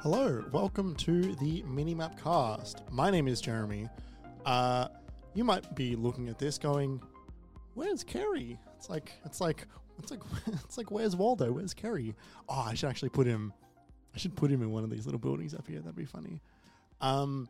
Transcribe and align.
Hello, 0.00 0.44
welcome 0.52 0.94
to 0.94 1.34
the 1.34 1.62
Minimap 1.62 2.22
Cast. 2.22 2.84
My 2.88 3.10
name 3.10 3.26
is 3.26 3.40
Jeremy. 3.40 3.88
Uh, 4.46 4.86
you 5.34 5.42
might 5.42 5.74
be 5.74 5.96
looking 5.96 6.28
at 6.28 6.38
this 6.38 6.56
going, 6.56 7.02
"Where's 7.74 8.04
Kerry?" 8.04 8.60
It's 8.76 8.88
like 8.88 9.14
it's 9.24 9.40
like 9.40 9.66
it's 9.98 10.12
like 10.12 10.20
it's 10.46 10.78
like 10.78 10.92
where's 10.92 11.16
Waldo? 11.16 11.50
Where's 11.50 11.74
Kerry? 11.74 12.14
Oh, 12.48 12.60
I 12.60 12.74
should 12.74 12.88
actually 12.88 13.08
put 13.08 13.26
him. 13.26 13.52
I 14.14 14.18
should 14.18 14.36
put 14.36 14.52
him 14.52 14.62
in 14.62 14.70
one 14.70 14.84
of 14.84 14.90
these 14.90 15.04
little 15.04 15.18
buildings 15.18 15.52
up 15.52 15.66
here. 15.66 15.80
That'd 15.80 15.96
be 15.96 16.04
funny. 16.04 16.42
Um, 17.00 17.48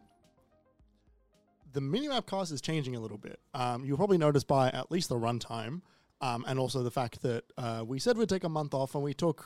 the 1.75 1.81
Minimap 1.81 2.25
Cast 2.25 2.51
is 2.51 2.63
changing 2.63 2.97
a 2.97 3.01
little 3.01 3.19
bit. 3.19 3.41
Um, 3.53 3.85
you'll 3.85 3.99
probably 3.99 4.17
notice 4.17 4.43
by 4.45 4.71
at 4.71 4.91
least 4.91 5.11
the 5.11 5.17
runtime, 5.17 5.83
um, 6.23 6.47
and 6.49 6.59
also 6.59 6.83
the 6.83 6.91
fact 6.91 7.21
that 7.21 7.45
uh, 7.59 7.85
we 7.87 7.99
said 7.99 8.17
we'd 8.17 8.31
take 8.31 8.45
a 8.45 8.49
month 8.49 8.73
off, 8.73 8.95
and 8.95 9.05
we 9.05 9.13
took 9.13 9.45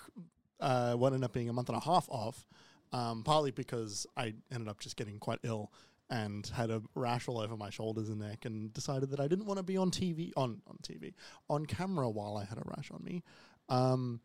uh, 0.60 0.94
what 0.94 1.12
ended 1.12 1.24
up 1.24 1.32
being 1.32 1.48
a 1.48 1.52
month 1.52 1.68
and 1.68 1.76
a 1.76 1.84
half 1.84 2.08
off 2.08 2.46
um, 2.92 3.22
partly 3.22 3.50
because 3.50 4.06
I 4.16 4.34
ended 4.52 4.68
up 4.68 4.80
just 4.80 4.96
getting 4.96 5.18
quite 5.18 5.38
ill 5.42 5.72
and 6.10 6.46
had 6.48 6.70
a 6.70 6.82
rash 6.94 7.26
all 7.26 7.38
over 7.38 7.56
my 7.56 7.70
shoulders 7.70 8.10
and 8.10 8.20
neck 8.20 8.44
and 8.44 8.72
decided 8.74 9.10
that 9.10 9.20
I 9.20 9.28
didn't 9.28 9.46
want 9.46 9.58
to 9.58 9.62
be 9.62 9.76
on 9.76 9.90
TV 9.90 10.32
on 10.36 10.60
on 10.66 10.78
TV 10.82 11.14
on 11.48 11.64
camera 11.64 12.08
while 12.10 12.36
I 12.36 12.44
had 12.44 12.58
a 12.58 12.62
rash 12.64 12.90
on 12.90 13.02
me. 13.02 13.22
Um, 13.68 14.20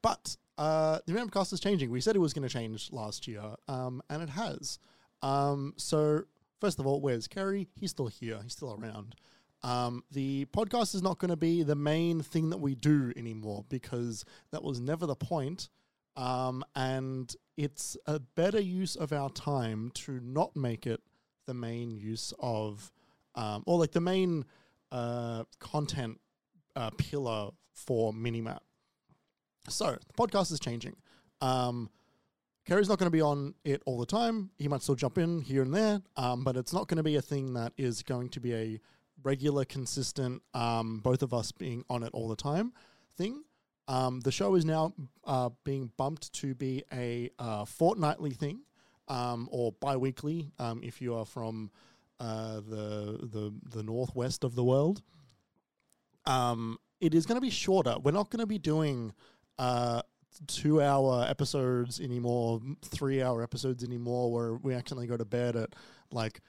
but 0.00 0.36
uh, 0.56 1.00
the 1.06 1.12
Ramcast 1.12 1.52
is 1.52 1.60
changing. 1.60 1.90
We 1.90 2.00
said 2.00 2.16
it 2.16 2.20
was 2.20 2.32
going 2.32 2.48
to 2.48 2.52
change 2.52 2.90
last 2.92 3.28
year, 3.28 3.42
um, 3.68 4.02
and 4.08 4.22
it 4.22 4.30
has. 4.30 4.78
Um, 5.22 5.74
so 5.76 6.22
first 6.60 6.78
of 6.78 6.86
all, 6.86 7.00
where's 7.00 7.28
Kerry? 7.28 7.68
He's 7.78 7.90
still 7.90 8.06
here. 8.06 8.38
He's 8.42 8.52
still 8.52 8.78
around. 8.80 9.16
Um, 9.62 10.04
the 10.10 10.46
podcast 10.46 10.94
is 10.94 11.02
not 11.02 11.18
going 11.18 11.30
to 11.30 11.36
be 11.36 11.62
the 11.62 11.74
main 11.74 12.22
thing 12.22 12.50
that 12.50 12.58
we 12.58 12.74
do 12.74 13.12
anymore 13.16 13.64
because 13.68 14.24
that 14.52 14.62
was 14.62 14.80
never 14.80 15.06
the 15.06 15.16
point. 15.16 15.68
Um, 16.16 16.64
and 16.74 17.34
it's 17.56 17.96
a 18.06 18.18
better 18.18 18.60
use 18.60 18.96
of 18.96 19.12
our 19.12 19.30
time 19.30 19.90
to 19.94 20.20
not 20.22 20.56
make 20.56 20.86
it 20.86 21.00
the 21.46 21.54
main 21.54 21.96
use 21.96 22.32
of, 22.38 22.90
um, 23.34 23.62
or 23.66 23.78
like 23.78 23.92
the 23.92 24.00
main 24.00 24.44
uh, 24.92 25.44
content 25.58 26.20
uh, 26.74 26.90
pillar 26.90 27.50
for 27.72 28.12
Minimap. 28.12 28.60
So 29.68 29.96
the 30.06 30.12
podcast 30.14 30.52
is 30.52 30.60
changing. 30.60 30.96
Um, 31.40 31.90
Kerry's 32.66 32.88
not 32.88 32.98
going 32.98 33.06
to 33.06 33.16
be 33.16 33.20
on 33.20 33.54
it 33.64 33.82
all 33.86 33.98
the 33.98 34.06
time. 34.06 34.50
He 34.58 34.66
might 34.66 34.82
still 34.82 34.96
jump 34.96 35.18
in 35.18 35.40
here 35.40 35.62
and 35.62 35.72
there, 35.72 36.02
um, 36.16 36.42
but 36.42 36.56
it's 36.56 36.72
not 36.72 36.88
going 36.88 36.96
to 36.96 37.02
be 37.04 37.16
a 37.16 37.22
thing 37.22 37.54
that 37.54 37.72
is 37.76 38.02
going 38.02 38.30
to 38.30 38.40
be 38.40 38.54
a 38.54 38.80
regular, 39.22 39.64
consistent, 39.64 40.42
um, 40.52 41.00
both 41.00 41.22
of 41.22 41.32
us 41.32 41.52
being 41.52 41.84
on 41.88 42.02
it 42.02 42.10
all 42.12 42.28
the 42.28 42.36
time 42.36 42.72
thing. 43.16 43.44
Um, 43.88 44.20
the 44.20 44.32
show 44.32 44.54
is 44.56 44.64
now 44.64 44.92
uh, 45.24 45.50
being 45.64 45.90
bumped 45.96 46.32
to 46.34 46.54
be 46.54 46.82
a 46.92 47.30
uh, 47.38 47.64
fortnightly 47.64 48.30
thing 48.30 48.60
um, 49.08 49.48
or 49.50 49.72
bi-weekly 49.72 50.50
um, 50.58 50.80
if 50.82 51.00
you 51.00 51.14
are 51.14 51.24
from 51.24 51.70
uh, 52.18 52.56
the, 52.56 53.18
the 53.22 53.52
the 53.70 53.82
northwest 53.82 54.42
of 54.42 54.54
the 54.54 54.64
world. 54.64 55.02
Um, 56.24 56.78
it 57.00 57.14
is 57.14 57.26
going 57.26 57.36
to 57.36 57.42
be 57.42 57.50
shorter. 57.50 57.96
We're 58.02 58.12
not 58.12 58.30
going 58.30 58.40
to 58.40 58.46
be 58.46 58.58
doing 58.58 59.12
uh, 59.58 60.02
two-hour 60.46 61.26
episodes 61.28 62.00
anymore, 62.00 62.60
three-hour 62.82 63.42
episodes 63.42 63.84
anymore, 63.84 64.32
where 64.32 64.54
we 64.54 64.74
accidentally 64.74 65.06
go 65.06 65.16
to 65.16 65.24
bed 65.24 65.56
at 65.56 65.74
like 66.10 66.40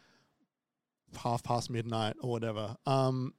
half 1.18 1.44
past 1.44 1.70
midnight 1.70 2.16
or 2.22 2.32
whatever. 2.32 2.76
Um, 2.86 3.34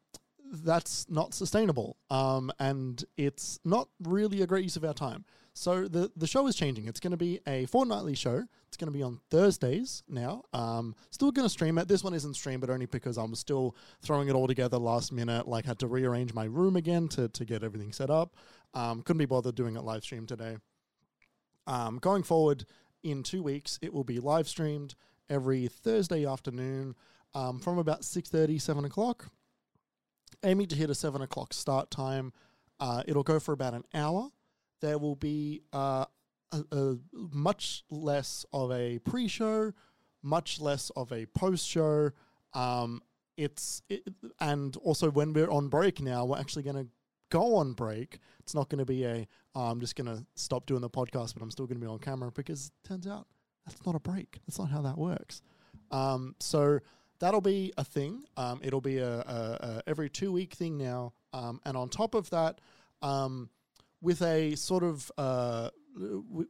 that's 0.50 1.08
not 1.08 1.34
sustainable. 1.34 1.96
Um, 2.10 2.50
and 2.58 3.04
it's 3.16 3.60
not 3.64 3.88
really 4.02 4.42
a 4.42 4.46
great 4.46 4.64
use 4.64 4.76
of 4.76 4.84
our 4.84 4.94
time. 4.94 5.24
So 5.54 5.88
the, 5.88 6.10
the 6.16 6.26
show 6.26 6.46
is 6.46 6.54
changing. 6.54 6.86
It's 6.86 7.00
going 7.00 7.10
to 7.10 7.16
be 7.16 7.40
a 7.46 7.66
fortnightly 7.66 8.14
show. 8.14 8.44
It's 8.68 8.76
going 8.76 8.92
to 8.92 8.96
be 8.96 9.02
on 9.02 9.18
Thursdays 9.28 10.04
now. 10.08 10.44
Um, 10.52 10.94
still 11.10 11.32
going 11.32 11.46
to 11.46 11.50
stream 11.50 11.78
it. 11.78 11.88
This 11.88 12.04
one 12.04 12.14
isn't 12.14 12.34
streamed, 12.34 12.60
but 12.60 12.70
only 12.70 12.86
because 12.86 13.16
I'm 13.16 13.34
still 13.34 13.74
throwing 14.00 14.28
it 14.28 14.34
all 14.34 14.46
together 14.46 14.78
last 14.78 15.12
minute. 15.12 15.48
Like 15.48 15.64
had 15.64 15.80
to 15.80 15.88
rearrange 15.88 16.32
my 16.32 16.44
room 16.44 16.76
again 16.76 17.08
to, 17.08 17.28
to 17.28 17.44
get 17.44 17.64
everything 17.64 17.92
set 17.92 18.08
up. 18.08 18.36
Um, 18.72 19.02
couldn't 19.02 19.18
be 19.18 19.26
bothered 19.26 19.56
doing 19.56 19.76
it 19.76 19.82
live 19.82 20.04
stream 20.04 20.26
today. 20.26 20.58
Um, 21.66 21.98
going 21.98 22.22
forward 22.22 22.64
in 23.02 23.22
two 23.22 23.42
weeks, 23.42 23.78
it 23.82 23.92
will 23.92 24.04
be 24.04 24.20
live 24.20 24.48
streamed 24.48 24.94
every 25.28 25.66
Thursday 25.66 26.24
afternoon 26.24 26.94
um, 27.34 27.58
from 27.58 27.78
about 27.78 28.02
6.30, 28.02 28.60
7 28.60 28.84
o'clock 28.84 29.28
aiming 30.44 30.66
to 30.68 30.76
hit 30.76 30.90
a 30.90 30.94
seven 30.94 31.22
o'clock 31.22 31.52
start 31.52 31.90
time. 31.90 32.32
Uh, 32.80 33.02
it'll 33.06 33.22
go 33.22 33.40
for 33.40 33.52
about 33.52 33.74
an 33.74 33.84
hour. 33.94 34.30
There 34.80 34.98
will 34.98 35.16
be 35.16 35.62
uh, 35.72 36.04
a, 36.52 36.64
a 36.70 36.96
much 37.12 37.84
less 37.90 38.46
of 38.52 38.70
a 38.70 38.98
pre-show, 39.00 39.72
much 40.22 40.60
less 40.60 40.90
of 40.90 41.12
a 41.12 41.26
post-show. 41.26 42.10
Um, 42.54 43.02
it's 43.36 43.82
it, 43.88 44.02
and 44.40 44.76
also 44.78 45.10
when 45.10 45.32
we're 45.32 45.50
on 45.50 45.68
break 45.68 46.00
now, 46.00 46.24
we're 46.24 46.38
actually 46.38 46.62
going 46.62 46.76
to 46.76 46.88
go 47.30 47.56
on 47.56 47.72
break. 47.72 48.18
It's 48.40 48.54
not 48.54 48.68
going 48.68 48.78
to 48.78 48.84
be 48.84 49.04
a 49.04 49.26
oh, 49.54 49.62
I'm 49.62 49.80
just 49.80 49.96
going 49.96 50.06
to 50.06 50.24
stop 50.34 50.66
doing 50.66 50.80
the 50.80 50.90
podcast, 50.90 51.34
but 51.34 51.42
I'm 51.42 51.50
still 51.50 51.66
going 51.66 51.80
to 51.80 51.84
be 51.84 51.90
on 51.90 51.98
camera 51.98 52.30
because 52.32 52.66
it 52.66 52.88
turns 52.88 53.06
out 53.06 53.26
that's 53.66 53.84
not 53.84 53.94
a 53.94 54.00
break. 54.00 54.38
That's 54.46 54.58
not 54.58 54.70
how 54.70 54.82
that 54.82 54.98
works. 54.98 55.42
Um, 55.90 56.34
so 56.40 56.80
that'll 57.20 57.40
be 57.40 57.72
a 57.76 57.84
thing. 57.84 58.24
Um, 58.36 58.60
it'll 58.62 58.80
be 58.80 58.98
a, 58.98 59.18
a, 59.20 59.22
a, 59.60 59.82
every 59.86 60.08
two 60.08 60.32
week 60.32 60.54
thing 60.54 60.78
now, 60.78 61.12
um, 61.32 61.60
and 61.64 61.76
on 61.76 61.88
top 61.88 62.14
of 62.14 62.30
that, 62.30 62.60
um, 63.02 63.50
with 64.00 64.22
a 64.22 64.54
sort 64.54 64.82
of 64.82 65.10
uh, 65.18 65.70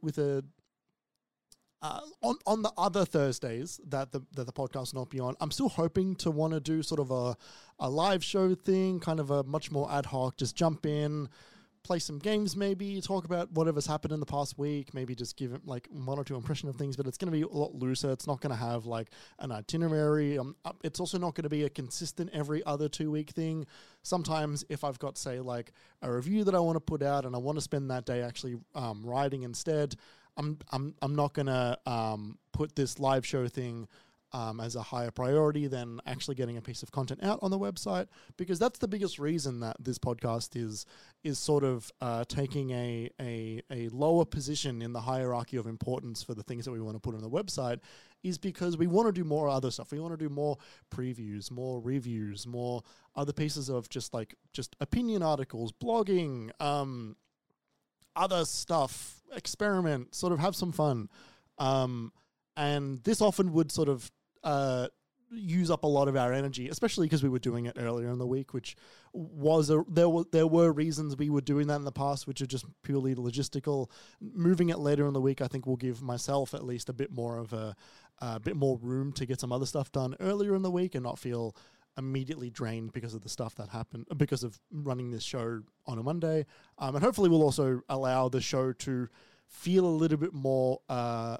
with 0.01 0.17
a 0.17 0.43
uh, 1.81 2.01
on 2.21 2.35
on 2.45 2.61
the 2.61 2.71
other 2.77 3.05
Thursdays 3.05 3.79
that 3.87 4.11
the 4.11 4.21
that 4.33 4.45
the 4.45 4.53
podcast 4.53 4.93
will 4.93 5.01
not 5.01 5.09
be 5.09 5.19
on, 5.19 5.35
I'm 5.39 5.51
still 5.51 5.69
hoping 5.69 6.15
to 6.17 6.31
want 6.31 6.53
to 6.53 6.59
do 6.59 6.83
sort 6.83 6.99
of 6.99 7.11
a 7.11 7.37
a 7.79 7.89
live 7.89 8.23
show 8.23 8.53
thing, 8.53 8.99
kind 8.99 9.19
of 9.19 9.31
a 9.31 9.43
much 9.43 9.71
more 9.71 9.91
ad 9.91 10.05
hoc, 10.07 10.37
just 10.37 10.55
jump 10.55 10.85
in, 10.85 11.29
play 11.83 11.99
some 11.99 12.19
games, 12.19 12.55
maybe 12.55 13.01
talk 13.01 13.25
about 13.25 13.51
whatever's 13.51 13.85
happened 13.85 14.13
in 14.13 14.19
the 14.19 14.25
past 14.25 14.57
week, 14.57 14.93
maybe 14.93 15.15
just 15.15 15.37
give 15.37 15.53
it 15.53 15.65
like 15.65 15.87
one 15.91 16.17
or 16.17 16.23
two 16.23 16.35
impression 16.35 16.69
of 16.69 16.75
things. 16.75 16.95
But 16.95 17.07
it's 17.07 17.17
going 17.17 17.31
to 17.31 17.37
be 17.37 17.43
a 17.43 17.47
lot 17.47 17.75
looser. 17.75 18.11
It's 18.11 18.27
not 18.27 18.41
going 18.41 18.51
to 18.51 18.59
have 18.59 18.85
like 18.85 19.09
an 19.39 19.51
itinerary. 19.51 20.37
Um, 20.37 20.55
uh, 20.65 20.73
it's 20.83 20.99
also 20.99 21.17
not 21.17 21.35
going 21.35 21.43
to 21.43 21.49
be 21.49 21.63
a 21.63 21.69
consistent 21.69 22.29
every 22.33 22.63
other 22.65 22.89
two 22.89 23.11
week 23.11 23.31
thing. 23.31 23.65
Sometimes 24.03 24.65
if 24.69 24.83
I've 24.83 24.99
got 24.99 25.17
say 25.17 25.39
like 25.39 25.71
a 26.01 26.11
review 26.11 26.43
that 26.43 26.55
I 26.55 26.59
want 26.59 26.75
to 26.75 26.81
put 26.81 27.01
out 27.01 27.25
and 27.25 27.35
I 27.35 27.39
want 27.39 27.57
to 27.57 27.61
spend 27.61 27.89
that 27.91 28.05
day 28.05 28.21
actually 28.21 28.57
um, 28.75 29.03
writing 29.05 29.43
instead, 29.43 29.95
I'm 30.37 30.57
I'm 30.71 30.95
I'm 31.01 31.15
not 31.15 31.33
going 31.33 31.47
to 31.47 31.77
um, 31.85 32.37
put 32.51 32.75
this 32.75 32.99
live 32.99 33.25
show 33.25 33.47
thing 33.47 33.87
um, 34.31 34.59
as 34.59 34.75
a 34.75 34.81
higher 34.81 35.11
priority 35.11 35.67
than 35.67 35.99
actually 36.05 36.35
getting 36.35 36.57
a 36.57 36.61
piece 36.61 36.83
of 36.83 36.91
content 36.91 37.23
out 37.23 37.39
on 37.41 37.51
the 37.51 37.59
website 37.59 38.07
because 38.37 38.59
that's 38.59 38.79
the 38.79 38.87
biggest 38.87 39.19
reason 39.19 39.59
that 39.59 39.75
this 39.79 39.97
podcast 39.97 40.55
is 40.55 40.85
is 41.23 41.37
sort 41.39 41.63
of 41.63 41.91
uh, 42.01 42.23
taking 42.27 42.71
a, 42.71 43.09
a 43.19 43.61
a 43.71 43.89
lower 43.89 44.25
position 44.25 44.81
in 44.81 44.93
the 44.93 45.01
hierarchy 45.01 45.57
of 45.57 45.65
importance 45.65 46.23
for 46.23 46.33
the 46.33 46.43
things 46.43 46.65
that 46.65 46.71
we 46.71 46.81
want 46.81 46.95
to 46.95 46.99
put 46.99 47.15
on 47.15 47.21
the 47.21 47.29
website 47.29 47.79
is 48.23 48.37
because 48.37 48.77
we 48.77 48.87
want 48.87 49.07
to 49.07 49.11
do 49.11 49.23
more 49.23 49.47
other 49.47 49.71
stuff. 49.71 49.91
We 49.91 49.99
want 49.99 50.13
to 50.13 50.17
do 50.17 50.29
more 50.29 50.57
previews, 50.91 51.49
more 51.49 51.79
reviews, 51.79 52.45
more 52.45 52.83
other 53.15 53.33
pieces 53.33 53.69
of 53.69 53.89
just 53.89 54.13
like 54.13 54.35
just 54.53 54.75
opinion 54.79 55.23
articles, 55.23 55.71
blogging, 55.71 56.51
um, 56.61 57.15
other 58.15 58.45
stuff, 58.45 59.21
experiment, 59.33 60.13
sort 60.13 60.33
of 60.33 60.39
have 60.39 60.55
some 60.55 60.71
fun. 60.71 61.09
Um, 61.57 62.11
and 62.57 63.01
this 63.03 63.21
often 63.21 63.53
would 63.53 63.71
sort 63.71 63.87
of 63.87 64.11
uh, 64.43 64.87
use 65.31 65.69
up 65.69 65.83
a 65.83 65.87
lot 65.87 66.07
of 66.07 66.15
our 66.15 66.33
energy, 66.33 66.69
especially 66.69 67.05
because 67.05 67.23
we 67.23 67.29
were 67.29 67.39
doing 67.39 67.65
it 67.65 67.77
earlier 67.77 68.09
in 68.09 68.17
the 68.17 68.27
week, 68.27 68.53
which 68.53 68.75
was 69.13 69.69
a 69.69 69.83
there 69.87 70.09
were 70.09 70.23
there 70.31 70.47
were 70.47 70.71
reasons 70.71 71.15
we 71.15 71.29
were 71.29 71.41
doing 71.41 71.67
that 71.67 71.75
in 71.75 71.85
the 71.85 71.91
past, 71.91 72.27
which 72.27 72.41
are 72.41 72.47
just 72.47 72.65
purely 72.83 73.15
logistical. 73.15 73.89
Moving 74.19 74.69
it 74.69 74.79
later 74.79 75.07
in 75.07 75.13
the 75.13 75.21
week, 75.21 75.41
I 75.41 75.47
think 75.47 75.65
will 75.65 75.77
give 75.77 76.01
myself 76.01 76.53
at 76.53 76.65
least 76.65 76.89
a 76.89 76.93
bit 76.93 77.11
more 77.11 77.37
of 77.37 77.53
a 77.53 77.75
a 78.19 78.39
bit 78.39 78.55
more 78.55 78.77
room 78.81 79.13
to 79.13 79.25
get 79.25 79.39
some 79.39 79.51
other 79.51 79.65
stuff 79.65 79.91
done 79.91 80.15
earlier 80.19 80.55
in 80.55 80.61
the 80.61 80.71
week 80.71 80.93
and 80.93 81.03
not 81.03 81.17
feel 81.17 81.55
immediately 81.97 82.49
drained 82.49 82.91
because 82.93 83.13
of 83.13 83.21
the 83.21 83.29
stuff 83.29 83.55
that 83.55 83.69
happened 83.69 84.05
because 84.17 84.43
of 84.43 84.59
running 84.71 85.11
this 85.11 85.23
show 85.23 85.61
on 85.85 85.97
a 85.97 86.03
Monday. 86.03 86.45
Um, 86.77 86.95
and 86.95 87.03
hopefully, 87.03 87.29
we'll 87.29 87.43
also 87.43 87.81
allow 87.89 88.29
the 88.29 88.41
show 88.41 88.73
to 88.73 89.09
feel 89.47 89.85
a 89.85 89.87
little 89.87 90.17
bit 90.17 90.33
more. 90.33 90.79
Uh, 90.89 91.37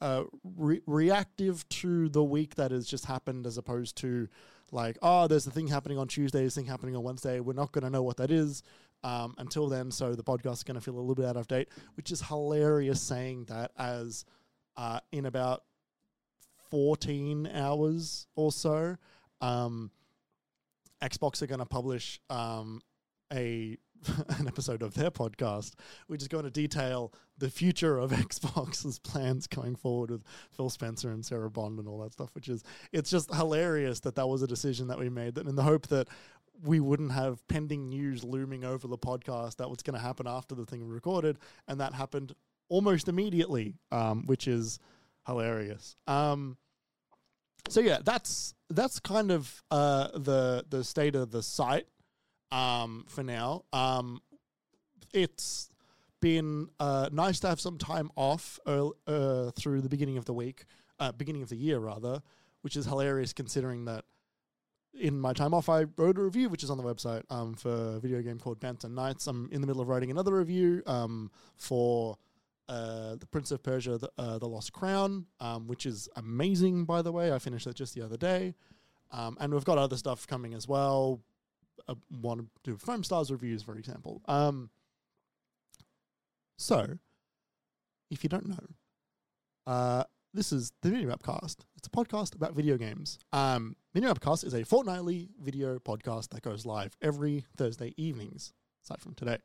uh, 0.00 0.24
re- 0.56 0.82
reactive 0.86 1.68
to 1.68 2.08
the 2.08 2.22
week 2.22 2.54
that 2.56 2.70
has 2.70 2.86
just 2.86 3.06
happened 3.06 3.46
as 3.46 3.58
opposed 3.58 3.96
to 3.98 4.28
like, 4.72 4.98
oh, 5.02 5.26
there's 5.26 5.46
a 5.46 5.50
thing 5.50 5.68
happening 5.68 5.98
on 5.98 6.08
Tuesday, 6.08 6.42
this 6.42 6.54
thing 6.54 6.66
happening 6.66 6.96
on 6.96 7.02
Wednesday. 7.02 7.40
We're 7.40 7.52
not 7.52 7.72
going 7.72 7.84
to 7.84 7.90
know 7.90 8.02
what 8.02 8.16
that 8.18 8.30
is 8.30 8.62
um, 9.04 9.34
until 9.38 9.68
then. 9.68 9.90
So 9.90 10.14
the 10.14 10.24
podcast 10.24 10.54
is 10.54 10.62
going 10.64 10.74
to 10.74 10.80
feel 10.80 10.96
a 10.96 11.00
little 11.00 11.14
bit 11.14 11.26
out 11.26 11.36
of 11.36 11.46
date, 11.46 11.68
which 11.94 12.10
is 12.10 12.20
hilarious 12.20 13.00
saying 13.00 13.44
that 13.44 13.70
as 13.78 14.24
uh, 14.76 15.00
in 15.12 15.26
about 15.26 15.62
14 16.70 17.46
hours 17.46 18.26
or 18.34 18.52
so, 18.52 18.96
um, 19.40 19.90
Xbox 21.02 21.42
are 21.42 21.46
going 21.46 21.60
to 21.60 21.66
publish 21.66 22.20
um, 22.30 22.80
a 23.32 23.76
an 24.38 24.46
episode 24.46 24.82
of 24.82 24.94
their 24.94 25.10
podcast, 25.10 25.72
which 26.06 26.22
is 26.22 26.28
going 26.28 26.44
to 26.44 26.50
detail 26.50 27.12
the 27.38 27.50
future 27.50 27.98
of 27.98 28.10
Xbox's 28.12 28.98
plans 28.98 29.46
going 29.46 29.76
forward 29.76 30.10
with 30.10 30.24
Phil 30.52 30.70
Spencer 30.70 31.10
and 31.10 31.24
Sarah 31.24 31.50
Bond 31.50 31.78
and 31.78 31.88
all 31.88 31.98
that 32.00 32.12
stuff. 32.12 32.34
Which 32.34 32.48
is 32.48 32.62
it's 32.92 33.10
just 33.10 33.32
hilarious 33.34 34.00
that 34.00 34.16
that 34.16 34.26
was 34.26 34.42
a 34.42 34.46
decision 34.46 34.88
that 34.88 34.98
we 34.98 35.08
made. 35.08 35.34
That 35.34 35.46
in 35.46 35.56
the 35.56 35.62
hope 35.62 35.88
that 35.88 36.08
we 36.62 36.80
wouldn't 36.80 37.12
have 37.12 37.46
pending 37.48 37.88
news 37.88 38.24
looming 38.24 38.64
over 38.64 38.88
the 38.88 38.98
podcast 38.98 39.56
that 39.56 39.68
was 39.68 39.82
going 39.82 39.94
to 39.94 40.00
happen 40.00 40.26
after 40.26 40.54
the 40.54 40.64
thing 40.64 40.86
recorded, 40.86 41.38
and 41.68 41.80
that 41.80 41.92
happened 41.92 42.34
almost 42.68 43.08
immediately, 43.08 43.74
um, 43.92 44.26
which 44.26 44.48
is 44.48 44.78
hilarious. 45.26 45.96
Um, 46.06 46.56
so 47.68 47.80
yeah, 47.80 47.98
that's 48.04 48.54
that's 48.70 49.00
kind 49.00 49.30
of 49.30 49.62
uh, 49.70 50.08
the 50.14 50.64
the 50.68 50.84
state 50.84 51.14
of 51.14 51.30
the 51.30 51.42
site 51.42 51.86
um, 52.50 53.04
for 53.08 53.22
now. 53.22 53.64
Um, 53.72 54.20
it's 55.12 55.70
been 56.20 56.68
uh, 56.80 57.08
nice 57.12 57.40
to 57.40 57.48
have 57.48 57.60
some 57.60 57.78
time 57.78 58.10
off 58.16 58.58
uh, 58.66 58.88
uh, 59.06 59.50
through 59.52 59.80
the 59.80 59.88
beginning 59.88 60.18
of 60.18 60.24
the 60.24 60.32
week, 60.32 60.64
uh, 60.98 61.12
beginning 61.12 61.42
of 61.42 61.48
the 61.48 61.56
year 61.56 61.78
rather, 61.78 62.22
which 62.62 62.76
is 62.76 62.86
hilarious 62.86 63.32
considering 63.32 63.84
that 63.84 64.04
in 64.98 65.18
my 65.18 65.32
time 65.32 65.52
off 65.52 65.68
I 65.68 65.84
wrote 65.96 66.16
a 66.16 66.22
review 66.22 66.48
which 66.48 66.62
is 66.62 66.70
on 66.70 66.78
the 66.78 66.82
website 66.82 67.22
um, 67.30 67.54
for 67.54 67.96
a 67.96 68.00
video 68.00 68.22
game 68.22 68.38
called 68.38 68.60
Bantam 68.60 68.94
Knights. 68.94 69.26
I'm 69.26 69.48
in 69.52 69.60
the 69.60 69.66
middle 69.66 69.82
of 69.82 69.88
writing 69.88 70.10
another 70.10 70.34
review 70.34 70.82
um, 70.86 71.30
for 71.56 72.16
uh, 72.68 73.16
the 73.16 73.26
Prince 73.26 73.50
of 73.50 73.62
Persia, 73.62 73.98
the, 73.98 74.10
uh, 74.18 74.38
the 74.38 74.48
Lost 74.48 74.72
Crown, 74.72 75.26
um, 75.40 75.68
which 75.68 75.86
is 75.86 76.08
amazing, 76.16 76.84
by 76.84 77.02
the 77.02 77.12
way. 77.12 77.32
I 77.32 77.38
finished 77.38 77.66
it 77.66 77.76
just 77.76 77.94
the 77.94 78.02
other 78.02 78.16
day. 78.16 78.54
Um, 79.12 79.36
and 79.38 79.54
we've 79.54 79.64
got 79.64 79.78
other 79.78 79.96
stuff 79.96 80.26
coming 80.26 80.52
as 80.52 80.66
well. 80.66 81.20
I 81.88 81.94
want 82.20 82.40
to 82.40 82.46
do 82.64 82.76
Foam 82.76 83.04
Stars 83.04 83.30
reviews, 83.30 83.62
for 83.62 83.76
example. 83.76 84.22
Um, 84.26 84.70
so, 86.58 86.98
if 88.10 88.24
you 88.24 88.28
don't 88.28 88.48
know, 88.48 88.66
uh, 89.66 90.04
this 90.32 90.52
is 90.52 90.72
the 90.82 90.90
Minimap 90.90 91.22
Cast. 91.22 91.64
It's 91.76 91.86
a 91.86 91.90
podcast 91.90 92.34
about 92.34 92.54
video 92.54 92.76
games. 92.76 93.18
Um, 93.32 93.76
Minimap 93.94 94.20
Cast 94.20 94.44
is 94.44 94.54
a 94.54 94.64
fortnightly 94.64 95.28
video 95.42 95.78
podcast 95.78 96.30
that 96.30 96.42
goes 96.42 96.66
live 96.66 96.96
every 97.00 97.44
Thursday 97.56 97.94
evenings, 97.96 98.52
aside 98.84 99.00
from 99.00 99.14
today. 99.14 99.38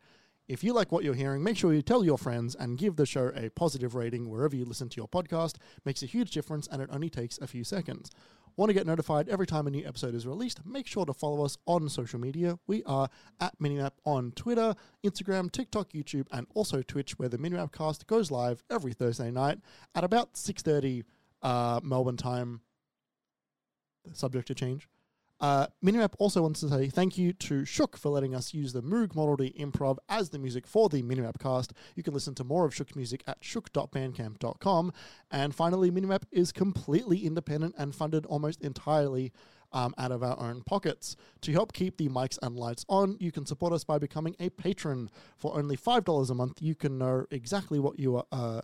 If 0.52 0.66
you 0.66 0.74
like 0.74 0.92
what 0.92 1.06
you're 1.06 1.14
hearing, 1.14 1.44
make 1.44 1.56
sure 1.56 1.74
you 1.74 1.82
tell 1.82 2.04
your 2.04 2.18
friends 2.18 2.56
and 2.56 2.78
give 2.78 2.98
the 2.98 3.06
show 3.06 3.32
a 3.38 3.50
positive 3.52 3.96
rating 3.96 4.30
wherever 4.30 4.54
you 4.54 4.66
listen 4.66 4.90
to 4.90 4.98
your 4.98 5.08
podcast. 5.08 5.56
Makes 5.86 6.04
a 6.04 6.08
huge 6.08 6.32
difference 6.32 6.68
and 6.68 6.82
it 6.82 6.90
only 6.92 7.10
takes 7.10 7.38
a 7.38 7.48
few 7.48 7.64
seconds. 7.64 8.12
Want 8.58 8.70
to 8.70 8.74
get 8.74 8.86
notified 8.86 9.30
every 9.30 9.48
time 9.48 9.66
a 9.66 9.72
new 9.72 9.88
episode 9.88 10.14
is 10.14 10.28
released? 10.28 10.60
Make 10.66 10.88
sure 10.88 11.06
to 11.06 11.14
follow 11.14 11.46
us 11.46 11.58
on 11.68 11.88
social 11.88 12.20
media. 12.20 12.60
We 12.68 12.84
are 12.84 13.08
at 13.40 13.58
Minimap 13.60 13.92
on 14.06 14.34
Twitter, 14.34 14.76
Instagram, 15.06 15.50
TikTok, 15.50 15.94
YouTube, 15.94 16.28
and 16.34 16.46
also 16.54 16.82
Twitch, 16.82 17.18
where 17.18 17.30
the 17.30 17.38
Minimap 17.38 17.72
cast 17.72 18.06
goes 18.06 18.30
live 18.30 18.62
every 18.70 18.92
Thursday 18.92 19.32
night 19.32 19.60
at 19.96 20.04
about 20.04 20.34
6.30 20.34 21.06
uh, 21.42 21.80
Melbourne 21.82 22.18
time. 22.18 22.60
Subject 24.12 24.48
to 24.48 24.54
change. 24.54 24.90
Uh, 25.42 25.66
Minimap 25.84 26.14
also 26.20 26.44
wants 26.44 26.60
to 26.60 26.70
say 26.70 26.88
thank 26.88 27.18
you 27.18 27.34
to 27.34 27.66
Shook 27.66 27.98
for 27.98 28.10
letting 28.10 28.36
us 28.36 28.54
use 28.54 28.74
the 28.74 28.84
Moog 28.84 29.16
Model 29.16 29.36
D 29.36 29.54
Improv 29.60 29.98
as 30.08 30.30
the 30.30 30.38
music 30.38 30.68
for 30.68 30.88
the 30.88 31.02
Minimap 31.02 31.40
cast. 31.40 31.74
You 31.96 32.04
can 32.04 32.14
listen 32.14 32.36
to 32.36 32.44
more 32.44 32.64
of 32.64 32.76
Shook's 32.76 32.96
music 32.96 33.24
at 33.26 33.40
shook.bandcamp.com. 33.42 34.94
And 35.32 35.56
finally, 35.56 35.90
Minimap 35.90 36.24
is 36.32 36.52
completely 36.52 37.26
independent 37.26 37.74
and 37.76 37.96
funded 37.96 38.28
almost 38.28 38.62
entirely 38.62 39.34
um, 39.74 39.96
out 39.98 40.12
of 40.12 40.22
our 40.22 40.40
own 40.40 40.62
pockets. 40.62 41.16
To 41.42 41.52
help 41.52 41.74
keep 41.74 41.98
the 41.98 42.10
mics 42.10 42.38
and 42.44 42.56
lights 42.56 42.86
on, 42.88 43.18
you 43.20 43.32
can 43.32 43.48
support 43.48 43.74
us 43.74 43.84
by 43.84 43.98
becoming 43.98 44.36
a 44.40 44.50
patron. 44.50 45.10
For 45.38 45.58
only 45.58 45.76
$5 45.76 46.30
a 46.30 46.36
month, 46.36 46.62
you 46.62 46.76
can 46.76 47.00
know 47.00 47.26
exactly 47.32 47.80
what 47.80 47.98
you 47.98 48.18
are. 48.18 48.26
Uh, 48.32 48.62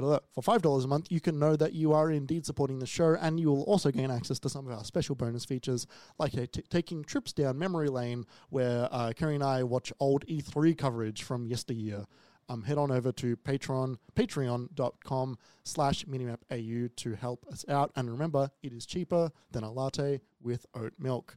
for 0.00 0.42
$5 0.42 0.84
a 0.84 0.86
month, 0.86 1.10
you 1.10 1.20
can 1.20 1.38
know 1.38 1.56
that 1.56 1.72
you 1.72 1.92
are 1.92 2.10
indeed 2.10 2.46
supporting 2.46 2.78
the 2.78 2.86
show, 2.86 3.16
and 3.20 3.38
you 3.38 3.48
will 3.48 3.62
also 3.62 3.90
gain 3.90 4.10
access 4.10 4.38
to 4.40 4.48
some 4.48 4.66
of 4.66 4.72
our 4.76 4.84
special 4.84 5.14
bonus 5.14 5.44
features, 5.44 5.86
like 6.18 6.36
uh, 6.36 6.46
t- 6.50 6.62
taking 6.68 7.04
trips 7.04 7.32
down 7.32 7.58
memory 7.58 7.88
lane, 7.88 8.24
where 8.50 8.88
uh, 8.90 9.12
Kerry 9.14 9.34
and 9.34 9.44
I 9.44 9.62
watch 9.62 9.92
old 10.00 10.26
E3 10.26 10.76
coverage 10.76 11.22
from 11.22 11.46
yesteryear. 11.46 12.06
Um, 12.48 12.62
head 12.64 12.78
on 12.78 12.90
over 12.90 13.12
to 13.12 13.36
Patreon, 13.36 13.96
patreon.com 14.16 15.38
slash 15.62 16.04
minimapau 16.06 16.96
to 16.96 17.14
help 17.14 17.46
us 17.46 17.64
out. 17.68 17.92
And 17.94 18.10
remember, 18.10 18.50
it 18.62 18.72
is 18.72 18.86
cheaper 18.86 19.30
than 19.52 19.62
a 19.62 19.70
latte 19.70 20.20
with 20.42 20.66
oat 20.74 20.94
milk. 20.98 21.36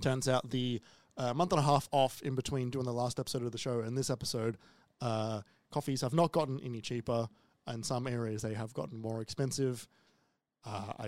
Turns 0.00 0.28
out 0.28 0.50
the 0.50 0.80
uh, 1.16 1.34
month 1.34 1.52
and 1.52 1.60
a 1.60 1.64
half 1.64 1.88
off 1.92 2.22
in 2.22 2.34
between 2.34 2.70
doing 2.70 2.84
the 2.84 2.92
last 2.92 3.18
episode 3.18 3.42
of 3.42 3.52
the 3.52 3.58
show 3.58 3.80
and 3.80 3.96
this 3.96 4.10
episode, 4.10 4.56
uh, 5.00 5.40
coffees 5.70 6.00
have 6.00 6.14
not 6.14 6.32
gotten 6.32 6.60
any 6.60 6.80
cheaper 6.80 7.28
in 7.72 7.82
some 7.82 8.06
areas 8.06 8.42
they 8.42 8.54
have 8.54 8.74
gotten 8.74 9.00
more 9.00 9.20
expensive. 9.20 9.88
Uh, 10.64 10.92
I 10.98 11.06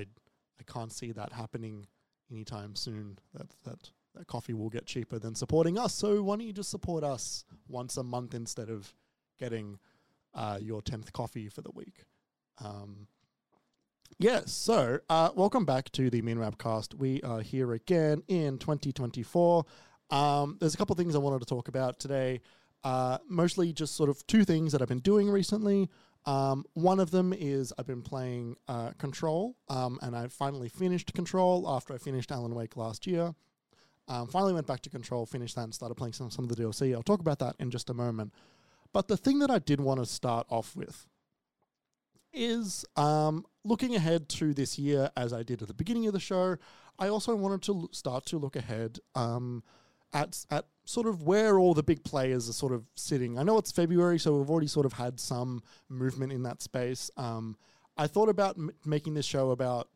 I 0.58 0.72
can't 0.72 0.92
see 0.92 1.12
that 1.12 1.32
happening 1.32 1.86
anytime 2.30 2.74
soon. 2.74 3.18
That 3.34 3.48
that 3.64 3.90
that 4.14 4.26
coffee 4.26 4.54
will 4.54 4.70
get 4.70 4.86
cheaper 4.86 5.18
than 5.18 5.34
supporting 5.34 5.78
us. 5.78 5.94
So 5.94 6.22
why 6.22 6.36
don't 6.36 6.46
you 6.46 6.52
just 6.52 6.70
support 6.70 7.04
us 7.04 7.44
once 7.68 7.96
a 7.96 8.02
month 8.02 8.34
instead 8.34 8.70
of 8.70 8.94
getting 9.38 9.78
uh, 10.34 10.58
your 10.60 10.82
tenth 10.82 11.12
coffee 11.12 11.48
for 11.48 11.60
the 11.60 11.70
week? 11.72 12.04
Um, 12.62 13.08
yeah, 14.18 14.42
so 14.46 15.00
uh, 15.10 15.30
welcome 15.34 15.66
back 15.66 15.90
to 15.92 16.08
the 16.08 16.22
Minimap 16.22 16.58
Cast. 16.58 16.94
We 16.94 17.20
are 17.22 17.40
here 17.40 17.72
again 17.72 18.22
in 18.28 18.56
2024. 18.58 19.64
Um, 20.10 20.56
there's 20.58 20.74
a 20.74 20.78
couple 20.78 20.94
of 20.94 20.98
things 20.98 21.14
I 21.14 21.18
wanted 21.18 21.40
to 21.40 21.46
talk 21.46 21.68
about 21.68 21.98
today. 21.98 22.40
Uh, 22.82 23.18
mostly 23.28 23.72
just 23.72 23.94
sort 23.94 24.08
of 24.08 24.26
two 24.26 24.44
things 24.44 24.72
that 24.72 24.80
I've 24.80 24.88
been 24.88 25.00
doing 25.00 25.28
recently. 25.28 25.90
Um, 26.26 26.64
one 26.74 26.98
of 26.98 27.12
them 27.12 27.32
is 27.32 27.72
I've 27.78 27.86
been 27.86 28.02
playing 28.02 28.56
uh, 28.66 28.90
Control, 28.98 29.56
um, 29.68 29.98
and 30.02 30.16
I 30.16 30.26
finally 30.26 30.68
finished 30.68 31.14
Control 31.14 31.64
after 31.68 31.94
I 31.94 31.98
finished 31.98 32.32
Alan 32.32 32.54
Wake 32.54 32.76
last 32.76 33.06
year. 33.06 33.34
Um, 34.08 34.26
finally 34.26 34.52
went 34.52 34.66
back 34.66 34.82
to 34.82 34.90
Control, 34.90 35.24
finished 35.24 35.54
that, 35.54 35.62
and 35.62 35.74
started 35.74 35.94
playing 35.94 36.12
some, 36.12 36.30
some 36.30 36.44
of 36.44 36.54
the 36.54 36.62
DLC. 36.62 36.94
I'll 36.94 37.02
talk 37.02 37.20
about 37.20 37.38
that 37.40 37.56
in 37.58 37.70
just 37.70 37.90
a 37.90 37.94
moment. 37.94 38.32
But 38.92 39.08
the 39.08 39.16
thing 39.16 39.38
that 39.40 39.50
I 39.50 39.58
did 39.58 39.80
want 39.80 40.00
to 40.00 40.06
start 40.06 40.46
off 40.50 40.74
with 40.76 41.06
is 42.32 42.84
um, 42.96 43.44
looking 43.64 43.94
ahead 43.94 44.28
to 44.28 44.52
this 44.52 44.78
year, 44.78 45.10
as 45.16 45.32
I 45.32 45.42
did 45.42 45.62
at 45.62 45.68
the 45.68 45.74
beginning 45.74 46.06
of 46.06 46.12
the 46.12 46.20
show. 46.20 46.56
I 46.98 47.08
also 47.08 47.34
wanted 47.34 47.62
to 47.62 47.88
start 47.92 48.26
to 48.26 48.38
look 48.38 48.56
ahead 48.56 48.98
um, 49.14 49.62
at 50.12 50.44
at 50.50 50.66
sort 50.86 51.08
of 51.08 51.24
where 51.24 51.58
all 51.58 51.74
the 51.74 51.82
big 51.82 52.02
players 52.04 52.48
are 52.48 52.52
sort 52.52 52.72
of 52.72 52.84
sitting. 52.94 53.38
I 53.38 53.42
know 53.42 53.58
it's 53.58 53.72
February, 53.72 54.18
so 54.18 54.36
we've 54.36 54.48
already 54.48 54.68
sort 54.68 54.86
of 54.86 54.94
had 54.94 55.18
some 55.18 55.62
movement 55.88 56.32
in 56.32 56.44
that 56.44 56.62
space. 56.62 57.10
Um, 57.16 57.56
I 57.98 58.06
thought 58.06 58.28
about 58.28 58.56
m- 58.56 58.70
making 58.84 59.14
this 59.14 59.26
show 59.26 59.50
about 59.50 59.88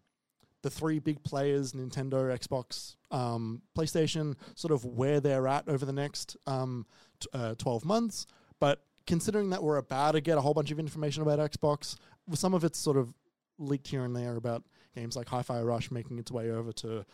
the 0.63 0.69
three 0.69 0.99
big 0.99 1.23
players 1.23 1.73
Nintendo, 1.73 2.37
Xbox, 2.37 2.97
um, 3.13 3.63
PlayStation, 3.79 4.35
sort 4.57 4.73
of 4.73 4.85
where 4.85 5.21
they're 5.21 5.47
at 5.47 5.69
over 5.69 5.87
the 5.87 5.93
next 5.93 6.37
um, 6.49 6.85
t- 7.21 7.29
uh, 7.33 7.55
12 7.55 7.85
months. 7.85 8.27
But 8.59 8.83
considering 9.07 9.51
that 9.51 9.63
we're 9.63 9.77
about 9.77 10.13
to 10.13 10.21
get 10.21 10.39
a 10.39 10.41
whole 10.41 10.55
bunch 10.55 10.73
of 10.73 10.81
information 10.81 11.23
about 11.23 11.39
Xbox, 11.39 11.97
some 12.35 12.53
of 12.53 12.65
it's 12.65 12.79
sort 12.79 12.97
of 12.97 13.15
leaked 13.59 13.87
here 13.87 14.05
and 14.05 14.15
there 14.15 14.35
about 14.35 14.65
games 14.97 15.15
like 15.15 15.29
Hi 15.29 15.43
Fi 15.43 15.63
Rush 15.63 15.93
making 15.93 16.19
its 16.19 16.33
way 16.33 16.51
over 16.51 16.73
to 16.73 17.07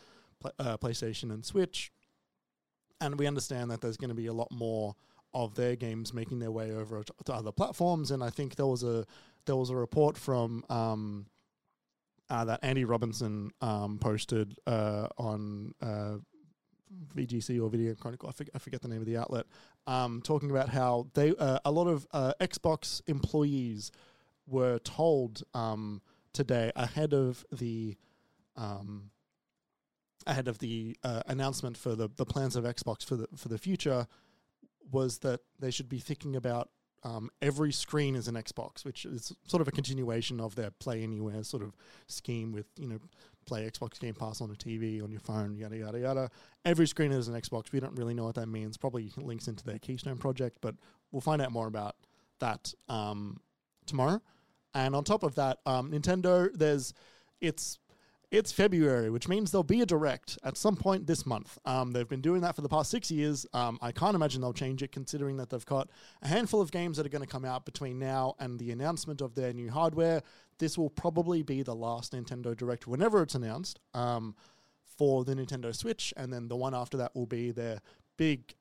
uh, 0.58 0.78
PlayStation 0.78 1.24
and 1.24 1.44
Switch 1.44 1.92
and 3.00 3.18
we 3.18 3.26
understand 3.26 3.70
that 3.70 3.80
there's 3.80 3.96
going 3.96 4.08
to 4.08 4.14
be 4.14 4.26
a 4.26 4.32
lot 4.32 4.50
more 4.50 4.94
of 5.34 5.54
their 5.54 5.76
games 5.76 6.14
making 6.14 6.38
their 6.38 6.50
way 6.50 6.72
over 6.72 7.02
to, 7.02 7.32
other 7.32 7.52
platforms. 7.52 8.10
And 8.10 8.22
I 8.22 8.30
think 8.30 8.56
there 8.56 8.66
was 8.66 8.82
a 8.82 9.04
there 9.44 9.56
was 9.56 9.70
a 9.70 9.76
report 9.76 10.16
from 10.16 10.64
um, 10.68 11.26
uh, 12.30 12.44
that 12.46 12.60
Andy 12.62 12.84
Robinson 12.84 13.50
um, 13.60 13.98
posted 13.98 14.58
uh, 14.66 15.08
on 15.18 15.74
uh, 15.80 16.16
VGC 17.14 17.62
or 17.62 17.68
Video 17.68 17.94
Chronicle. 17.94 18.28
I 18.28 18.32
forget, 18.32 18.52
I 18.54 18.58
forget 18.58 18.82
the 18.82 18.88
name 18.88 19.00
of 19.00 19.06
the 19.06 19.16
outlet, 19.16 19.46
um, 19.86 20.22
talking 20.22 20.50
about 20.50 20.68
how 20.70 21.08
they 21.14 21.34
uh, 21.36 21.58
a 21.64 21.70
lot 21.70 21.86
of 21.86 22.06
uh, 22.12 22.32
Xbox 22.40 23.02
employees 23.06 23.92
were 24.46 24.78
told 24.80 25.42
um, 25.54 26.00
today 26.32 26.72
ahead 26.76 27.12
of 27.12 27.44
the 27.52 27.96
um, 28.56 29.10
ahead 30.26 30.48
of 30.48 30.58
the 30.58 30.96
uh, 31.04 31.22
announcement 31.26 31.76
for 31.76 31.94
the, 31.94 32.08
the 32.16 32.26
plans 32.26 32.56
of 32.56 32.64
Xbox 32.64 33.04
for 33.04 33.16
the 33.16 33.28
for 33.36 33.48
the 33.48 33.58
future 33.58 34.06
was 34.90 35.18
that 35.18 35.40
they 35.58 35.70
should 35.70 35.88
be 35.88 35.98
thinking 35.98 36.36
about 36.36 36.70
um, 37.02 37.30
every 37.40 37.72
screen 37.72 38.16
is 38.16 38.26
an 38.26 38.34
Xbox, 38.34 38.84
which 38.84 39.04
is 39.04 39.32
sort 39.46 39.60
of 39.60 39.68
a 39.68 39.70
continuation 39.70 40.40
of 40.40 40.54
their 40.56 40.70
Play 40.70 41.02
Anywhere 41.02 41.42
sort 41.44 41.62
of 41.62 41.76
scheme 42.08 42.52
with 42.52 42.66
you 42.76 42.88
know 42.88 42.98
play 43.46 43.68
Xbox 43.70 44.00
Game 44.00 44.14
Pass 44.14 44.40
on 44.40 44.50
a 44.50 44.54
TV 44.54 45.02
on 45.02 45.10
your 45.12 45.20
phone, 45.20 45.56
yada 45.56 45.76
yada 45.76 46.00
yada. 46.00 46.30
Every 46.64 46.86
screen 46.86 47.12
is 47.12 47.28
an 47.28 47.34
Xbox. 47.34 47.70
We 47.70 47.80
don't 47.80 47.96
really 47.96 48.14
know 48.14 48.24
what 48.24 48.34
that 48.34 48.48
means. 48.48 48.76
Probably 48.76 49.12
links 49.16 49.46
into 49.46 49.64
their 49.64 49.78
Keystone 49.78 50.18
project, 50.18 50.58
but 50.60 50.74
we'll 51.12 51.20
find 51.20 51.40
out 51.40 51.52
more 51.52 51.68
about 51.68 51.94
that 52.40 52.74
um, 52.88 53.40
tomorrow. 53.86 54.20
And 54.74 54.96
on 54.96 55.04
top 55.04 55.22
of 55.22 55.36
that, 55.36 55.58
um, 55.64 55.92
Nintendo, 55.92 56.50
there's 56.52 56.92
it's 57.40 57.78
it's 58.36 58.52
February, 58.52 59.10
which 59.10 59.28
means 59.28 59.50
there'll 59.50 59.62
be 59.62 59.80
a 59.80 59.86
direct 59.86 60.38
at 60.44 60.56
some 60.56 60.76
point 60.76 61.06
this 61.06 61.24
month. 61.24 61.58
Um, 61.64 61.92
they've 61.92 62.08
been 62.08 62.20
doing 62.20 62.42
that 62.42 62.54
for 62.54 62.62
the 62.62 62.68
past 62.68 62.90
six 62.90 63.10
years. 63.10 63.46
Um, 63.52 63.78
I 63.80 63.92
can't 63.92 64.14
imagine 64.14 64.40
they'll 64.40 64.52
change 64.52 64.82
it, 64.82 64.92
considering 64.92 65.36
that 65.38 65.50
they've 65.50 65.64
got 65.64 65.88
a 66.22 66.28
handful 66.28 66.60
of 66.60 66.70
games 66.70 66.96
that 66.96 67.06
are 67.06 67.10
going 67.10 67.24
to 67.24 67.28
come 67.28 67.44
out 67.44 67.64
between 67.64 67.98
now 67.98 68.34
and 68.38 68.58
the 68.58 68.70
announcement 68.70 69.20
of 69.20 69.34
their 69.34 69.52
new 69.52 69.70
hardware. 69.70 70.22
This 70.58 70.76
will 70.76 70.90
probably 70.90 71.42
be 71.42 71.62
the 71.62 71.74
last 71.74 72.12
Nintendo 72.12 72.56
Direct 72.56 72.86
whenever 72.86 73.22
it's 73.22 73.34
announced 73.34 73.80
um, 73.94 74.34
for 74.96 75.24
the 75.24 75.34
Nintendo 75.34 75.74
Switch, 75.74 76.12
and 76.16 76.32
then 76.32 76.48
the 76.48 76.56
one 76.56 76.74
after 76.74 76.96
that 76.98 77.14
will 77.14 77.26
be 77.26 77.50
their 77.50 77.80
big 78.16 78.54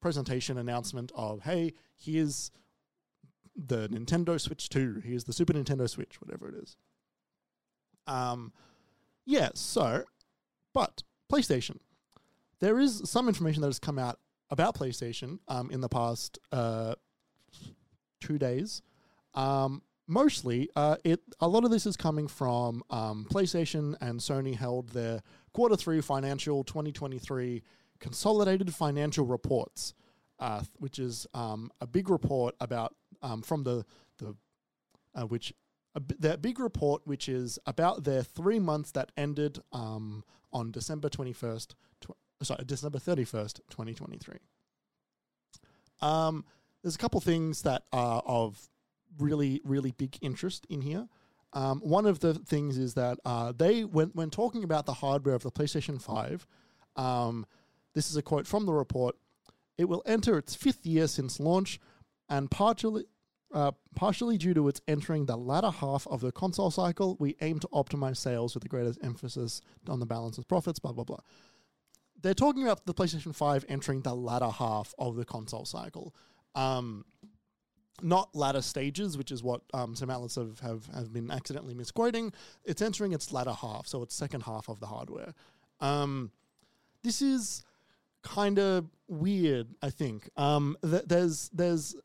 presentation 0.00 0.58
announcement 0.58 1.12
of, 1.14 1.42
hey, 1.42 1.72
here's 1.96 2.50
the 3.54 3.88
Nintendo 3.88 4.40
Switch 4.40 4.68
2, 4.68 5.02
here's 5.04 5.24
the 5.24 5.32
Super 5.32 5.52
Nintendo 5.52 5.88
Switch, 5.88 6.20
whatever 6.20 6.48
it 6.48 6.54
is. 6.54 6.76
Um, 8.06 8.52
yeah, 9.24 9.50
so, 9.54 10.04
but 10.74 11.02
PlayStation. 11.30 11.78
There 12.60 12.78
is 12.78 13.02
some 13.04 13.28
information 13.28 13.62
that 13.62 13.68
has 13.68 13.78
come 13.78 13.98
out 13.98 14.18
about 14.50 14.74
PlayStation 14.74 15.38
um, 15.48 15.70
in 15.70 15.80
the 15.80 15.88
past 15.88 16.38
uh, 16.52 16.94
two 18.20 18.38
days. 18.38 18.82
Um, 19.34 19.82
mostly, 20.06 20.68
uh, 20.76 20.96
it 21.04 21.20
a 21.40 21.48
lot 21.48 21.64
of 21.64 21.70
this 21.70 21.86
is 21.86 21.96
coming 21.96 22.28
from 22.28 22.82
um, 22.90 23.26
PlayStation 23.30 23.94
and 24.00 24.20
Sony 24.20 24.54
held 24.54 24.90
their 24.90 25.22
quarter 25.52 25.76
three 25.76 26.00
financial 26.00 26.64
2023 26.64 27.62
consolidated 28.00 28.74
financial 28.74 29.24
reports, 29.24 29.94
uh, 30.38 30.62
which 30.78 30.98
is 30.98 31.26
um, 31.32 31.70
a 31.80 31.86
big 31.86 32.10
report 32.10 32.54
about 32.60 32.94
um, 33.22 33.42
from 33.42 33.62
the 33.62 33.84
the 34.18 34.34
uh, 35.14 35.22
which 35.22 35.52
a 35.94 36.00
their 36.18 36.36
big 36.36 36.58
report, 36.58 37.02
which 37.04 37.28
is 37.28 37.58
about 37.66 38.04
their 38.04 38.22
three 38.22 38.58
months 38.58 38.92
that 38.92 39.12
ended 39.16 39.58
um, 39.72 40.24
on 40.52 40.70
December 40.70 41.08
21st, 41.08 41.74
tw- 42.00 42.10
sorry, 42.42 42.64
December 42.64 42.98
31st, 42.98 43.60
2023. 43.70 44.36
Um, 46.00 46.44
there's 46.82 46.94
a 46.94 46.98
couple 46.98 47.20
things 47.20 47.62
that 47.62 47.82
are 47.92 48.22
of 48.24 48.68
really, 49.18 49.60
really 49.64 49.92
big 49.92 50.16
interest 50.20 50.66
in 50.70 50.80
here. 50.80 51.08
Um, 51.52 51.80
one 51.80 52.06
of 52.06 52.20
the 52.20 52.34
things 52.34 52.78
is 52.78 52.94
that 52.94 53.18
uh, 53.24 53.52
they, 53.52 53.84
when, 53.84 54.08
when 54.08 54.30
talking 54.30 54.62
about 54.62 54.86
the 54.86 54.94
hardware 54.94 55.34
of 55.34 55.42
the 55.42 55.50
PlayStation 55.50 56.00
5, 56.00 56.46
um, 56.96 57.44
this 57.94 58.08
is 58.08 58.16
a 58.16 58.22
quote 58.22 58.46
from 58.46 58.66
the 58.66 58.72
report. 58.72 59.16
It 59.76 59.88
will 59.88 60.02
enter 60.06 60.38
its 60.38 60.54
fifth 60.54 60.86
year 60.86 61.08
since 61.08 61.40
launch, 61.40 61.80
and 62.28 62.50
partially, 62.50 63.06
uh, 63.52 63.72
partially 63.94 64.38
due 64.38 64.54
to 64.54 64.68
its 64.68 64.80
entering 64.86 65.26
the 65.26 65.36
latter 65.36 65.70
half 65.70 66.06
of 66.06 66.20
the 66.20 66.32
console 66.32 66.70
cycle, 66.70 67.16
we 67.18 67.36
aim 67.40 67.58
to 67.58 67.68
optimize 67.68 68.16
sales 68.16 68.54
with 68.54 68.62
the 68.62 68.68
greatest 68.68 68.98
emphasis 69.02 69.60
on 69.88 70.00
the 70.00 70.06
balance 70.06 70.38
of 70.38 70.46
profits, 70.46 70.78
blah, 70.78 70.92
blah, 70.92 71.04
blah. 71.04 71.18
They're 72.22 72.34
talking 72.34 72.62
about 72.62 72.86
the 72.86 72.94
PlayStation 72.94 73.34
5 73.34 73.64
entering 73.68 74.02
the 74.02 74.14
latter 74.14 74.50
half 74.50 74.94
of 74.98 75.16
the 75.16 75.24
console 75.24 75.64
cycle. 75.64 76.14
Um, 76.54 77.04
not 78.02 78.34
latter 78.34 78.62
stages, 78.62 79.18
which 79.18 79.32
is 79.32 79.42
what 79.42 79.62
um, 79.74 79.94
some 79.94 80.10
outlets 80.10 80.36
have, 80.36 80.60
have, 80.60 80.86
have 80.94 81.12
been 81.12 81.30
accidentally 81.30 81.74
misquoting. 81.74 82.32
It's 82.64 82.82
entering 82.82 83.12
its 83.12 83.32
latter 83.32 83.52
half, 83.52 83.86
so 83.86 84.02
it's 84.02 84.14
second 84.14 84.42
half 84.42 84.68
of 84.68 84.80
the 84.80 84.86
hardware. 84.86 85.34
Um, 85.80 86.30
this 87.02 87.22
is 87.22 87.64
kind 88.22 88.58
of 88.58 88.86
weird, 89.08 89.68
I 89.82 89.90
think. 89.90 90.28
Um, 90.36 90.76
th- 90.82 91.04
there's 91.06 91.50
there's 91.52 91.96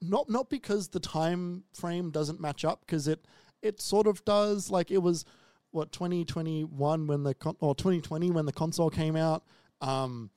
not 0.00 0.28
not 0.30 0.50
because 0.50 0.88
the 0.88 1.00
time 1.00 1.64
frame 1.74 2.10
doesn't 2.10 2.40
match 2.40 2.64
up 2.64 2.80
because 2.80 3.08
it 3.08 3.26
it 3.62 3.80
sort 3.80 4.06
of 4.06 4.24
does. 4.24 4.70
Like 4.70 4.90
it 4.90 5.02
was 5.02 5.24
what 5.72 5.90
2021 5.90 7.06
when 7.06 7.22
the 7.22 7.34
con- 7.34 7.56
or 7.60 7.74
2020 7.74 8.30
when 8.30 8.46
the 8.46 8.52
console 8.52 8.90
came 8.90 9.16
out 9.16 9.42
um 9.80 10.30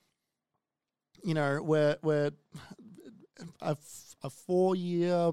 you 1.22 1.34
know 1.34 1.62
where 1.62 1.98
where 2.00 2.30
a, 3.60 3.76
four 4.30 4.74
year 4.74 5.30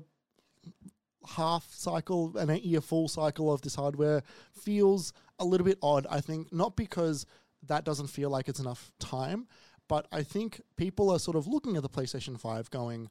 half 1.26 1.66
cycle 1.72 2.38
an 2.38 2.50
eight 2.50 2.64
year 2.64 2.82
full 2.82 3.08
cycle 3.08 3.52
of 3.52 3.62
this 3.62 3.76
hardware 3.76 4.22
feels 4.52 5.14
a 5.40 5.46
little 5.46 5.66
bit 5.66 5.80
odd 5.82 6.06
i 6.10 6.20
think. 6.20 6.52
Not 6.52 6.76
because 6.76 7.26
that 7.66 7.86
doesn't 7.86 8.08
feel 8.08 8.30
like 8.30 8.50
it's 8.50 8.60
enough 8.60 8.92
time 9.00 9.48
but 9.88 10.06
i 10.12 10.22
think 10.22 10.62
people 10.76 11.10
are 11.10 11.18
sort 11.18 11.38
of 11.38 11.48
looking 11.48 11.78
at 11.78 11.82
the 11.82 11.90
playstation 11.90 12.38
5 12.40 12.70
going 12.70 13.10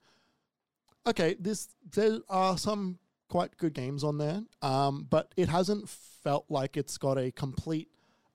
okay, 1.07 1.37
this 1.39 1.69
there 1.95 2.19
are 2.29 2.57
some 2.59 2.99
quite 3.29 3.57
good 3.57 3.75
games 3.75 4.05
on 4.05 4.19
there, 4.19 4.43
um, 4.61 5.07
but 5.09 5.33
it 5.37 5.49
hasn't 5.49 5.89
felt 5.89 6.45
like 6.49 6.77
it's 6.77 6.99
got 6.99 7.19
a 7.19 7.31
complete 7.33 7.89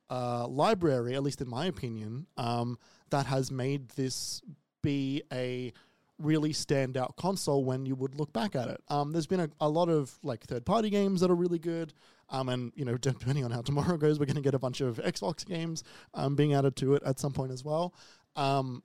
uh, 0.09 0.47
library, 0.47 1.15
at 1.15 1.23
least 1.23 1.41
in 1.41 1.49
my 1.49 1.65
opinion, 1.65 2.25
um, 2.37 2.77
that 3.09 3.25
has 3.25 3.51
made 3.51 3.89
this 3.89 4.41
be 4.81 5.21
a 5.31 5.71
really 6.19 6.51
standout 6.51 7.15
console 7.15 7.63
when 7.63 7.85
you 7.85 7.95
would 7.95 8.15
look 8.15 8.33
back 8.33 8.55
at 8.55 8.67
it. 8.69 8.81
Um, 8.87 9.11
there's 9.11 9.27
been 9.27 9.39
a, 9.39 9.49
a 9.61 9.69
lot 9.69 9.89
of 9.89 10.17
like 10.23 10.43
third 10.43 10.65
party 10.65 10.89
games 10.89 11.21
that 11.21 11.29
are 11.29 11.35
really 11.35 11.59
good. 11.59 11.93
Um, 12.29 12.49
and 12.49 12.71
you 12.75 12.85
know, 12.85 12.97
depending 12.97 13.45
on 13.45 13.51
how 13.51 13.61
tomorrow 13.61 13.97
goes, 13.97 14.19
we're 14.19 14.25
going 14.25 14.35
to 14.35 14.41
get 14.41 14.55
a 14.55 14.59
bunch 14.59 14.81
of 14.81 14.97
Xbox 14.97 15.45
games 15.45 15.83
um, 16.13 16.35
being 16.35 16.53
added 16.53 16.75
to 16.77 16.95
it 16.95 17.03
at 17.03 17.19
some 17.19 17.33
point 17.33 17.51
as 17.51 17.63
well. 17.63 17.93
Um, 18.35 18.83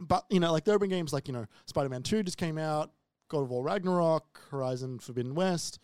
but 0.00 0.24
you 0.30 0.40
know, 0.40 0.52
like 0.52 0.64
there 0.64 0.74
have 0.74 0.80
been 0.80 0.90
games 0.90 1.12
like 1.12 1.28
you 1.28 1.34
know, 1.34 1.46
Spider-Man 1.66 2.02
Two 2.02 2.22
just 2.22 2.38
came 2.38 2.58
out, 2.58 2.90
God 3.28 3.42
of 3.42 3.50
War 3.50 3.62
Ragnarok, 3.62 4.40
Horizon 4.50 4.98
Forbidden 4.98 5.34
West, 5.34 5.78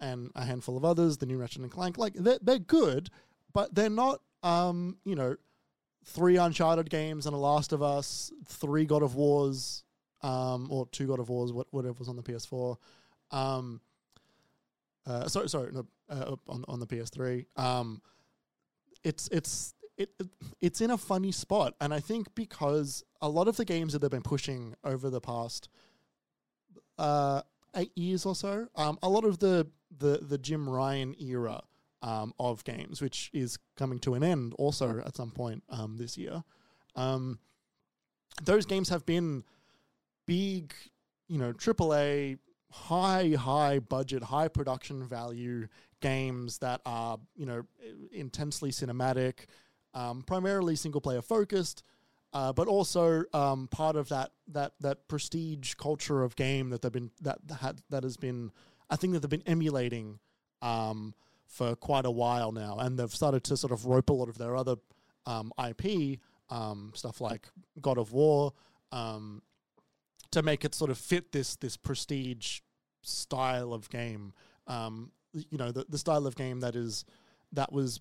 and 0.00 0.30
a 0.34 0.44
handful 0.44 0.76
of 0.76 0.84
others. 0.84 1.18
The 1.18 1.26
new 1.26 1.38
Ratchet 1.38 1.62
and 1.62 1.70
Clank, 1.70 1.98
like 1.98 2.14
they're 2.14 2.38
they're 2.42 2.58
good, 2.58 3.10
but 3.52 3.74
they're 3.74 3.90
not, 3.90 4.20
um, 4.42 4.96
you 5.04 5.14
know, 5.14 5.36
three 6.04 6.36
Uncharted 6.36 6.90
games 6.90 7.26
and 7.26 7.34
a 7.34 7.38
Last 7.38 7.72
of 7.72 7.82
Us, 7.82 8.32
three 8.46 8.84
God 8.84 9.02
of 9.02 9.14
Wars, 9.14 9.84
um, 10.22 10.68
or 10.70 10.86
two 10.88 11.06
God 11.06 11.20
of 11.20 11.28
Wars, 11.28 11.52
what 11.52 11.66
whatever 11.70 11.94
was 11.98 12.08
on 12.08 12.16
the 12.16 12.22
PS4. 12.22 12.76
Um, 13.30 13.80
uh, 15.06 15.28
sorry, 15.28 15.48
sorry, 15.48 15.72
no, 15.72 15.86
uh, 16.08 16.36
on 16.48 16.64
on 16.68 16.80
the 16.80 16.86
PS3. 16.86 17.46
Um, 17.56 18.02
it's 19.04 19.28
it's 19.28 19.74
it, 20.02 20.10
it 20.18 20.28
it's 20.60 20.80
in 20.80 20.90
a 20.90 20.98
funny 20.98 21.32
spot, 21.32 21.74
and 21.80 21.92
I 21.92 22.00
think 22.00 22.34
because 22.34 23.04
a 23.20 23.28
lot 23.28 23.48
of 23.48 23.56
the 23.56 23.64
games 23.64 23.92
that 23.92 24.00
they've 24.00 24.10
been 24.10 24.22
pushing 24.22 24.74
over 24.84 25.10
the 25.10 25.20
past 25.20 25.68
uh, 26.98 27.42
eight 27.76 27.96
years 27.96 28.26
or 28.26 28.34
so, 28.34 28.68
um, 28.76 28.98
a 29.02 29.08
lot 29.08 29.24
of 29.24 29.38
the 29.38 29.66
the 29.98 30.18
the 30.18 30.38
Jim 30.38 30.68
Ryan 30.68 31.14
era 31.20 31.62
um, 32.02 32.34
of 32.38 32.64
games, 32.64 33.00
which 33.00 33.30
is 33.32 33.58
coming 33.76 33.98
to 34.00 34.14
an 34.14 34.22
end 34.22 34.54
also 34.58 35.02
at 35.04 35.16
some 35.16 35.30
point 35.30 35.62
um, 35.68 35.96
this 35.96 36.18
year. 36.18 36.42
Um, 36.96 37.38
those 38.42 38.66
games 38.66 38.88
have 38.88 39.06
been 39.06 39.44
big, 40.26 40.74
you 41.28 41.38
know, 41.38 41.52
AAA, 41.52 42.38
high, 42.70 43.30
high 43.38 43.78
budget, 43.78 44.22
high 44.22 44.48
production 44.48 45.06
value 45.06 45.68
games 46.00 46.58
that 46.58 46.80
are, 46.84 47.18
you 47.36 47.46
know, 47.46 47.62
intensely 48.12 48.70
cinematic, 48.70 49.46
um, 49.94 50.22
primarily 50.22 50.76
single 50.76 51.00
player 51.00 51.22
focused, 51.22 51.82
uh, 52.32 52.52
but 52.52 52.68
also 52.68 53.24
um, 53.32 53.68
part 53.68 53.96
of 53.96 54.08
that 54.08 54.30
that 54.48 54.72
that 54.80 55.08
prestige 55.08 55.74
culture 55.74 56.22
of 56.22 56.36
game 56.36 56.70
that 56.70 56.82
they've 56.82 56.92
been 56.92 57.10
that 57.20 57.38
that, 57.46 57.76
that 57.90 58.02
has 58.02 58.16
been 58.16 58.50
I 58.88 58.96
think 58.96 59.12
that 59.12 59.20
they've 59.20 59.30
been 59.30 59.42
emulating 59.46 60.18
um, 60.60 61.14
for 61.46 61.76
quite 61.76 62.06
a 62.06 62.10
while 62.10 62.52
now, 62.52 62.78
and 62.78 62.98
they've 62.98 63.14
started 63.14 63.44
to 63.44 63.56
sort 63.56 63.72
of 63.72 63.86
rope 63.86 64.10
a 64.10 64.12
lot 64.12 64.28
of 64.28 64.38
their 64.38 64.56
other 64.56 64.76
um, 65.26 65.52
IP 65.62 66.18
um, 66.50 66.92
stuff 66.94 67.20
like 67.20 67.48
God 67.80 67.98
of 67.98 68.12
War 68.12 68.52
um, 68.92 69.42
to 70.30 70.42
make 70.42 70.64
it 70.64 70.74
sort 70.74 70.90
of 70.90 70.98
fit 70.98 71.32
this 71.32 71.56
this 71.56 71.76
prestige 71.76 72.60
style 73.02 73.72
of 73.72 73.90
game. 73.90 74.32
You 74.68 75.56
know, 75.56 75.72
the, 75.72 75.86
the 75.88 75.96
style 75.96 76.26
of 76.26 76.36
game 76.36 76.60
that 76.60 76.76
is 76.76 77.04
that 77.52 77.72
was 77.72 78.00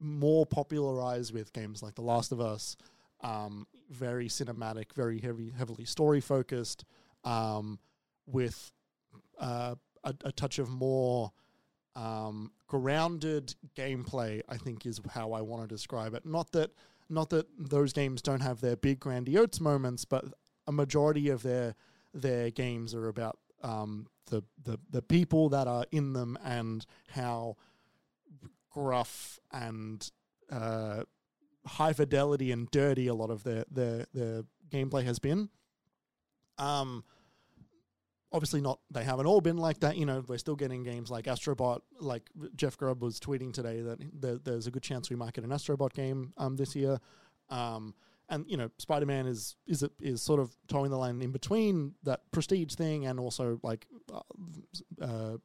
more 0.00 0.46
popularized 0.46 1.32
with 1.32 1.52
games 1.52 1.82
like 1.82 1.94
The 1.94 2.02
Last 2.02 2.32
of 2.32 2.40
Us, 2.40 2.76
um, 3.22 3.66
very 3.90 4.28
cinematic, 4.28 4.92
very 4.94 5.20
heavy, 5.20 5.52
heavily 5.56 5.84
story 5.84 6.20
focused, 6.20 6.84
um, 7.24 7.78
with 8.26 8.72
uh, 9.38 9.74
a, 10.04 10.14
a, 10.24 10.32
touch 10.32 10.58
of 10.58 10.70
more 10.70 11.32
um, 11.96 12.50
grounded 12.66 13.54
gameplay. 13.76 14.40
I 14.48 14.56
think 14.56 14.86
is 14.86 15.00
how 15.10 15.32
I 15.32 15.42
want 15.42 15.62
to 15.62 15.68
describe 15.68 16.14
it. 16.14 16.24
Not 16.24 16.52
that 16.52 16.70
not 17.08 17.30
that 17.30 17.46
those 17.58 17.92
games 17.92 18.22
don't 18.22 18.40
have 18.40 18.60
their 18.60 18.76
big 18.76 19.00
grandiose 19.00 19.60
moments, 19.60 20.04
but 20.04 20.24
a 20.66 20.72
majority 20.72 21.28
of 21.28 21.42
their 21.42 21.74
their 22.14 22.50
games 22.50 22.94
are 22.94 23.08
about 23.08 23.38
um, 23.62 24.06
the, 24.26 24.42
the 24.64 24.78
the 24.90 25.02
people 25.02 25.48
that 25.50 25.66
are 25.66 25.84
in 25.90 26.12
them 26.12 26.38
and 26.44 26.86
how 27.10 27.56
gruff 28.70 29.38
and 29.52 30.10
uh, 30.50 31.04
high 31.66 31.92
fidelity 31.92 32.52
and 32.52 32.70
dirty 32.70 33.06
a 33.06 33.14
lot 33.14 33.30
of 33.30 33.42
the 33.44 33.64
the 33.70 34.06
the 34.14 34.46
gameplay 34.70 35.04
has 35.04 35.18
been. 35.18 35.48
Um, 36.58 37.04
obviously 38.32 38.60
not. 38.60 38.80
They 38.90 39.04
haven't 39.04 39.26
all 39.26 39.40
been 39.40 39.56
like 39.56 39.80
that. 39.80 39.96
You 39.96 40.06
know, 40.06 40.22
we're 40.26 40.38
still 40.38 40.56
getting 40.56 40.82
games 40.82 41.10
like 41.10 41.24
Astrobot. 41.24 41.80
Like 41.98 42.28
Jeff 42.56 42.76
Grubb 42.76 43.02
was 43.02 43.18
tweeting 43.18 43.52
today 43.52 43.80
that 43.82 43.98
there, 44.12 44.38
there's 44.38 44.66
a 44.66 44.70
good 44.70 44.82
chance 44.82 45.10
we 45.10 45.16
might 45.16 45.32
get 45.34 45.44
an 45.44 45.50
Astrobot 45.50 45.92
game 45.92 46.32
um, 46.36 46.56
this 46.56 46.76
year. 46.76 46.98
Um, 47.48 47.94
and 48.28 48.44
you 48.48 48.56
know, 48.56 48.70
Spider 48.78 49.06
Man 49.06 49.26
is 49.26 49.56
is 49.66 49.84
is 50.00 50.22
sort 50.22 50.40
of 50.40 50.56
toeing 50.68 50.90
the 50.90 50.98
line 50.98 51.20
in 51.20 51.32
between 51.32 51.94
that 52.04 52.20
prestige 52.30 52.74
thing 52.74 53.06
and 53.06 53.18
also 53.18 53.58
like 53.62 53.86
uh, 54.12 54.20
uh, 55.02 55.36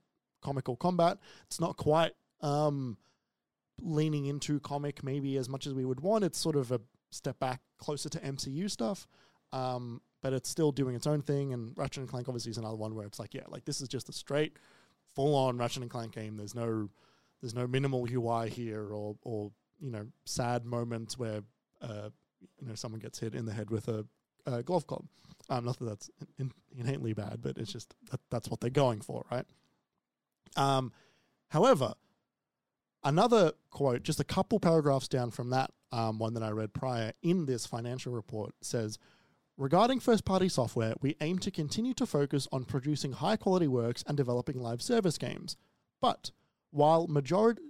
comical 0.41 0.75
combat. 0.75 1.17
It's 1.47 1.59
not 1.59 1.77
quite 1.77 2.11
um, 2.41 2.97
leaning 3.81 4.25
into 4.25 4.59
comic 4.59 5.03
maybe 5.03 5.37
as 5.37 5.49
much 5.49 5.67
as 5.67 5.73
we 5.73 5.85
would 5.85 5.99
want. 5.99 6.23
It's 6.23 6.39
sort 6.39 6.55
of 6.55 6.71
a 6.71 6.81
step 7.11 7.39
back 7.39 7.61
closer 7.77 8.09
to 8.09 8.19
MCU 8.19 8.69
stuff. 8.69 9.07
Um, 9.51 10.01
but 10.21 10.33
it's 10.33 10.49
still 10.49 10.71
doing 10.71 10.95
its 10.95 11.07
own 11.07 11.21
thing. 11.21 11.53
And 11.53 11.73
Ratchet 11.77 11.99
and 11.99 12.09
Clank 12.09 12.27
obviously 12.27 12.49
is 12.51 12.57
another 12.57 12.77
one 12.77 12.95
where 12.95 13.05
it's 13.05 13.19
like, 13.19 13.33
yeah, 13.33 13.43
like 13.47 13.65
this 13.65 13.79
is 13.79 13.87
just 13.87 14.09
a 14.09 14.13
straight, 14.13 14.57
full 15.13 15.35
on 15.35 15.57
Ratchet 15.57 15.83
and 15.83 15.91
Clank 15.91 16.13
game. 16.13 16.35
There's 16.37 16.55
no, 16.55 16.89
there's 17.41 17.53
no 17.53 17.67
minimal 17.67 18.07
UI 18.11 18.49
here 18.49 18.91
or 18.91 19.15
or 19.21 19.51
you 19.79 19.91
know 19.91 20.07
sad 20.25 20.65
moments 20.65 21.17
where 21.17 21.41
uh, 21.81 22.09
you 22.59 22.67
know 22.67 22.75
someone 22.75 22.99
gets 22.99 23.19
hit 23.19 23.35
in 23.35 23.45
the 23.45 23.53
head 23.53 23.69
with 23.69 23.87
a, 23.87 24.05
a 24.45 24.63
golf 24.63 24.87
club. 24.87 25.05
Um, 25.49 25.65
not 25.65 25.77
that 25.77 25.85
that's 25.85 26.09
in, 26.39 26.51
innately 26.75 27.13
bad, 27.13 27.39
but 27.41 27.57
it's 27.57 27.71
just 27.71 27.93
that 28.09 28.19
that's 28.31 28.49
what 28.49 28.61
they're 28.61 28.69
going 28.69 29.01
for, 29.01 29.25
right? 29.31 29.45
Um, 30.55 30.91
however, 31.49 31.93
another 33.05 33.53
quote, 33.69 34.03
just 34.03 34.19
a 34.19 34.25
couple 34.25 34.59
paragraphs 34.59 35.07
down 35.07 35.31
from 35.31 35.51
that 35.51 35.71
um, 35.91 36.19
one 36.19 36.33
that 36.33 36.43
I 36.43 36.49
read 36.49 36.73
prior 36.73 37.13
in 37.21 37.45
this 37.45 37.65
financial 37.65 38.11
report 38.11 38.53
says 38.61 38.99
Regarding 39.57 40.01
first 40.01 40.25
party 40.25 40.49
software, 40.49 40.95
we 41.01 41.15
aim 41.21 41.39
to 41.39 41.49
continue 41.49 41.93
to 41.93 42.05
focus 42.05 42.45
on 42.51 42.65
producing 42.65 43.13
high 43.13 43.37
quality 43.37 43.69
works 43.69 44.03
and 44.05 44.17
developing 44.17 44.59
live 44.59 44.81
service 44.81 45.17
games. 45.17 45.55
But 46.01 46.31
while, 46.71 47.07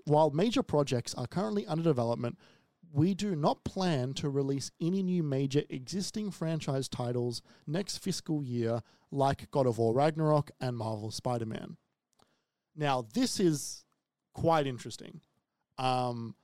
while 0.05 0.31
major 0.31 0.63
projects 0.63 1.13
are 1.13 1.27
currently 1.27 1.67
under 1.67 1.83
development, 1.83 2.39
we 2.91 3.13
do 3.13 3.35
not 3.35 3.63
plan 3.63 4.15
to 4.15 4.29
release 4.29 4.71
any 4.81 5.03
new 5.03 5.21
major 5.21 5.61
existing 5.69 6.31
franchise 6.31 6.89
titles 6.89 7.43
next 7.67 7.99
fiscal 7.99 8.43
year, 8.43 8.81
like 9.11 9.51
God 9.51 9.67
of 9.67 9.77
War 9.77 9.93
Ragnarok 9.93 10.49
and 10.59 10.75
Marvel 10.75 11.11
Spider 11.11 11.45
Man. 11.45 11.77
Now, 12.75 13.05
this 13.13 13.39
is 13.39 13.84
quite 14.35 14.67
interesting. 14.67 15.21
Um, 15.79 16.35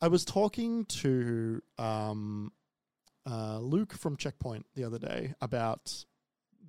I 0.00 0.08
was 0.08 0.24
talking 0.24 0.84
to 0.86 1.60
um, 1.78 2.52
uh, 3.28 3.58
Luke 3.58 3.92
from 3.92 4.16
Checkpoint 4.16 4.66
the 4.74 4.84
other 4.84 4.98
day 4.98 5.34
about 5.40 6.04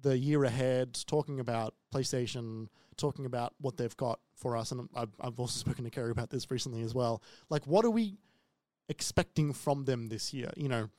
the 0.01 0.17
year 0.17 0.43
ahead, 0.43 0.97
talking 1.05 1.39
about 1.39 1.75
PlayStation, 1.93 2.67
talking 2.97 3.25
about 3.25 3.53
what 3.59 3.77
they've 3.77 3.95
got 3.97 4.19
for 4.35 4.57
us. 4.57 4.71
And 4.71 4.89
I've, 4.95 5.13
I've 5.19 5.39
also 5.39 5.59
spoken 5.65 5.83
to 5.83 5.89
Kerry 5.89 6.11
about 6.11 6.29
this 6.29 6.49
recently 6.49 6.81
as 6.81 6.95
well. 6.95 7.21
Like, 7.49 7.67
what 7.67 7.85
are 7.85 7.91
we 7.91 8.17
expecting 8.89 9.53
from 9.53 9.85
them 9.85 10.07
this 10.07 10.33
year? 10.33 10.51
You 10.55 10.69
know, 10.69 10.89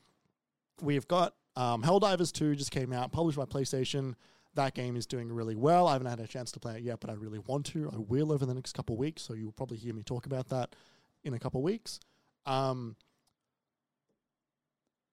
we've 0.81 1.09
got 1.09 1.35
um, 1.57 1.83
Helldivers 1.83 2.33
2 2.33 2.57
just 2.57 2.71
came 2.71 2.93
out, 2.93 3.13
published 3.13 3.39
by 3.39 3.45
PlayStation. 3.45 4.15
That 4.55 4.75
game 4.75 4.97
is 4.97 5.07
doing 5.07 5.33
really 5.33 5.57
well. 5.57 5.89
I 5.89 5.93
haven't 5.93 6.09
had 6.09 6.21
a 6.21 6.27
chance 6.27 6.53
to 6.53 6.61
play 6.61 6.77
it 6.77 6.83
yet, 6.83 7.01
but 7.01 7.11
I 7.11 7.15
really 7.15 7.41
want 7.41 7.67
to. 7.67 7.91
I 7.93 7.99
will 7.99 8.33
over 8.33 8.47
the 8.47 8.55
next 8.55 8.73
couple 8.73 8.97
weeks, 8.97 9.23
so 9.23 9.35
you'll 9.35 9.53
probably 9.53 9.79
hear 9.79 9.95
me 9.95 10.03
talk 10.03 10.27
about 10.27 10.49
that 10.51 10.77
in 11.25 11.35
a 11.35 11.39
couple 11.39 11.63
weeks. 11.63 11.99
Um, 12.47 12.97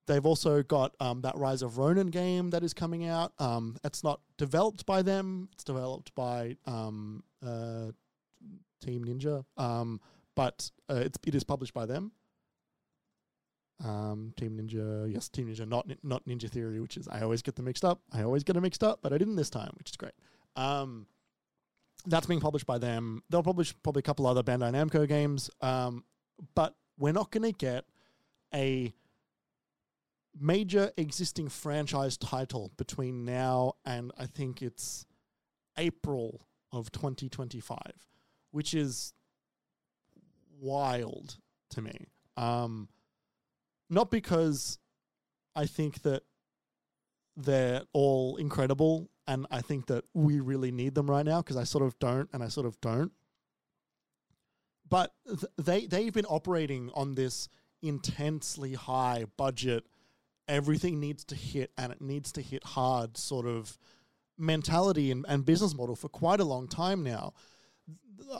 They've 0.07 0.25
also 0.25 0.63
got 0.63 0.93
um, 0.99 1.21
that 1.21 1.37
Rise 1.37 1.61
of 1.61 1.77
Ronin 1.77 2.07
game 2.07 2.49
that 2.49 2.63
is 2.63 2.73
coming 2.73 3.07
out. 3.07 3.33
Um, 3.39 3.77
it's 3.83 4.03
not 4.03 4.19
developed 4.37 4.85
by 4.85 5.01
them; 5.03 5.47
it's 5.53 5.63
developed 5.63 6.13
by 6.15 6.57
um, 6.65 7.23
uh, 7.45 7.91
Team 8.83 9.05
Ninja, 9.05 9.45
um, 9.57 10.01
but 10.35 10.69
uh, 10.89 10.95
it's, 10.95 11.17
it 11.25 11.35
is 11.35 11.43
published 11.43 11.73
by 11.73 11.85
them. 11.85 12.11
Um, 13.83 14.33
Team 14.37 14.59
Ninja, 14.59 15.11
yes, 15.11 15.27
Team 15.27 15.47
Ninja, 15.47 15.67
not 15.67 15.87
not 16.03 16.25
Ninja 16.25 16.49
Theory, 16.49 16.79
which 16.79 16.97
is 16.97 17.07
I 17.07 17.21
always 17.21 17.41
get 17.41 17.55
them 17.55 17.65
mixed 17.65 17.85
up. 17.85 18.01
I 18.11 18.23
always 18.23 18.43
get 18.43 18.53
them 18.53 18.63
mixed 18.63 18.83
up, 18.83 18.99
but 19.01 19.11
I 19.13 19.17
didn't 19.17 19.35
this 19.35 19.49
time, 19.49 19.71
which 19.77 19.89
is 19.89 19.97
great. 19.97 20.13
Um, 20.55 21.07
that's 22.05 22.27
being 22.27 22.39
published 22.39 22.65
by 22.65 22.77
them. 22.77 23.23
They'll 23.29 23.43
publish 23.43 23.73
probably 23.83 23.99
a 24.01 24.03
couple 24.03 24.27
other 24.27 24.43
Bandai 24.43 24.71
Namco 24.71 25.07
games, 25.07 25.49
but 25.59 26.75
we're 26.97 27.13
not 27.13 27.31
going 27.31 27.43
to 27.43 27.51
get 27.51 27.85
a 28.53 28.93
major 30.39 30.91
existing 30.97 31.49
franchise 31.49 32.17
title 32.17 32.71
between 32.77 33.25
now 33.25 33.73
and 33.85 34.11
I 34.17 34.25
think 34.25 34.61
it's 34.61 35.05
April 35.77 36.47
of 36.71 36.91
2025, 36.91 37.77
which 38.51 38.73
is 38.73 39.13
wild 40.59 41.37
to 41.71 41.81
me. 41.81 42.07
Um, 42.37 42.87
not 43.91 44.09
because 44.09 44.79
I 45.55 45.65
think 45.67 46.01
that 46.01 46.23
they're 47.37 47.83
all 47.93 48.37
incredible 48.37 49.09
and 49.27 49.45
I 49.51 49.61
think 49.61 49.87
that 49.87 50.05
we 50.13 50.39
really 50.39 50.71
need 50.71 50.95
them 50.95 51.09
right 51.09 51.25
now 51.25 51.41
because 51.41 51.57
I 51.57 51.63
sort 51.63 51.85
of 51.85 51.97
don't 51.99 52.29
and 52.33 52.43
I 52.43 52.47
sort 52.47 52.65
of 52.65 52.79
don't. 52.81 53.11
But 54.89 55.13
th- 55.27 55.45
they 55.57 55.85
they've 55.85 56.13
been 56.13 56.25
operating 56.25 56.89
on 56.95 57.15
this 57.15 57.47
intensely 57.81 58.73
high 58.73 59.25
budget 59.37 59.85
everything 60.47 60.99
needs 60.99 61.23
to 61.23 61.35
hit 61.35 61.71
and 61.77 61.93
it 61.93 62.01
needs 62.01 62.31
to 62.33 62.41
hit 62.41 62.63
hard 62.63 63.17
sort 63.17 63.45
of 63.45 63.77
mentality 64.37 65.09
and, 65.09 65.25
and 65.29 65.45
business 65.45 65.73
model 65.73 65.95
for 65.95 66.09
quite 66.09 66.39
a 66.39 66.43
long 66.43 66.67
time 66.67 67.03
now. 67.03 67.33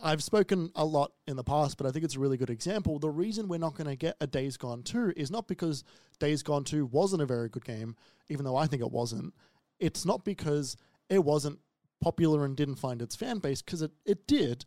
I've 0.04 0.24
spoken 0.24 0.72
a 0.76 0.86
lot 0.86 1.12
in 1.28 1.36
the 1.36 1.44
past, 1.44 1.78
but 1.78 1.86
I 1.86 1.92
think 1.92 2.06
it's 2.06 2.16
a 2.16 2.20
really 2.20 2.38
good 2.38 2.50
example. 2.50 3.00
The 3.00 3.10
reason 3.10 3.48
we're 3.48 3.58
not 3.58 3.76
going 3.76 3.90
to 3.90 3.96
get 3.96 4.16
a 4.22 4.28
Days 4.28 4.58
Gone 4.58 4.84
2 4.84 5.14
is 5.18 5.32
not 5.32 5.48
because 5.48 5.84
Days 6.20 6.44
Gone 6.44 6.64
2 6.64 6.86
wasn't 6.86 7.22
a 7.22 7.26
very 7.26 7.50
good 7.50 7.66
game, 7.66 7.96
even 8.30 8.46
though 8.46 8.56
I 8.56 8.68
think 8.68 8.82
it 8.82 8.92
wasn't. 8.92 9.34
It's 9.80 10.06
not 10.06 10.24
because 10.24 10.78
it 11.10 11.24
wasn't 11.24 11.60
popular 12.00 12.46
and 12.46 12.56
didn't 12.56 12.76
find 12.76 13.02
its 13.02 13.16
fan 13.16 13.40
base, 13.40 13.62
because 13.62 13.82
it, 13.82 13.92
it 14.06 14.28
did. 14.28 14.66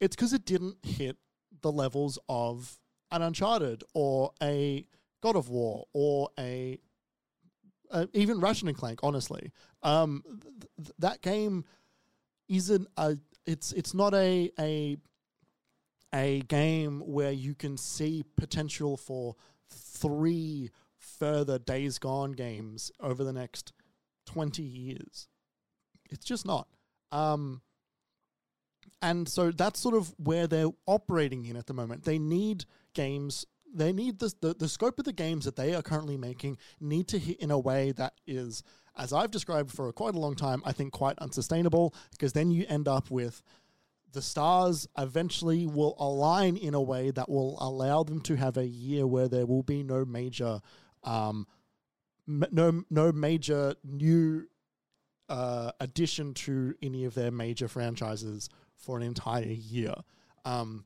It's 0.00 0.16
because 0.16 0.32
it 0.32 0.44
didn't 0.44 0.78
hit 0.82 1.18
the 1.62 1.72
levels 1.72 2.18
of 2.28 2.78
an 3.10 3.22
Uncharted 3.22 3.84
or 3.94 4.32
a 4.42 4.86
God 5.22 5.36
of 5.36 5.48
War 5.48 5.86
or 5.92 6.30
a 6.38 6.78
uh, 7.90 8.06
even 8.12 8.40
Ratchet 8.40 8.68
and 8.68 8.76
Clank. 8.76 9.00
Honestly, 9.02 9.52
um, 9.82 10.22
th- 10.76 10.92
that 10.98 11.22
game 11.22 11.64
isn't 12.48 12.88
a. 12.96 13.16
It's 13.46 13.72
it's 13.72 13.94
not 13.94 14.14
a 14.14 14.50
a 14.58 14.96
a 16.14 16.40
game 16.42 17.00
where 17.00 17.32
you 17.32 17.54
can 17.54 17.76
see 17.76 18.24
potential 18.36 18.96
for 18.96 19.36
three 19.70 20.70
further 20.98 21.58
Days 21.58 21.98
Gone 21.98 22.32
games 22.32 22.90
over 23.00 23.24
the 23.24 23.32
next 23.32 23.72
twenty 24.26 24.62
years. 24.62 25.28
It's 26.10 26.24
just 26.24 26.46
not. 26.46 26.68
Um, 27.12 27.62
and 29.02 29.28
so 29.28 29.50
that's 29.50 29.80
sort 29.80 29.94
of 29.94 30.14
where 30.18 30.46
they're 30.46 30.70
operating 30.86 31.46
in 31.46 31.56
at 31.56 31.66
the 31.66 31.74
moment. 31.74 32.04
They 32.04 32.18
need 32.18 32.64
games 32.94 33.44
they 33.74 33.92
need 33.92 34.20
the 34.20 34.54
the 34.58 34.68
scope 34.68 34.98
of 34.98 35.04
the 35.04 35.12
games 35.12 35.44
that 35.44 35.56
they 35.56 35.74
are 35.74 35.82
currently 35.82 36.16
making 36.16 36.56
need 36.80 37.08
to 37.08 37.18
hit 37.18 37.40
in 37.40 37.50
a 37.50 37.58
way 37.58 37.92
that 37.92 38.14
is 38.26 38.62
as 38.96 39.12
I've 39.12 39.30
described 39.30 39.70
for 39.70 39.92
quite 39.92 40.14
a 40.14 40.18
long 40.18 40.34
time, 40.34 40.62
I 40.64 40.72
think 40.72 40.92
quite 40.92 41.18
unsustainable 41.18 41.94
because 42.12 42.32
then 42.32 42.50
you 42.50 42.64
end 42.68 42.88
up 42.88 43.10
with 43.10 43.42
the 44.12 44.22
stars 44.22 44.88
eventually 44.96 45.66
will 45.66 45.96
align 45.98 46.56
in 46.56 46.74
a 46.74 46.80
way 46.80 47.10
that 47.10 47.28
will 47.28 47.58
allow 47.60 48.04
them 48.04 48.20
to 48.20 48.36
have 48.36 48.56
a 48.56 48.66
year 48.66 49.06
where 49.06 49.28
there 49.28 49.44
will 49.44 49.64
be 49.64 49.82
no 49.82 50.04
major 50.04 50.60
um, 51.02 51.46
no 52.26 52.84
no 52.88 53.12
major 53.12 53.74
new 53.84 54.48
uh, 55.28 55.72
addition 55.80 56.32
to 56.34 56.74
any 56.82 57.04
of 57.04 57.14
their 57.14 57.30
major 57.30 57.68
franchises 57.68 58.48
for 58.76 58.96
an 58.96 59.02
entire 59.02 59.44
year. 59.44 59.94
Um, 60.44 60.84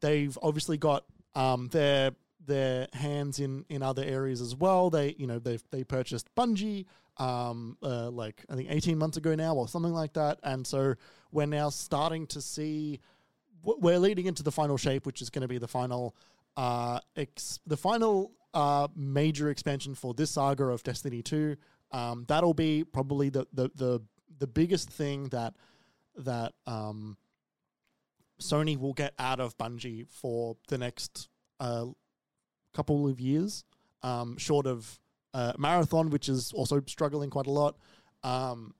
they've 0.00 0.36
obviously 0.42 0.78
got 0.78 1.04
um, 1.34 1.68
their 1.68 2.12
their 2.46 2.88
hands 2.92 3.40
in 3.40 3.64
in 3.68 3.82
other 3.82 4.04
areas 4.04 4.40
as 4.40 4.54
well. 4.54 4.90
They 4.90 5.14
you 5.18 5.26
know 5.26 5.38
they 5.38 5.58
they 5.70 5.84
purchased 5.84 6.34
Bungie 6.34 6.86
um, 7.18 7.76
uh, 7.82 8.10
like 8.10 8.44
I 8.48 8.54
think 8.54 8.70
eighteen 8.70 8.98
months 8.98 9.16
ago 9.16 9.34
now 9.34 9.54
or 9.54 9.68
something 9.68 9.92
like 9.92 10.14
that, 10.14 10.38
and 10.42 10.66
so 10.66 10.94
we're 11.32 11.46
now 11.46 11.70
starting 11.70 12.26
to 12.28 12.40
see 12.40 13.00
we're 13.62 13.98
leading 13.98 14.26
into 14.26 14.42
the 14.42 14.52
final 14.52 14.76
shape, 14.76 15.04
which 15.06 15.20
is 15.20 15.30
going 15.30 15.42
to 15.42 15.48
be 15.48 15.58
the 15.58 15.68
final 15.68 16.14
uh, 16.56 17.00
ex- 17.16 17.60
the 17.66 17.76
final 17.76 18.32
uh, 18.54 18.88
major 18.96 19.50
expansion 19.50 19.94
for 19.94 20.14
this 20.14 20.30
saga 20.30 20.64
of 20.64 20.82
Destiny 20.82 21.22
two. 21.22 21.56
Um, 21.90 22.24
that'll 22.28 22.54
be 22.54 22.84
probably 22.84 23.30
the, 23.30 23.46
the 23.52 23.70
the 23.74 24.00
the 24.38 24.46
biggest 24.46 24.90
thing 24.90 25.24
that 25.30 25.54
that 26.16 26.52
um, 26.66 27.16
Sony 28.40 28.78
will 28.78 28.94
get 28.94 29.14
out 29.18 29.40
of 29.40 29.56
Bungie 29.58 30.08
for 30.08 30.56
the 30.68 30.78
next 30.78 31.28
uh, 31.60 31.86
couple 32.74 33.08
of 33.08 33.20
years, 33.20 33.64
um, 34.02 34.36
short 34.36 34.66
of 34.66 34.98
uh, 35.34 35.52
Marathon, 35.58 36.10
which 36.10 36.28
is 36.28 36.52
also 36.52 36.82
struggling 36.86 37.30
quite 37.30 37.46
a 37.46 37.50
lot. 37.50 37.76
Um, 38.22 38.74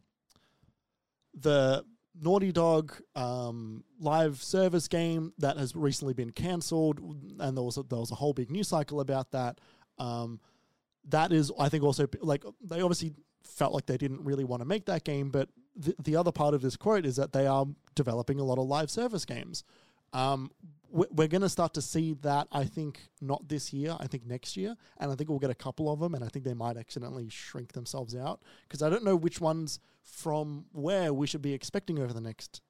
the 1.34 1.84
Naughty 2.20 2.52
Dog 2.52 2.94
um, 3.14 3.84
live 4.00 4.42
service 4.42 4.88
game 4.88 5.32
that 5.38 5.56
has 5.56 5.76
recently 5.76 6.14
been 6.14 6.30
cancelled, 6.30 6.98
and 7.38 7.56
there 7.56 7.64
was 7.64 7.76
a, 7.76 7.82
there 7.82 7.98
was 7.98 8.10
a 8.10 8.16
whole 8.16 8.32
big 8.32 8.50
news 8.50 8.68
cycle 8.68 9.00
about 9.00 9.30
that. 9.32 9.60
Um, 9.98 10.40
that 11.08 11.32
is, 11.32 11.52
I 11.58 11.68
think, 11.68 11.84
also 11.84 12.06
like 12.20 12.44
they 12.62 12.80
obviously 12.80 13.12
felt 13.44 13.72
like 13.72 13.86
they 13.86 13.96
didn't 13.96 14.24
really 14.24 14.44
want 14.44 14.60
to 14.60 14.66
make 14.66 14.86
that 14.86 15.04
game, 15.04 15.30
but 15.30 15.48
the, 15.76 15.94
the 16.02 16.16
other 16.16 16.32
part 16.32 16.54
of 16.54 16.62
this 16.62 16.76
quote 16.76 17.06
is 17.06 17.16
that 17.16 17.32
they 17.32 17.46
are 17.46 17.66
developing 17.94 18.40
a 18.40 18.44
lot 18.44 18.58
of 18.58 18.66
live 18.66 18.90
service 18.90 19.24
games. 19.24 19.64
Um, 20.12 20.50
we're 20.90 21.28
going 21.28 21.42
to 21.42 21.48
start 21.48 21.74
to 21.74 21.82
see 21.82 22.14
that, 22.22 22.48
I 22.50 22.64
think, 22.64 23.08
not 23.20 23.48
this 23.48 23.72
year, 23.72 23.96
I 24.00 24.06
think 24.06 24.26
next 24.26 24.56
year. 24.56 24.74
And 24.98 25.12
I 25.12 25.14
think 25.14 25.28
we'll 25.28 25.38
get 25.38 25.50
a 25.50 25.54
couple 25.54 25.92
of 25.92 26.00
them, 26.00 26.14
and 26.14 26.24
I 26.24 26.28
think 26.28 26.44
they 26.44 26.54
might 26.54 26.76
accidentally 26.76 27.28
shrink 27.28 27.72
themselves 27.72 28.16
out 28.16 28.40
because 28.66 28.82
I 28.82 28.88
don't 28.88 29.04
know 29.04 29.16
which 29.16 29.40
ones 29.40 29.80
from 30.02 30.66
where 30.72 31.12
we 31.12 31.26
should 31.26 31.42
be 31.42 31.52
expecting 31.52 31.98
over 31.98 32.12
the 32.12 32.20
next 32.20 32.62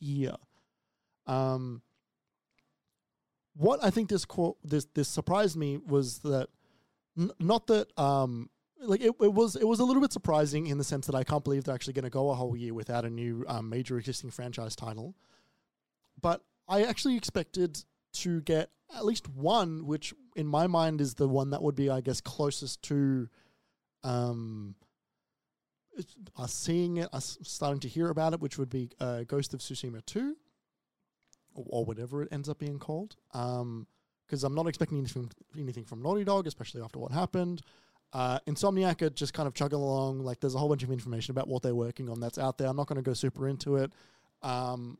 year. 0.00 0.34
Um, 1.26 1.82
what 3.54 3.82
I 3.82 3.90
think 3.90 4.08
this 4.08 4.24
quote, 4.24 4.56
this 4.64 4.86
this 4.94 5.08
surprised 5.08 5.56
me 5.56 5.76
was 5.76 6.18
that 6.20 6.48
n- 7.18 7.30
not 7.38 7.66
that 7.68 7.96
um, 7.98 8.50
like 8.80 9.00
it, 9.00 9.14
it 9.20 9.32
was 9.32 9.56
it 9.56 9.66
was 9.66 9.78
a 9.78 9.84
little 9.84 10.02
bit 10.02 10.12
surprising 10.12 10.66
in 10.66 10.78
the 10.78 10.84
sense 10.84 11.06
that 11.06 11.14
I 11.14 11.22
can't 11.22 11.44
believe 11.44 11.64
they're 11.64 11.74
actually 11.74 11.92
going 11.92 12.04
to 12.04 12.10
go 12.10 12.30
a 12.30 12.34
whole 12.34 12.56
year 12.56 12.74
without 12.74 13.04
a 13.04 13.10
new 13.10 13.44
um, 13.46 13.68
major 13.68 13.98
existing 13.98 14.30
franchise 14.30 14.74
title. 14.74 15.14
But 16.20 16.42
I 16.72 16.84
actually 16.84 17.16
expected 17.16 17.84
to 18.14 18.40
get 18.40 18.70
at 18.96 19.04
least 19.04 19.28
one, 19.28 19.86
which 19.86 20.14
in 20.36 20.46
my 20.46 20.66
mind 20.66 21.02
is 21.02 21.14
the 21.14 21.28
one 21.28 21.50
that 21.50 21.62
would 21.62 21.74
be, 21.74 21.90
I 21.90 22.00
guess, 22.00 22.22
closest 22.22 22.80
to 22.84 23.28
um, 24.02 24.74
us 26.38 26.54
seeing 26.54 26.96
it, 26.96 27.10
us 27.12 27.36
starting 27.42 27.80
to 27.80 27.88
hear 27.88 28.08
about 28.08 28.32
it, 28.32 28.40
which 28.40 28.56
would 28.56 28.70
be 28.70 28.88
uh, 29.00 29.24
Ghost 29.24 29.52
of 29.52 29.60
Tsushima 29.60 30.04
2, 30.06 30.34
or, 31.54 31.64
or, 31.68 31.84
whatever 31.84 32.22
it 32.22 32.30
ends 32.32 32.48
up 32.48 32.58
being 32.58 32.78
called. 32.78 33.16
Because 33.30 33.60
um, 33.60 33.86
I'm 34.42 34.54
not 34.54 34.66
expecting 34.66 34.96
anything, 34.96 35.30
anything 35.58 35.84
from 35.84 36.00
Naughty 36.00 36.24
Dog, 36.24 36.46
especially 36.46 36.80
after 36.80 36.98
what 36.98 37.12
happened. 37.12 37.60
Uh, 38.14 38.38
Insomniac 38.46 39.02
are 39.02 39.10
just 39.10 39.34
kind 39.34 39.46
of 39.46 39.52
chugging 39.52 39.78
along. 39.78 40.20
Like, 40.20 40.40
there's 40.40 40.54
a 40.54 40.58
whole 40.58 40.70
bunch 40.70 40.84
of 40.84 40.90
information 40.90 41.32
about 41.32 41.48
what 41.48 41.62
they're 41.62 41.74
working 41.74 42.08
on 42.08 42.18
that's 42.18 42.38
out 42.38 42.56
there. 42.56 42.68
I'm 42.68 42.76
not 42.76 42.86
going 42.86 42.96
to 42.96 43.02
go 43.02 43.12
super 43.12 43.46
into 43.46 43.76
it. 43.76 43.92
Um, 44.42 44.96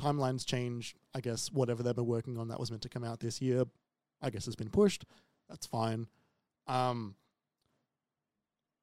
timelines 0.00 0.44
change. 0.44 0.94
I 1.14 1.20
guess 1.20 1.50
whatever 1.50 1.82
they've 1.82 1.94
been 1.94 2.06
working 2.06 2.38
on 2.38 2.48
that 2.48 2.60
was 2.60 2.70
meant 2.70 2.82
to 2.82 2.88
come 2.88 3.04
out 3.04 3.20
this 3.20 3.40
year, 3.40 3.64
I 4.22 4.30
guess 4.30 4.46
has 4.46 4.56
been 4.56 4.70
pushed. 4.70 5.04
That's 5.48 5.66
fine. 5.66 6.06
Um, 6.66 7.14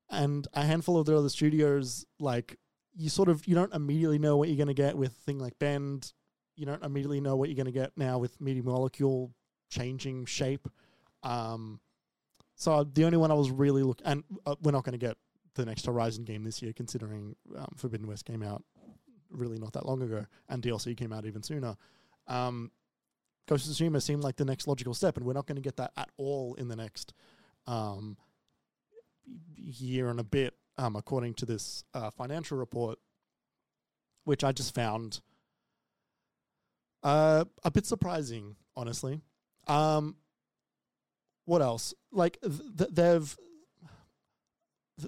and 0.10 0.48
a 0.54 0.64
handful 0.64 0.98
of 0.98 1.06
the 1.06 1.18
other 1.18 1.30
studios, 1.30 2.06
like 2.20 2.58
you 2.96 3.10
sort 3.10 3.30
of 3.30 3.48
you 3.48 3.56
don't 3.56 3.74
immediately 3.74 4.20
know 4.20 4.38
what 4.38 4.50
you're 4.50 4.58
going 4.58 4.68
to 4.68 4.74
get 4.74 4.98
with 4.98 5.14
thing 5.14 5.40
like 5.40 5.58
Bend. 5.60 6.14
You 6.56 6.66
don't 6.66 6.84
immediately 6.84 7.20
know 7.20 7.36
what 7.36 7.50
you're 7.50 7.56
going 7.56 7.66
to 7.66 7.72
get 7.72 7.92
now 7.98 8.20
with 8.20 8.40
Media 8.40 8.64
Molecule 8.64 9.34
changing 9.70 10.26
shape. 10.26 10.68
Um, 11.24 11.80
so 12.56 12.84
the 12.84 13.06
only 13.06 13.18
one 13.18 13.32
I 13.32 13.34
was 13.34 13.50
really 13.50 13.82
looking, 13.82 14.06
and 14.06 14.24
uh, 14.46 14.56
we're 14.62 14.72
not 14.72 14.84
going 14.84 14.94
to 14.94 15.04
get 15.04 15.18
the 15.56 15.66
next 15.66 15.86
Horizon 15.86 16.24
game 16.24 16.44
this 16.44 16.62
year, 16.62 16.74
considering 16.74 17.36
um, 17.58 17.74
Forbidden 17.76 18.08
West 18.08 18.26
came 18.26 18.44
out 18.44 18.64
really 19.34 19.58
not 19.58 19.74
that 19.74 19.86
long 19.86 20.02
ago, 20.02 20.26
and 20.50 20.62
DLC 20.62 20.96
came 20.96 21.12
out 21.14 21.26
even 21.26 21.44
sooner. 21.44 21.76
Um, 22.28 22.72
Ghost 23.48 23.68
of 23.68 23.74
Tsushima 23.74 24.02
seemed 24.02 24.24
like 24.24 24.38
the 24.38 24.46
next 24.46 24.68
logical 24.68 24.94
step, 24.94 25.18
and 25.18 25.26
we're 25.26 25.34
not 25.34 25.48
going 25.48 25.58
to 25.58 25.62
get 25.62 25.78
that 25.78 25.92
at 25.98 26.10
all 26.18 26.54
in 26.56 26.68
the 26.68 26.76
next 26.76 27.14
um, 27.68 28.18
year 29.56 30.10
and 30.10 30.20
a 30.20 30.24
bit, 30.24 30.54
um, 30.78 30.96
according 30.96 31.34
to 31.36 31.46
this 31.46 31.84
uh, 31.94 32.10
financial 32.10 32.58
report, 32.58 33.00
which 34.24 34.44
I 34.44 34.52
just 34.54 34.74
found 34.74 35.20
uh, 37.04 37.44
a 37.64 37.72
bit 37.72 37.86
surprising, 37.86 38.56
honestly. 38.76 39.22
Um, 39.68 40.16
what 41.46 41.62
else? 41.62 41.94
Like 42.12 42.40
th- 42.42 42.90
they've 42.92 43.36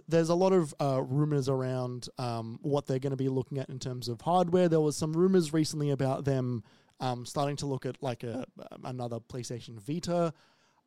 there's 0.07 0.29
a 0.29 0.35
lot 0.35 0.53
of 0.53 0.73
uh, 0.79 1.01
rumors 1.01 1.49
around 1.49 2.09
um, 2.17 2.59
what 2.61 2.85
they're 2.85 2.99
going 2.99 3.11
to 3.11 3.17
be 3.17 3.29
looking 3.29 3.57
at 3.57 3.69
in 3.69 3.79
terms 3.79 4.07
of 4.07 4.21
hardware. 4.21 4.69
There 4.69 4.81
was 4.81 4.95
some 4.95 5.13
rumors 5.13 5.53
recently 5.53 5.91
about 5.91 6.25
them 6.25 6.63
um, 6.99 7.25
starting 7.25 7.55
to 7.57 7.65
look 7.65 7.85
at 7.85 8.01
like 8.01 8.23
a 8.23 8.45
another 8.83 9.19
PlayStation 9.19 9.79
Vita. 9.79 10.33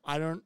I 0.04 0.18
don't 0.18 0.42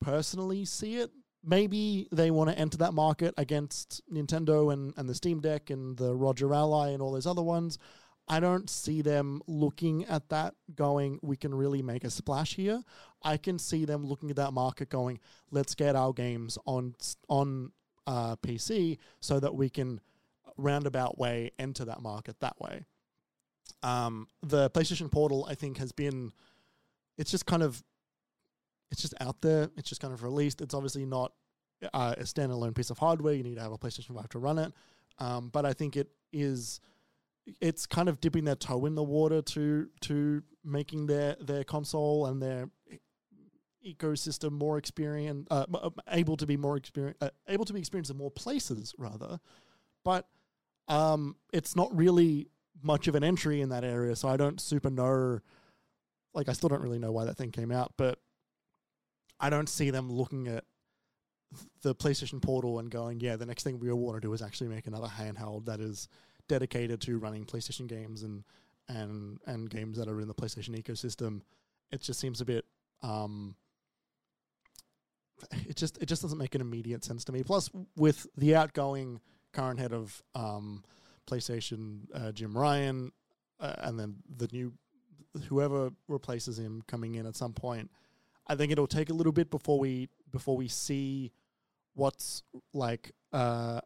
personally 0.00 0.64
see 0.64 0.96
it. 0.96 1.10
Maybe 1.44 2.08
they 2.10 2.30
want 2.30 2.50
to 2.50 2.58
enter 2.58 2.78
that 2.78 2.94
market 2.94 3.34
against 3.36 4.00
Nintendo 4.10 4.72
and, 4.72 4.94
and 4.96 5.08
the 5.08 5.14
Steam 5.14 5.40
Deck 5.40 5.70
and 5.70 5.96
the 5.96 6.14
ROG 6.14 6.40
Ally 6.42 6.90
and 6.90 7.02
all 7.02 7.12
those 7.12 7.26
other 7.26 7.42
ones. 7.42 7.78
I 8.26 8.40
don't 8.40 8.70
see 8.70 9.02
them 9.02 9.42
looking 9.46 10.04
at 10.06 10.30
that 10.30 10.54
going, 10.74 11.18
we 11.22 11.36
can 11.36 11.54
really 11.54 11.82
make 11.82 12.04
a 12.04 12.10
splash 12.10 12.54
here. 12.54 12.82
I 13.22 13.36
can 13.36 13.58
see 13.58 13.84
them 13.84 14.04
looking 14.06 14.30
at 14.30 14.36
that 14.36 14.52
market 14.52 14.88
going, 14.88 15.20
let's 15.50 15.74
get 15.74 15.94
our 15.94 16.12
games 16.12 16.56
on 16.66 16.94
on 17.28 17.72
uh, 18.06 18.36
PC 18.36 18.98
so 19.20 19.40
that 19.40 19.54
we 19.54 19.68
can 19.68 20.00
roundabout 20.56 21.18
way 21.18 21.50
enter 21.58 21.84
that 21.84 22.00
market 22.00 22.38
that 22.40 22.60
way. 22.60 22.84
Um, 23.82 24.28
the 24.42 24.70
PlayStation 24.70 25.10
Portal, 25.10 25.46
I 25.48 25.54
think, 25.54 25.78
has 25.78 25.92
been 25.92 26.32
it's 27.18 27.30
just 27.30 27.46
kind 27.46 27.62
of 27.62 27.82
it's 28.90 29.02
just 29.02 29.14
out 29.20 29.40
there. 29.40 29.70
It's 29.76 29.88
just 29.88 30.00
kind 30.00 30.12
of 30.12 30.22
released. 30.22 30.60
It's 30.60 30.74
obviously 30.74 31.04
not 31.04 31.32
uh, 31.92 32.14
a 32.18 32.22
standalone 32.22 32.74
piece 32.74 32.90
of 32.90 32.98
hardware. 32.98 33.34
You 33.34 33.42
need 33.42 33.56
to 33.56 33.62
have 33.62 33.72
a 33.72 33.78
PlayStation 33.78 34.14
Five 34.14 34.28
to 34.30 34.38
run 34.38 34.58
it. 34.58 34.72
Um, 35.18 35.48
but 35.52 35.64
I 35.64 35.72
think 35.72 35.96
it 35.96 36.08
is 36.32 36.80
it's 37.60 37.86
kind 37.86 38.08
of 38.08 38.20
dipping 38.20 38.44
their 38.44 38.56
toe 38.56 38.86
in 38.86 38.94
the 38.94 39.02
water 39.02 39.42
to 39.42 39.88
to 40.02 40.42
making 40.64 41.06
their 41.06 41.36
their 41.40 41.64
console 41.64 42.26
and 42.26 42.42
their 42.42 42.70
ecosystem 43.86 44.52
more 44.52 44.78
experience, 44.78 45.46
uh, 45.50 45.66
uh, 45.74 45.90
able 46.10 46.36
to 46.36 46.46
be 46.46 46.56
more 46.56 46.76
experience, 46.76 47.18
uh, 47.20 47.30
able 47.48 47.64
to 47.64 47.72
be 47.72 47.78
experienced 47.78 48.10
in 48.10 48.16
more 48.16 48.30
places 48.30 48.94
rather, 48.98 49.38
but 50.04 50.26
um, 50.88 51.36
it's 51.52 51.76
not 51.76 51.94
really 51.96 52.48
much 52.82 53.08
of 53.08 53.14
an 53.14 53.24
entry 53.24 53.60
in 53.60 53.70
that 53.70 53.84
area. 53.84 54.16
So 54.16 54.28
I 54.28 54.36
don't 54.36 54.60
super 54.60 54.90
know. 54.90 55.40
Like 56.34 56.48
I 56.48 56.52
still 56.52 56.68
don't 56.68 56.82
really 56.82 56.98
know 56.98 57.12
why 57.12 57.24
that 57.24 57.36
thing 57.36 57.52
came 57.52 57.70
out, 57.70 57.92
but 57.96 58.18
I 59.40 59.50
don't 59.50 59.68
see 59.68 59.90
them 59.90 60.10
looking 60.10 60.48
at 60.48 60.64
the 61.82 61.94
PlayStation 61.94 62.42
Portal 62.42 62.78
and 62.78 62.90
going, 62.90 63.20
yeah, 63.20 63.36
the 63.36 63.46
next 63.46 63.62
thing 63.62 63.78
we 63.78 63.92
want 63.92 64.16
to 64.16 64.20
do 64.20 64.32
is 64.32 64.42
actually 64.42 64.68
make 64.68 64.86
another 64.86 65.06
handheld 65.06 65.66
that 65.66 65.80
is 65.80 66.08
dedicated 66.48 67.00
to 67.02 67.18
running 67.18 67.44
PlayStation 67.44 67.86
games 67.86 68.22
and 68.22 68.44
and 68.88 69.38
and 69.46 69.70
games 69.70 69.96
that 69.96 70.08
are 70.08 70.20
in 70.20 70.28
the 70.28 70.34
PlayStation 70.34 70.78
ecosystem. 70.80 71.40
It 71.90 72.02
just 72.02 72.20
seems 72.20 72.40
a 72.40 72.44
bit 72.44 72.64
um, 73.02 73.54
it 75.68 75.76
just 75.76 75.98
it 76.02 76.06
just 76.06 76.22
doesn't 76.22 76.38
make 76.38 76.54
an 76.54 76.60
immediate 76.60 77.04
sense 77.04 77.24
to 77.24 77.32
me. 77.32 77.42
Plus, 77.42 77.70
with 77.96 78.26
the 78.36 78.54
outgoing 78.56 79.20
current 79.52 79.78
head 79.78 79.92
of 79.92 80.22
um, 80.34 80.84
PlayStation, 81.26 82.00
uh, 82.14 82.32
Jim 82.32 82.56
Ryan, 82.56 83.12
uh, 83.60 83.74
and 83.78 83.98
then 83.98 84.16
the 84.36 84.48
new 84.52 84.72
whoever 85.48 85.90
replaces 86.08 86.58
him 86.58 86.82
coming 86.86 87.16
in 87.16 87.26
at 87.26 87.36
some 87.36 87.52
point, 87.52 87.90
I 88.46 88.54
think 88.54 88.72
it'll 88.72 88.86
take 88.86 89.10
a 89.10 89.14
little 89.14 89.32
bit 89.32 89.50
before 89.50 89.78
we 89.78 90.08
before 90.30 90.56
we 90.56 90.68
see 90.68 91.32
what's 91.94 92.42
like 92.72 93.12
uh, 93.32 93.80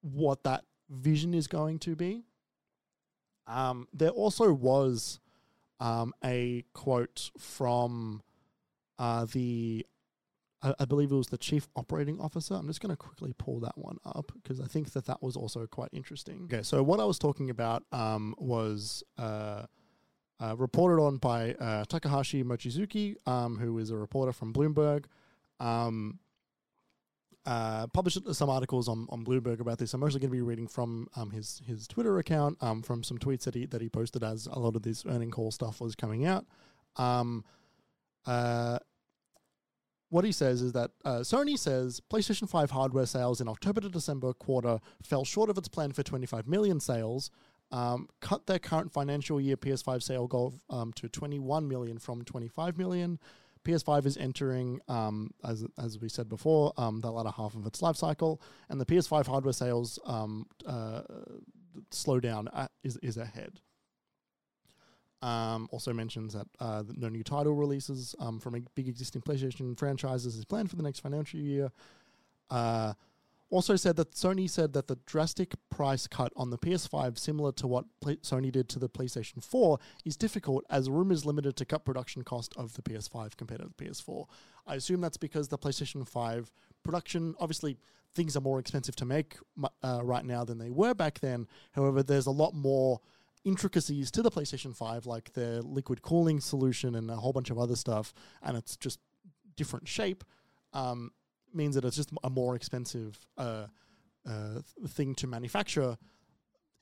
what 0.00 0.44
that 0.44 0.64
vision 0.90 1.34
is 1.34 1.46
going 1.46 1.78
to 1.80 1.96
be. 1.96 2.24
Um, 3.46 3.86
there 3.92 4.10
also 4.10 4.52
was 4.52 5.20
um, 5.80 6.12
a 6.24 6.64
quote 6.72 7.30
from 7.38 8.22
uh, 8.98 9.26
the 9.32 9.86
I, 10.62 10.74
I 10.80 10.84
believe 10.84 11.12
it 11.12 11.16
was 11.16 11.28
the 11.28 11.38
chief 11.38 11.68
operating 11.76 12.20
officer. 12.20 12.54
I'm 12.54 12.66
just 12.66 12.80
going 12.80 12.90
to 12.90 12.96
quickly 12.96 13.34
pull 13.36 13.60
that 13.60 13.76
one 13.76 13.98
up 14.04 14.32
because 14.42 14.60
I 14.60 14.66
think 14.66 14.92
that 14.92 15.06
that 15.06 15.22
was 15.22 15.36
also 15.36 15.66
quite 15.66 15.90
interesting. 15.92 16.48
Okay, 16.52 16.62
so 16.62 16.82
what 16.82 17.00
I 17.00 17.04
was 17.04 17.18
talking 17.18 17.50
about 17.50 17.84
um, 17.92 18.34
was 18.38 19.02
uh, 19.18 19.66
uh, 20.40 20.56
reported 20.56 21.02
on 21.02 21.18
by 21.18 21.54
uh, 21.54 21.84
Takashi 21.84 22.44
Mochizuki, 22.44 23.16
um, 23.26 23.58
who 23.58 23.78
is 23.78 23.90
a 23.90 23.96
reporter 23.96 24.32
from 24.32 24.52
Bloomberg. 24.52 25.04
Um, 25.60 26.18
uh, 27.46 27.86
published 27.88 28.34
some 28.34 28.50
articles 28.50 28.88
on, 28.88 29.06
on 29.08 29.24
Bloomberg 29.24 29.60
about 29.60 29.78
this. 29.78 29.94
I'm 29.94 30.00
mostly 30.00 30.18
going 30.18 30.30
to 30.30 30.36
be 30.36 30.42
reading 30.42 30.66
from 30.66 31.06
um, 31.14 31.30
his 31.30 31.62
his 31.64 31.86
Twitter 31.86 32.18
account, 32.18 32.58
um, 32.60 32.82
from 32.82 33.04
some 33.04 33.18
tweets 33.18 33.44
that 33.44 33.54
he 33.54 33.66
that 33.66 33.80
he 33.80 33.88
posted 33.88 34.24
as 34.24 34.46
a 34.46 34.58
lot 34.58 34.74
of 34.74 34.82
this 34.82 35.04
earning 35.06 35.30
call 35.30 35.52
stuff 35.52 35.80
was 35.80 35.94
coming 35.94 36.26
out. 36.26 36.44
Um, 36.96 37.44
uh, 38.26 38.80
what 40.16 40.24
he 40.24 40.32
says 40.32 40.62
is 40.62 40.72
that 40.72 40.92
uh, 41.04 41.18
Sony 41.18 41.58
says 41.58 42.00
PlayStation 42.10 42.48
5 42.48 42.70
hardware 42.70 43.04
sales 43.04 43.42
in 43.42 43.48
October 43.48 43.82
to 43.82 43.90
December 43.90 44.32
quarter 44.32 44.80
fell 45.02 45.26
short 45.26 45.50
of 45.50 45.58
its 45.58 45.68
plan 45.68 45.92
for 45.92 46.02
25 46.02 46.48
million 46.48 46.80
sales, 46.80 47.30
um, 47.70 48.08
cut 48.22 48.46
their 48.46 48.58
current 48.58 48.90
financial 48.90 49.38
year 49.38 49.58
PS5 49.58 50.02
sale 50.02 50.26
goal 50.26 50.54
um, 50.70 50.94
to 50.94 51.10
21 51.10 51.68
million 51.68 51.98
from 51.98 52.24
25 52.24 52.78
million. 52.78 53.18
PS5 53.66 54.06
is 54.06 54.16
entering, 54.16 54.80
um, 54.88 55.32
as, 55.44 55.66
as 55.76 56.00
we 56.00 56.08
said 56.08 56.30
before, 56.30 56.72
um, 56.78 57.02
the 57.02 57.10
latter 57.10 57.32
half 57.36 57.54
of 57.54 57.66
its 57.66 57.82
life 57.82 57.96
cycle, 57.96 58.40
and 58.70 58.80
the 58.80 58.86
PS5 58.86 59.26
hardware 59.26 59.52
sales 59.52 59.98
um, 60.06 60.46
uh, 60.64 61.02
slowdown 61.90 62.46
uh, 62.54 62.68
is 62.82 62.96
is 63.02 63.18
ahead. 63.18 63.60
Um, 65.22 65.66
also 65.72 65.92
mentions 65.94 66.34
that 66.34 66.46
uh, 66.60 66.82
no 66.94 67.08
new 67.08 67.24
title 67.24 67.54
releases 67.54 68.14
um, 68.18 68.38
from 68.38 68.54
a 68.54 68.60
big 68.74 68.86
existing 68.86 69.22
PlayStation 69.22 69.76
franchises 69.78 70.36
is 70.36 70.44
planned 70.44 70.68
for 70.68 70.76
the 70.76 70.82
next 70.82 71.00
financial 71.00 71.40
year. 71.40 71.72
Uh, 72.50 72.92
also 73.50 73.76
said 73.76 73.96
that 73.96 74.12
Sony 74.12 74.50
said 74.50 74.72
that 74.72 74.88
the 74.88 74.98
drastic 75.06 75.54
price 75.70 76.06
cut 76.06 76.32
on 76.36 76.50
the 76.50 76.58
PS5, 76.58 77.18
similar 77.18 77.52
to 77.52 77.66
what 77.66 77.84
Play- 78.00 78.16
Sony 78.16 78.50
did 78.50 78.68
to 78.70 78.78
the 78.78 78.88
PlayStation 78.88 79.42
4, 79.42 79.78
is 80.04 80.16
difficult 80.16 80.64
as 80.68 80.90
rumors 80.90 81.24
limited 81.24 81.56
to 81.56 81.64
cut 81.64 81.84
production 81.84 82.22
cost 82.22 82.52
of 82.56 82.74
the 82.74 82.82
PS5 82.82 83.36
compared 83.36 83.60
to 83.60 83.68
the 83.68 83.84
PS4. 83.84 84.26
I 84.66 84.74
assume 84.74 85.00
that's 85.00 85.16
because 85.16 85.48
the 85.48 85.58
PlayStation 85.58 86.06
5 86.06 86.50
production, 86.82 87.34
obviously, 87.38 87.78
things 88.14 88.36
are 88.36 88.40
more 88.40 88.58
expensive 88.58 88.96
to 88.96 89.04
make 89.04 89.36
uh, 89.82 90.00
right 90.02 90.24
now 90.24 90.44
than 90.44 90.58
they 90.58 90.70
were 90.70 90.94
back 90.94 91.20
then. 91.20 91.46
However, 91.72 92.02
there's 92.02 92.26
a 92.26 92.32
lot 92.32 92.54
more 92.54 93.00
intricacies 93.46 94.10
to 94.10 94.22
the 94.22 94.30
PlayStation 94.30 94.76
5, 94.76 95.06
like 95.06 95.32
the 95.32 95.62
liquid 95.62 96.02
cooling 96.02 96.40
solution 96.40 96.96
and 96.96 97.08
a 97.10 97.16
whole 97.16 97.32
bunch 97.32 97.48
of 97.48 97.58
other 97.58 97.76
stuff, 97.76 98.12
and 98.42 98.56
it's 98.56 98.76
just 98.76 98.98
different 99.56 99.86
shape. 99.88 100.24
Um, 100.72 101.12
means 101.54 101.76
that 101.76 101.84
it's 101.84 101.96
just 101.96 102.10
a 102.24 102.28
more 102.28 102.56
expensive 102.56 103.18
uh, 103.38 103.66
uh, 104.28 104.60
thing 104.88 105.14
to 105.14 105.26
manufacture, 105.28 105.96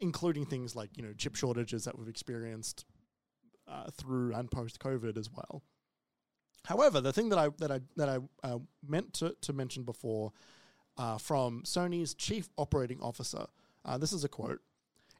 including 0.01 0.47
things 0.47 0.75
like 0.75 0.97
you 0.97 1.03
know 1.03 1.13
chip 1.13 1.37
shortages 1.37 1.85
that 1.85 1.99
we've 1.99 2.09
experienced 2.09 2.87
uh, 3.69 3.91
through 3.91 4.35
and 4.35 4.51
post 4.51 4.81
COVID 4.81 5.17
as 5.19 5.31
well. 5.31 5.63
However, 6.65 7.03
the 7.03 7.13
thing 7.13 7.29
that 7.29 7.39
I 7.39 7.51
that 7.59 7.71
I 7.71 7.81
that 7.97 8.09
I 8.09 8.19
uh, 8.43 8.59
meant 8.87 9.13
to, 9.15 9.37
to 9.43 9.53
mention 9.53 9.85
before 9.85 10.33
uh, 10.97 11.19
from 11.19 11.63
Sony's 11.65 12.15
chief 12.15 12.49
operating 12.57 13.01
officer, 13.01 13.45
uh, 13.85 13.99
this 13.99 14.15
is 14.15 14.25
a 14.25 14.29
quote. 14.29 14.61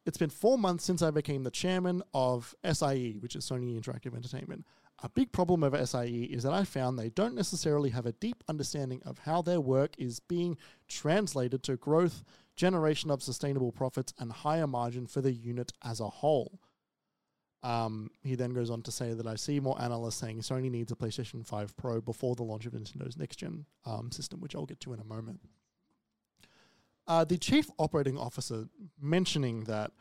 It's 0.07 0.19
been 0.19 0.31
four 0.31 0.59
months 0.59 0.85
since 0.85 1.01
I 1.01 1.11
became 1.11 1.45
the 1.45 1.51
chairman 1.51 2.03
of 2.13 2.55
SIE, 2.63 3.17
which 3.21 3.37
is 3.37 3.49
Sony 3.49 3.81
Interactive 3.81 4.15
Entertainment. 4.15 4.67
A 5.03 5.09
big 5.09 5.33
problem 5.33 5.63
of 5.63 5.75
SIE 5.89 6.29
is 6.31 6.43
that 6.43 6.53
I 6.53 6.65
found 6.65 6.99
they 6.99 7.11
don't 7.11 7.35
necessarily 7.35 7.91
have 7.91 8.07
a 8.07 8.13
deep 8.13 8.45
understanding 8.49 9.03
of 9.05 9.19
how 9.19 9.41
their 9.43 9.61
work 9.61 9.95
is 9.99 10.21
being 10.21 10.57
translated 10.89 11.63
to 11.65 11.77
growth, 11.77 12.23
generation 12.55 13.11
of 13.11 13.23
sustainable 13.23 13.73
profits, 13.73 14.13
and 14.19 14.31
higher 14.31 14.67
margin 14.67 15.07
for 15.07 15.23
the 15.23 15.33
unit 15.33 15.73
as 15.83 16.01
a 16.01 16.09
whole. 16.09 16.61
Um, 17.63 18.11
he 18.23 18.35
then 18.35 18.53
goes 18.53 18.69
on 18.69 18.83
to 18.83 18.93
say 18.93 19.15
that 19.15 19.27
I 19.27 19.37
see 19.37 19.59
more 19.59 19.81
analysts 19.81 20.17
saying 20.17 20.41
Sony 20.41 20.71
needs 20.71 20.93
a 20.93 20.97
PlayStation 20.97 21.47
5 21.47 21.77
Pro 21.79 22.03
before 22.03 22.35
the 22.35 22.43
launch 22.43 22.67
of 22.67 22.75
Nintendo's 22.75 23.17
next 23.17 23.37
gen 23.37 23.65
um, 23.87 24.13
system, 24.13 24.41
which 24.41 24.55
I'll 24.55 24.67
get 24.67 24.81
to 24.81 24.93
in 24.93 25.01
a 25.01 25.05
moment. 25.05 25.41
Uh, 27.07 27.25
the 27.25 27.37
chief 27.37 27.71
operating 27.79 28.17
officer 28.17 28.67
mentioning 29.01 29.65
that 29.65 29.93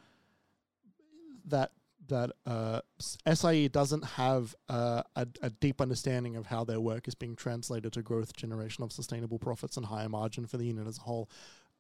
that 1.46 1.72
that 2.08 2.32
uh, 2.46 2.82
SIE 3.00 3.68
doesn't 3.70 4.04
have 4.04 4.54
uh, 4.68 5.04
a, 5.16 5.28
a, 5.42 5.50
deep 5.50 5.80
understanding 5.80 6.36
of 6.36 6.46
how 6.46 6.63
their 6.66 6.82
work 6.82 7.08
is 7.08 7.16
being 7.16 7.34
translated 7.34 7.94
to 7.94 8.02
growth, 8.02 8.36
generation 8.36 8.84
of 8.84 8.92
sustainable 8.92 9.39
profits, 9.39 9.78
and 9.78 9.86
higher 9.86 10.10
margin 10.10 10.46
for 10.46 10.58
the 10.58 10.66
unit 10.66 10.86
as 10.86 10.98
a 10.98 11.02
whole 11.02 11.30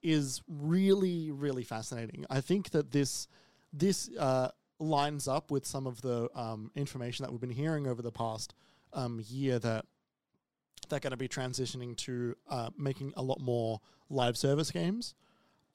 is 0.01 0.41
really, 0.47 1.31
really 1.31 1.63
fascinating. 1.63 2.25
I 2.29 2.41
think 2.41 2.71
that 2.71 2.91
this 2.91 3.27
this 3.71 4.09
uh, 4.19 4.49
lines 4.79 5.27
up 5.27 5.49
with 5.49 5.65
some 5.65 5.87
of 5.87 6.01
the 6.01 6.29
um, 6.35 6.71
information 6.75 7.23
that 7.23 7.31
we've 7.31 7.41
been 7.41 7.49
hearing 7.49 7.87
over 7.87 8.01
the 8.01 8.11
past 8.11 8.53
um, 8.93 9.21
year 9.27 9.59
that 9.59 9.85
they're 10.89 10.99
going 10.99 11.11
to 11.11 11.17
be 11.17 11.27
transitioning 11.27 11.95
to 11.97 12.35
uh, 12.49 12.69
making 12.77 13.13
a 13.15 13.21
lot 13.21 13.39
more 13.39 13.79
live 14.09 14.37
service 14.37 14.71
games. 14.71 15.15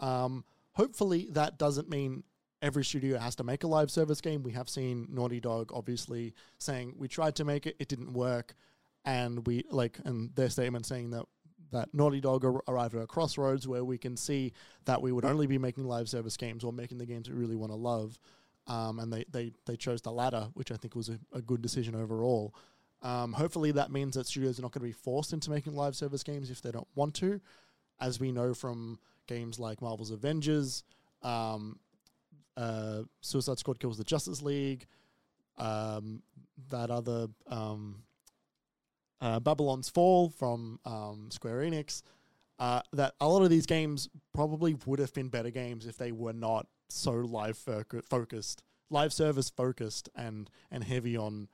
Um, 0.01 0.45
hopefully, 0.73 1.29
that 1.33 1.59
doesn't 1.59 1.89
mean 1.89 2.25
every 2.63 2.85
studio 2.85 3.19
has 3.19 3.37
to 3.37 3.45
make 3.45 3.65
a 3.65 3.67
live 3.67 3.91
service 3.91 4.21
game. 4.21 4.43
We 4.43 4.53
have 4.53 4.69
seen 4.69 5.07
Naughty 5.11 5.41
Dog 5.41 5.71
obviously 5.73 6.35
saying 6.59 6.95
we 6.97 7.09
tried 7.09 7.37
to 7.37 7.45
make 7.45 7.67
it, 7.67 7.77
it 7.79 7.89
didn't 7.89 8.13
work, 8.13 8.55
and 9.05 9.47
we 9.47 9.65
like 9.71 9.99
and 10.05 10.35
their 10.35 10.51
statement 10.51 10.87
saying 10.87 11.11
that 11.11 11.25
that 11.71 11.93
Naughty 11.93 12.21
Dog 12.21 12.45
ar- 12.45 12.63
arrived 12.67 12.95
at 12.95 13.03
a 13.03 13.07
crossroads 13.07 13.69
where 13.69 13.85
we 13.85 13.99
can 13.99 14.17
see 14.17 14.53
that 14.87 15.03
we 15.03 15.13
would 15.13 15.25
only 15.25 15.47
be 15.47 15.59
making 15.59 15.85
live 15.85 16.09
service 16.09 16.37
games 16.37 16.65
or 16.65 16.73
making 16.73 16.99
the 16.99 17.07
games 17.07 17.29
we 17.29 17.35
really 17.35 17.57
want 17.57 17.73
to 17.73 17.77
love. 17.77 18.19
Um, 18.67 18.99
and 18.99 19.13
they, 19.13 19.25
they, 19.31 19.53
they 19.67 19.77
chose 19.77 20.03
the 20.03 20.13
latter, 20.13 20.49
which 20.55 20.71
I 20.71 20.77
think 20.77 20.95
was 20.95 21.09
a, 21.09 21.19
a 21.33 21.41
good 21.41 21.63
decision 21.63 21.95
overall. 21.95 22.55
Um, 23.03 23.33
hopefully, 23.33 23.71
that 23.73 23.93
means 23.93 24.17
that 24.17 24.27
studios 24.27 24.59
are 24.59 24.63
not 24.63 24.73
going 24.73 24.81
to 24.81 24.89
be 24.89 24.93
forced 24.93 25.33
into 25.33 25.51
making 25.51 25.75
live 25.75 25.95
service 25.95 26.23
games 26.23 26.51
if 26.51 26.63
they 26.63 26.71
don't 26.71 26.89
want 26.95 27.15
to, 27.17 27.41
as 28.01 28.19
we 28.19 28.33
know 28.33 28.55
from 28.55 28.99
games 29.27 29.59
like 29.59 29.81
Marvel's 29.81 30.11
Avengers, 30.11 30.83
um, 31.23 31.79
uh, 32.57 33.03
Suicide 33.21 33.59
Squad 33.59 33.79
kills 33.79 33.99
the 33.99 34.05
Justice 34.05 34.43
League, 34.43 34.87
um, 35.59 36.23
that 36.71 36.91
other 36.91 37.29
um, 37.49 38.03
uh, 39.21 39.39
Babylon's 39.39 39.89
Fall 39.89 40.31
from 40.31 40.81
um, 40.85 41.29
Square 41.31 41.61
Enix. 41.61 42.03
Uh, 42.59 42.81
that 42.93 43.15
a 43.21 43.29
lot 43.29 43.43
of 43.43 43.51
these 43.51 43.67
games 43.67 44.09
probably 44.35 44.77
would 44.85 44.99
have 44.99 45.15
been 45.15 45.29
better 45.29 45.51
games 45.51 45.87
if 45.87 45.97
they 45.97 46.11
were 46.11 46.33
not 46.33 46.67
so 46.89 47.13
live 47.13 47.57
focused, 47.57 48.63
live 48.91 49.13
service 49.13 49.49
focused, 49.49 50.09
and 50.17 50.51
and 50.69 50.83
heavy 50.83 51.17
on 51.17 51.47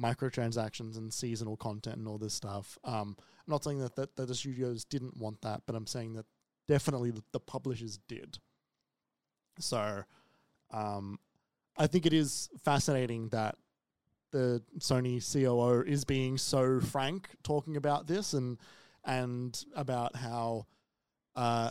microtransactions 0.00 0.96
and 0.96 1.12
seasonal 1.12 1.56
content 1.56 1.96
and 1.96 2.08
all 2.08 2.18
this 2.18 2.34
stuff. 2.34 2.78
Um, 2.84 3.16
I'm 3.18 3.52
not 3.52 3.64
saying 3.64 3.78
that, 3.80 3.96
that, 3.96 4.16
that 4.16 4.26
the 4.26 4.34
studios 4.34 4.84
didn't 4.84 5.16
want 5.16 5.40
that, 5.42 5.62
but 5.66 5.74
I'm 5.74 5.86
saying 5.86 6.14
that 6.14 6.26
definitely 6.66 7.10
the, 7.10 7.22
the 7.32 7.40
publishers 7.40 7.98
did. 8.08 8.38
So, 9.58 10.04
um, 10.70 11.18
I 11.76 11.86
think 11.86 12.06
it 12.06 12.12
is 12.12 12.48
fascinating 12.64 13.28
that 13.30 13.56
the 14.30 14.62
Sony 14.78 15.20
COO 15.32 15.82
is 15.82 16.04
being 16.04 16.36
so 16.36 16.80
frank 16.80 17.30
talking 17.42 17.76
about 17.76 18.06
this 18.06 18.34
and 18.34 18.58
and 19.04 19.64
about 19.74 20.16
how 20.16 20.66
uh, 21.34 21.70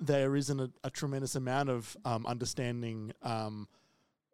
there 0.00 0.34
isn't 0.34 0.58
a, 0.58 0.70
a, 0.82 0.90
tremendous 0.90 1.36
amount 1.36 1.68
of 1.68 1.96
um, 2.04 2.26
understanding 2.26 3.12
um, 3.22 3.68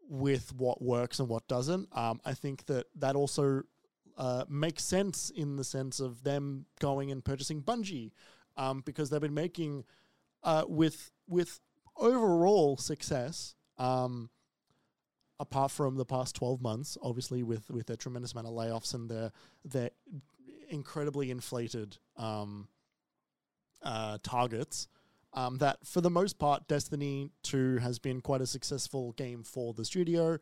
with 0.09 0.53
what 0.55 0.83
works 0.83 1.21
and 1.21 1.29
what 1.29 1.47
doesn't. 1.49 1.89
Um, 1.97 2.21
I 2.25 2.35
think 2.35 2.67
that 2.67 2.87
that 2.97 3.15
also 3.15 3.63
uh, 4.17 4.45
makes 4.49 4.85
sense 4.85 5.31
in 5.31 5.57
the 5.57 5.65
sense 5.65 6.01
of 6.01 6.25
them 6.25 6.67
going 6.81 7.11
and 7.11 7.25
purchasing 7.25 7.63
Bungie 7.63 8.13
um, 8.57 8.83
because 8.85 9.11
they've 9.11 9.21
been 9.21 9.35
making 9.35 9.85
uh, 10.43 10.65
with 10.67 11.11
with 11.29 11.61
overall 11.97 12.77
success. 12.77 13.55
Um, 13.77 14.31
apart 15.41 15.71
from 15.71 15.97
the 15.97 16.05
past 16.05 16.35
12 16.35 16.61
months, 16.61 16.99
obviously 17.03 17.43
with, 17.43 17.71
with 17.71 17.89
a 17.91 17.97
tremendous 17.97 18.33
amount 18.33 18.49
of 18.49 18.55
layoffs 18.55 18.95
and 18.95 19.09
their, 19.09 19.31
their 19.65 19.91
incredibly 20.69 21.31
inflated 21.31 21.97
um, 22.17 22.67
uh, 23.83 24.19
targets, 24.23 24.89
um, 25.35 25.59
that 25.59 25.87
for 25.87 26.01
the 26.01 26.11
most 26.11 26.39
part, 26.39 26.69
Destiny 26.69 27.31
2 27.43 27.79
has 27.79 27.99
been 27.99 28.21
quite 28.21 28.41
a 28.41 28.47
successful 28.47 29.13
game 29.13 29.43
for 29.43 29.75
the 29.75 29.85
studio. 29.85 30.39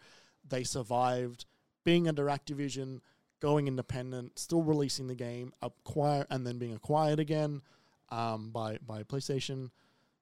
They 0.48 0.64
survived 0.64 1.44
being 1.84 2.08
under 2.08 2.26
Activision, 2.26 3.00
going 3.40 3.68
independent, 3.68 4.38
still 4.38 4.62
releasing 4.62 5.06
the 5.08 5.14
game, 5.14 5.52
acquire 5.62 6.26
and 6.30 6.46
then 6.46 6.58
being 6.58 6.74
acquired 6.74 7.18
again 7.18 7.62
um, 8.10 8.50
by 8.50 8.78
by 8.86 9.02
PlayStation. 9.02 9.70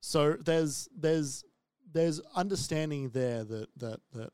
So 0.01 0.35
there's 0.35 0.89
there's 0.97 1.45
there's 1.93 2.21
understanding 2.35 3.11
there 3.11 3.45
that 3.45 3.69
that 3.77 4.01
that 4.13 4.31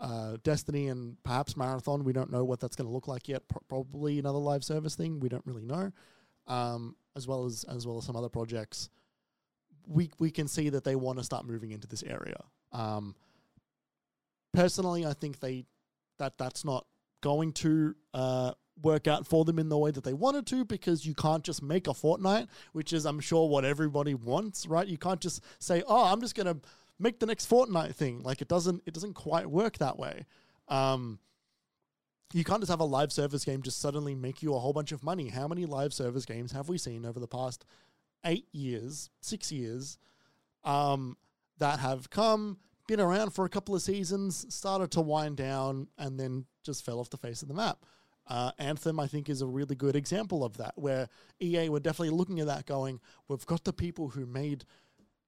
uh, 0.00 0.36
Destiny 0.42 0.88
and 0.88 1.16
perhaps 1.22 1.56
Marathon. 1.56 2.04
We 2.04 2.12
don't 2.12 2.30
know 2.30 2.44
what 2.44 2.60
that's 2.60 2.76
going 2.76 2.88
to 2.88 2.92
look 2.92 3.08
like 3.08 3.28
yet. 3.28 3.48
Pro- 3.48 3.62
probably 3.68 4.18
another 4.18 4.38
live 4.38 4.64
service 4.64 4.94
thing. 4.94 5.20
We 5.20 5.28
don't 5.28 5.46
really 5.46 5.64
know. 5.64 5.92
Um, 6.46 6.96
as 7.16 7.26
well 7.26 7.44
as 7.46 7.64
as 7.64 7.86
well 7.86 7.98
as 7.98 8.04
some 8.04 8.16
other 8.16 8.28
projects. 8.28 8.90
We 9.86 10.10
we 10.18 10.30
can 10.30 10.48
see 10.48 10.68
that 10.68 10.84
they 10.84 10.96
want 10.96 11.18
to 11.18 11.24
start 11.24 11.46
moving 11.46 11.70
into 11.72 11.86
this 11.86 12.02
area. 12.02 12.42
Um, 12.72 13.14
personally, 14.52 15.06
I 15.06 15.12
think 15.12 15.40
they 15.40 15.64
that 16.18 16.38
that's 16.38 16.64
not 16.64 16.86
going 17.20 17.52
to 17.52 17.94
uh, 18.14 18.52
work 18.82 19.06
out 19.06 19.26
for 19.26 19.44
them 19.44 19.58
in 19.58 19.68
the 19.68 19.78
way 19.78 19.90
that 19.90 20.04
they 20.04 20.12
wanted 20.12 20.46
to 20.46 20.64
because 20.64 21.06
you 21.06 21.14
can't 21.14 21.42
just 21.42 21.62
make 21.62 21.86
a 21.86 21.92
Fortnite, 21.92 22.48
which 22.72 22.92
is 22.92 23.06
I'm 23.06 23.20
sure 23.20 23.48
what 23.48 23.64
everybody 23.64 24.14
wants, 24.14 24.66
right? 24.66 24.86
You 24.86 24.98
can't 24.98 25.20
just 25.20 25.42
say, 25.58 25.82
"Oh, 25.86 26.04
I'm 26.04 26.20
just 26.20 26.34
to 26.36 26.58
make 26.98 27.20
the 27.20 27.26
next 27.26 27.48
Fortnite 27.48 27.94
thing." 27.94 28.22
Like 28.22 28.42
it 28.42 28.48
doesn't 28.48 28.82
it 28.86 28.94
doesn't 28.94 29.14
quite 29.14 29.46
work 29.46 29.78
that 29.78 29.98
way. 29.98 30.26
Um, 30.68 31.18
you 32.32 32.44
can't 32.44 32.60
just 32.60 32.70
have 32.70 32.80
a 32.80 32.84
live 32.84 33.12
service 33.12 33.44
game 33.44 33.62
just 33.62 33.80
suddenly 33.80 34.14
make 34.14 34.42
you 34.42 34.54
a 34.54 34.58
whole 34.58 34.72
bunch 34.72 34.92
of 34.92 35.02
money. 35.02 35.28
How 35.28 35.46
many 35.46 35.64
live 35.64 35.92
service 35.92 36.24
games 36.24 36.52
have 36.52 36.68
we 36.68 36.78
seen 36.78 37.06
over 37.06 37.20
the 37.20 37.28
past 37.28 37.64
eight 38.24 38.48
years, 38.52 39.10
six 39.20 39.52
years, 39.52 39.98
um, 40.64 41.16
that 41.58 41.78
have 41.78 42.10
come, 42.10 42.58
been 42.88 43.00
around 43.00 43.30
for 43.30 43.44
a 43.44 43.48
couple 43.48 43.74
of 43.74 43.82
seasons, 43.82 44.46
started 44.52 44.90
to 44.92 45.00
wind 45.00 45.36
down, 45.36 45.88
and 45.98 46.18
then 46.18 46.46
just 46.64 46.84
fell 46.84 46.98
off 46.98 47.10
the 47.10 47.16
face 47.16 47.42
of 47.42 47.48
the 47.48 47.54
map? 47.54 47.78
Uh, 48.28 48.50
Anthem, 48.58 48.98
I 48.98 49.06
think, 49.06 49.28
is 49.28 49.40
a 49.40 49.46
really 49.46 49.76
good 49.76 49.94
example 49.94 50.44
of 50.44 50.56
that, 50.56 50.72
where 50.76 51.08
EA 51.40 51.68
were 51.68 51.78
definitely 51.78 52.10
looking 52.10 52.40
at 52.40 52.46
that, 52.46 52.66
going, 52.66 53.00
"We've 53.28 53.46
got 53.46 53.62
the 53.62 53.72
people 53.72 54.08
who 54.08 54.26
made 54.26 54.64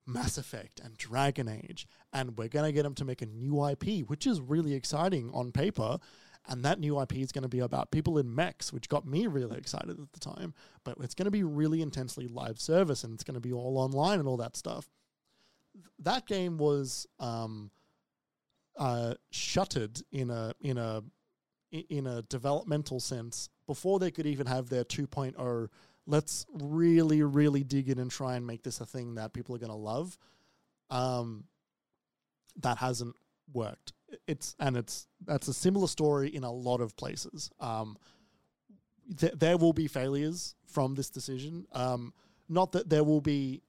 Mass 0.08 0.38
Effect 0.38 0.80
and 0.80 0.96
Dragon 0.96 1.48
Age, 1.48 1.86
and 2.12 2.36
we're 2.36 2.48
going 2.48 2.64
to 2.64 2.72
get 2.72 2.82
them 2.82 2.94
to 2.94 3.04
make 3.04 3.22
a 3.22 3.26
new 3.26 3.64
IP, 3.64 4.08
which 4.08 4.26
is 4.26 4.40
really 4.40 4.74
exciting 4.74 5.30
on 5.32 5.52
paper. 5.52 5.98
And 6.46 6.64
that 6.64 6.80
new 6.80 7.00
IP 7.00 7.16
is 7.16 7.32
going 7.32 7.42
to 7.42 7.48
be 7.48 7.58
about 7.58 7.90
people 7.90 8.16
in 8.18 8.34
mechs, 8.34 8.72
which 8.72 8.88
got 8.88 9.06
me 9.06 9.26
really 9.26 9.58
excited 9.58 9.98
at 10.00 10.12
the 10.12 10.20
time. 10.20 10.54
But 10.84 10.96
it's 11.00 11.14
going 11.14 11.26
to 11.26 11.30
be 11.30 11.42
really 11.42 11.82
intensely 11.82 12.26
live 12.26 12.58
service 12.58 13.04
and 13.04 13.12
it's 13.12 13.24
going 13.24 13.34
to 13.34 13.40
be 13.40 13.52
all 13.52 13.76
online 13.78 14.18
and 14.18 14.26
all 14.26 14.38
that 14.38 14.56
stuff. 14.56 14.88
That 15.98 16.26
game 16.26 16.56
was 16.56 17.06
um, 17.20 17.70
uh, 18.78 19.14
shuttered 19.30 20.00
in 20.12 20.30
a 20.30 20.54
in 20.60 20.78
a 20.78 21.02
in 21.70 22.06
a 22.06 22.22
developmental 22.22 23.00
sense 23.00 23.50
before 23.66 23.98
they 23.98 24.10
could 24.10 24.24
even 24.24 24.46
have 24.46 24.70
their 24.70 24.84
2.0 24.84 25.68
let's 26.06 26.46
really 26.50 27.22
really 27.22 27.62
dig 27.62 27.90
in 27.90 27.98
and 27.98 28.10
try 28.10 28.36
and 28.36 28.46
make 28.46 28.62
this 28.62 28.80
a 28.80 28.86
thing 28.86 29.16
that 29.16 29.34
people 29.34 29.54
are 29.54 29.58
going 29.58 29.68
to 29.68 29.76
love 29.76 30.16
um, 30.88 31.44
that 32.56 32.78
hasn't 32.78 33.14
worked 33.52 33.92
it's 34.26 34.54
and 34.58 34.76
it's 34.76 35.06
that's 35.26 35.48
a 35.48 35.54
similar 35.54 35.88
story 35.88 36.28
in 36.34 36.44
a 36.44 36.52
lot 36.52 36.80
of 36.80 36.96
places. 36.96 37.50
Um, 37.60 37.96
th- 39.16 39.34
there 39.36 39.56
will 39.56 39.72
be 39.72 39.86
failures 39.86 40.54
from 40.66 40.94
this 40.94 41.10
decision. 41.10 41.66
Um, 41.72 42.12
not 42.48 42.72
that 42.72 42.88
there 42.88 43.04
will 43.04 43.20
be 43.20 43.62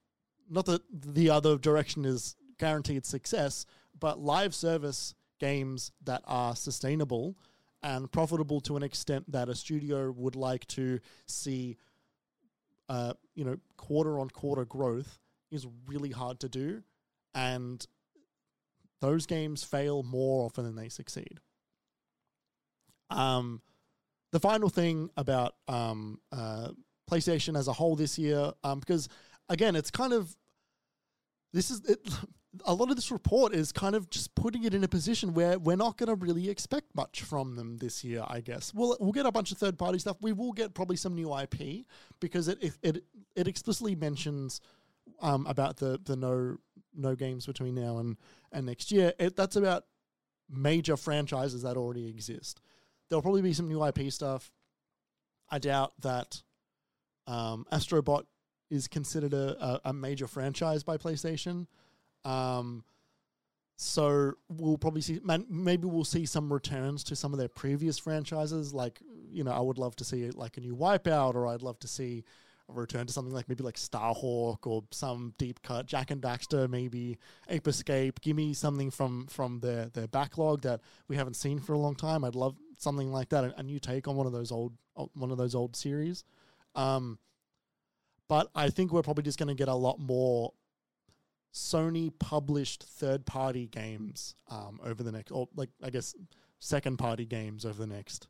not 0.49 0.65
that 0.65 0.82
the 0.91 1.30
other 1.30 1.58
direction 1.58 2.06
is 2.06 2.36
guaranteed 2.58 3.06
success 3.06 3.65
but 3.99 4.19
live 4.19 4.56
service 4.56 5.13
games 5.39 5.91
that 6.04 6.21
are 6.25 6.56
sustainable 6.56 7.36
and 7.82 8.12
profitable 8.12 8.60
to 8.62 8.75
an 8.75 8.84
extent 8.84 9.30
that 9.32 9.49
a 9.49 9.56
studio 9.56 10.12
would 10.12 10.36
like 10.36 10.65
to 10.67 10.99
see, 11.28 11.78
uh, 12.89 13.13
you 13.36 13.45
know, 13.45 13.58
quarter 13.78 14.19
on 14.19 14.30
quarter 14.30 14.65
growth 14.65 15.19
is 15.49 15.65
really 15.88 16.12
hard 16.12 16.39
to 16.41 16.49
do, 16.49 16.84
and 17.34 17.86
those 19.01 19.25
games 19.25 19.63
fail 19.63 20.03
more 20.03 20.45
often 20.45 20.63
than 20.65 20.75
they 20.75 20.89
succeed. 20.89 21.39
Um, 23.09 23.62
the 24.31 24.39
final 24.39 24.69
thing 24.69 25.09
about 25.17 25.55
um, 25.67 26.19
uh, 26.31 26.69
PlayStation 27.09 27.57
as 27.57 27.67
a 27.67 27.73
whole 27.73 27.95
this 27.95 28.19
year, 28.19 28.51
um, 28.63 28.79
because 28.79 29.09
again, 29.47 29.75
it's 29.75 29.89
kind 29.89 30.13
of 30.13 30.35
this 31.53 31.71
is 31.71 31.81
it, 31.85 31.99
a 32.65 32.73
lot 32.73 32.89
of 32.89 32.95
this 32.95 33.12
report 33.12 33.53
is 33.53 33.71
kind 33.71 33.95
of 33.95 34.09
just 34.09 34.33
putting 34.35 34.63
it 34.63 34.73
in 34.73 34.83
a 34.83 34.88
position 34.88 35.33
where 35.33 35.59
we're 35.59 35.75
not 35.75 35.97
going 35.97 36.09
to 36.09 36.15
really 36.15 36.49
expect 36.49 36.95
much 36.95 37.21
from 37.21 37.55
them 37.55 37.77
this 37.77 38.03
year. 38.03 38.23
I 38.27 38.41
guess 38.41 38.73
we'll 38.73 38.97
we'll 38.99 39.12
get 39.12 39.25
a 39.25 39.31
bunch 39.31 39.51
of 39.51 39.57
third 39.57 39.77
party 39.77 39.99
stuff. 39.99 40.17
We 40.21 40.33
will 40.33 40.51
get 40.51 40.73
probably 40.73 40.95
some 40.95 41.15
new 41.15 41.35
IP 41.38 41.85
because 42.19 42.47
it 42.47 42.57
it 42.62 42.73
it, 42.81 43.03
it 43.35 43.47
explicitly 43.47 43.95
mentions 43.95 44.62
um, 45.21 45.45
about 45.47 45.77
the 45.77 45.99
the 46.03 46.15
no 46.15 46.57
no 46.95 47.15
games 47.15 47.45
between 47.45 47.75
now 47.75 47.97
and 47.97 48.17
and 48.52 48.65
next 48.65 48.91
year. 48.91 49.13
It, 49.19 49.36
that's 49.36 49.56
about 49.56 49.86
major 50.49 50.97
franchises 50.97 51.63
that 51.63 51.78
already 51.78 52.08
exist. 52.08 52.62
There'll 53.10 53.21
probably 53.21 53.41
be 53.41 53.54
some 53.54 53.67
new 53.67 53.84
IP 53.86 54.12
stuff. 54.12 54.52
I 55.49 55.60
doubt 55.60 55.93
that 56.02 56.41
um, 57.28 57.65
Astrobot 57.71 58.23
is 58.69 58.88
considered 58.88 59.34
a, 59.34 59.63
a, 59.63 59.82
a 59.86 59.93
major 59.93 60.28
franchise 60.28 60.84
by 60.84 60.97
PlayStation. 60.97 61.67
Um, 62.23 62.84
so 63.78 64.34
we'll 64.49 64.78
probably 64.78 65.02
see, 65.02 65.21
maybe 65.23 65.88
we'll 65.88 66.04
see 66.04 66.25
some 66.25 66.52
returns 66.52 67.04
to 67.06 67.15
some 67.15 67.32
of 67.32 67.39
their 67.39 67.47
previous 67.47 67.97
franchises. 67.97 68.73
Like, 68.73 68.99
you 69.32 69.43
know, 69.43 69.52
I 69.52 69.62
would 69.62 69.78
love 69.78 69.95
to 69.97 70.04
see 70.04 70.30
like 70.32 70.58
a 70.58 70.60
new 70.62 70.75
Wipeout, 70.75 71.36
or 71.36 71.47
I'd 71.47 71.62
love 71.62 71.80
to 71.80 71.88
see 71.88 72.25
return 72.69 73.08
to 73.08 73.13
something 73.13 73.34
like 73.34 73.49
maybe 73.49 73.63
like 73.63 73.75
Starhawk 73.75 74.65
or 74.65 74.84
some 74.91 75.34
deep 75.38 75.62
cut 75.62 75.86
Jak 75.86 76.12
and 76.12 76.21
Daxter, 76.21 76.69
maybe 76.69 77.17
Ape 77.49 77.67
Escape. 77.67 78.21
Give 78.21 78.36
me 78.36 78.53
something 78.53 78.91
from 78.91 79.27
from 79.27 79.60
their 79.60 79.86
their 79.88 80.08
backlog 80.08 80.62
that 80.62 80.82
we 81.08 81.15
haven't 81.15 81.36
seen 81.36 81.60
for 81.60 81.73
a 81.73 81.79
long 81.79 81.95
time. 81.95 82.23
I'd 82.23 82.36
love 82.36 82.55
something 82.77 83.12
like 83.12 83.29
that, 83.29 83.43
a, 83.43 83.60
a 83.60 83.63
new 83.63 83.79
take 83.79 84.08
on 84.08 84.15
one 84.15 84.25
of 84.25 84.34
those 84.34 84.51
old 84.51 84.73
one 85.13 85.32
of 85.32 85.38
those 85.38 85.55
old 85.55 85.75
series. 85.75 86.23
Um, 86.75 87.19
but 88.27 88.49
I 88.53 88.69
think 88.69 88.93
we're 88.93 89.01
probably 89.01 89.23
just 89.23 89.39
going 89.39 89.49
to 89.49 89.55
get 89.55 89.67
a 89.67 89.75
lot 89.75 89.99
more 89.99 90.53
Sony 91.53 92.12
published 92.19 92.84
third 92.84 93.25
party 93.25 93.67
games 93.67 94.36
um, 94.49 94.79
over 94.84 95.03
the 95.03 95.12
next, 95.12 95.32
or 95.32 95.47
like 95.55 95.69
I 95.84 95.89
guess 95.89 96.15
second 96.60 96.97
party 96.97 97.25
games 97.25 97.65
over 97.65 97.79
the 97.79 97.88
next 97.88 98.27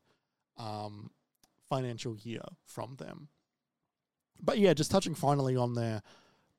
um, 0.58 1.12
financial 1.69 2.15
year 2.17 2.43
from 2.65 2.95
them. 2.95 3.28
But 4.41 4.58
yeah, 4.58 4.73
just 4.73 4.91
touching 4.91 5.15
finally 5.15 5.56
on 5.56 5.73
their 5.73 6.02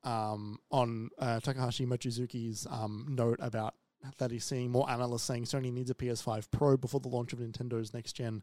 um, 0.05 0.59
on 0.71 1.11
uh, 1.19 1.40
Takashi 1.40 1.87
Mochizuki's 1.87 2.66
um, 2.71 3.07
note 3.09 3.38
about 3.40 3.75
that 4.19 4.31
he's 4.31 4.45
seeing 4.45 4.71
more 4.71 4.88
analysts 4.90 5.25
saying 5.25 5.45
Sony 5.45 5.73
needs 5.73 5.90
a 5.90 5.95
PS5 5.95 6.51
Pro 6.51 6.77
before 6.77 7.01
the 7.01 7.09
launch 7.09 7.33
of 7.33 7.38
Nintendo's 7.38 7.93
next 7.93 8.14
gen. 8.14 8.43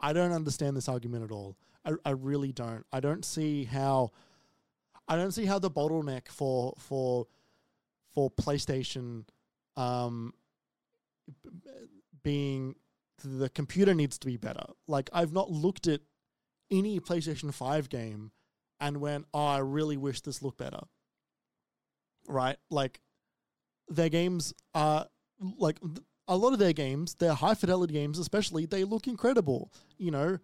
I 0.00 0.12
don't 0.12 0.32
understand 0.32 0.76
this 0.76 0.88
argument 0.88 1.24
at 1.24 1.32
all. 1.32 1.56
I, 1.84 1.92
I 2.04 2.10
really 2.10 2.52
don't. 2.52 2.84
I 2.92 3.00
don't 3.00 3.24
see 3.24 3.64
how. 3.64 4.10
I 5.08 5.16
don't 5.16 5.32
see 5.32 5.44
how 5.44 5.58
the 5.58 5.70
bottleneck 5.70 6.28
for 6.28 6.74
for 6.78 7.26
for 8.14 8.30
PlayStation 8.30 9.24
um, 9.76 10.34
being 12.22 12.76
the 13.24 13.48
computer 13.48 13.94
needs 13.94 14.18
to 14.18 14.26
be 14.26 14.36
better. 14.36 14.64
Like 14.86 15.10
I've 15.12 15.32
not 15.32 15.50
looked 15.50 15.86
at 15.86 16.00
any 16.70 17.00
PlayStation 17.00 17.52
5 17.52 17.88
game 17.88 18.32
and 18.82 19.00
went, 19.00 19.24
"Oh, 19.32 19.46
I 19.46 19.58
really 19.58 19.96
wish 19.96 20.20
this 20.20 20.42
looked 20.42 20.58
better." 20.58 20.80
Right? 22.28 22.58
Like 22.70 23.00
their 23.88 24.10
games 24.10 24.52
are 24.74 25.06
like 25.58 25.78
a 26.28 26.36
lot 26.36 26.52
of 26.52 26.58
their 26.58 26.72
games, 26.72 27.14
their 27.14 27.34
high 27.34 27.54
fidelity 27.54 27.94
games 27.94 28.18
especially, 28.18 28.66
they 28.66 28.84
look 28.84 29.06
incredible. 29.06 29.72
You 29.98 30.10
know, 30.10 30.38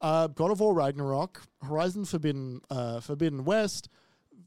uh, 0.00 0.28
God 0.28 0.50
of 0.50 0.60
War 0.60 0.74
Ragnarok, 0.74 1.42
Horizon 1.62 2.04
Forbidden 2.04 2.60
uh, 2.70 3.00
Forbidden 3.00 3.44
West, 3.44 3.88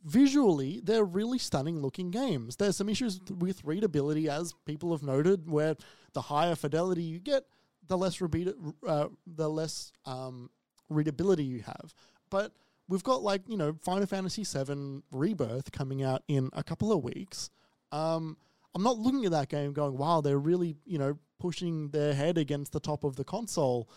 visually, 0.05 0.81
they're 0.83 1.03
really 1.03 1.37
stunning 1.37 1.81
looking 1.81 2.11
games. 2.11 2.55
There's 2.55 2.77
some 2.77 2.89
issues 2.89 3.19
with 3.29 3.63
readability, 3.63 4.29
as 4.29 4.53
people 4.65 4.91
have 4.91 5.03
noted, 5.03 5.49
where 5.49 5.75
the 6.13 6.21
higher 6.21 6.55
fidelity 6.55 7.03
you 7.03 7.19
get, 7.19 7.43
the 7.87 7.97
less 7.97 8.21
repeat, 8.21 8.49
uh, 8.87 9.07
the 9.25 9.49
less 9.49 9.91
um, 10.05 10.49
readability 10.89 11.43
you 11.43 11.61
have. 11.61 11.93
But 12.29 12.51
we've 12.87 13.03
got 13.03 13.23
like 13.23 13.41
you 13.47 13.57
know 13.57 13.75
Final 13.81 14.05
Fantasy 14.05 14.43
VII 14.43 15.01
Rebirth 15.11 15.71
coming 15.71 16.03
out 16.03 16.23
in 16.27 16.49
a 16.53 16.63
couple 16.63 16.91
of 16.91 17.03
weeks. 17.03 17.49
Um, 17.91 18.37
I'm 18.75 18.83
not 18.83 18.99
looking 18.99 19.25
at 19.25 19.31
that 19.31 19.49
game 19.49 19.73
going, 19.73 19.97
wow, 19.97 20.21
they're 20.21 20.39
really 20.39 20.75
you 20.85 20.97
know 20.97 21.17
pushing 21.39 21.89
their 21.89 22.13
head 22.13 22.37
against 22.37 22.71
the 22.71 22.79
top 22.79 23.03
of 23.03 23.15
the 23.15 23.23
console 23.23 23.89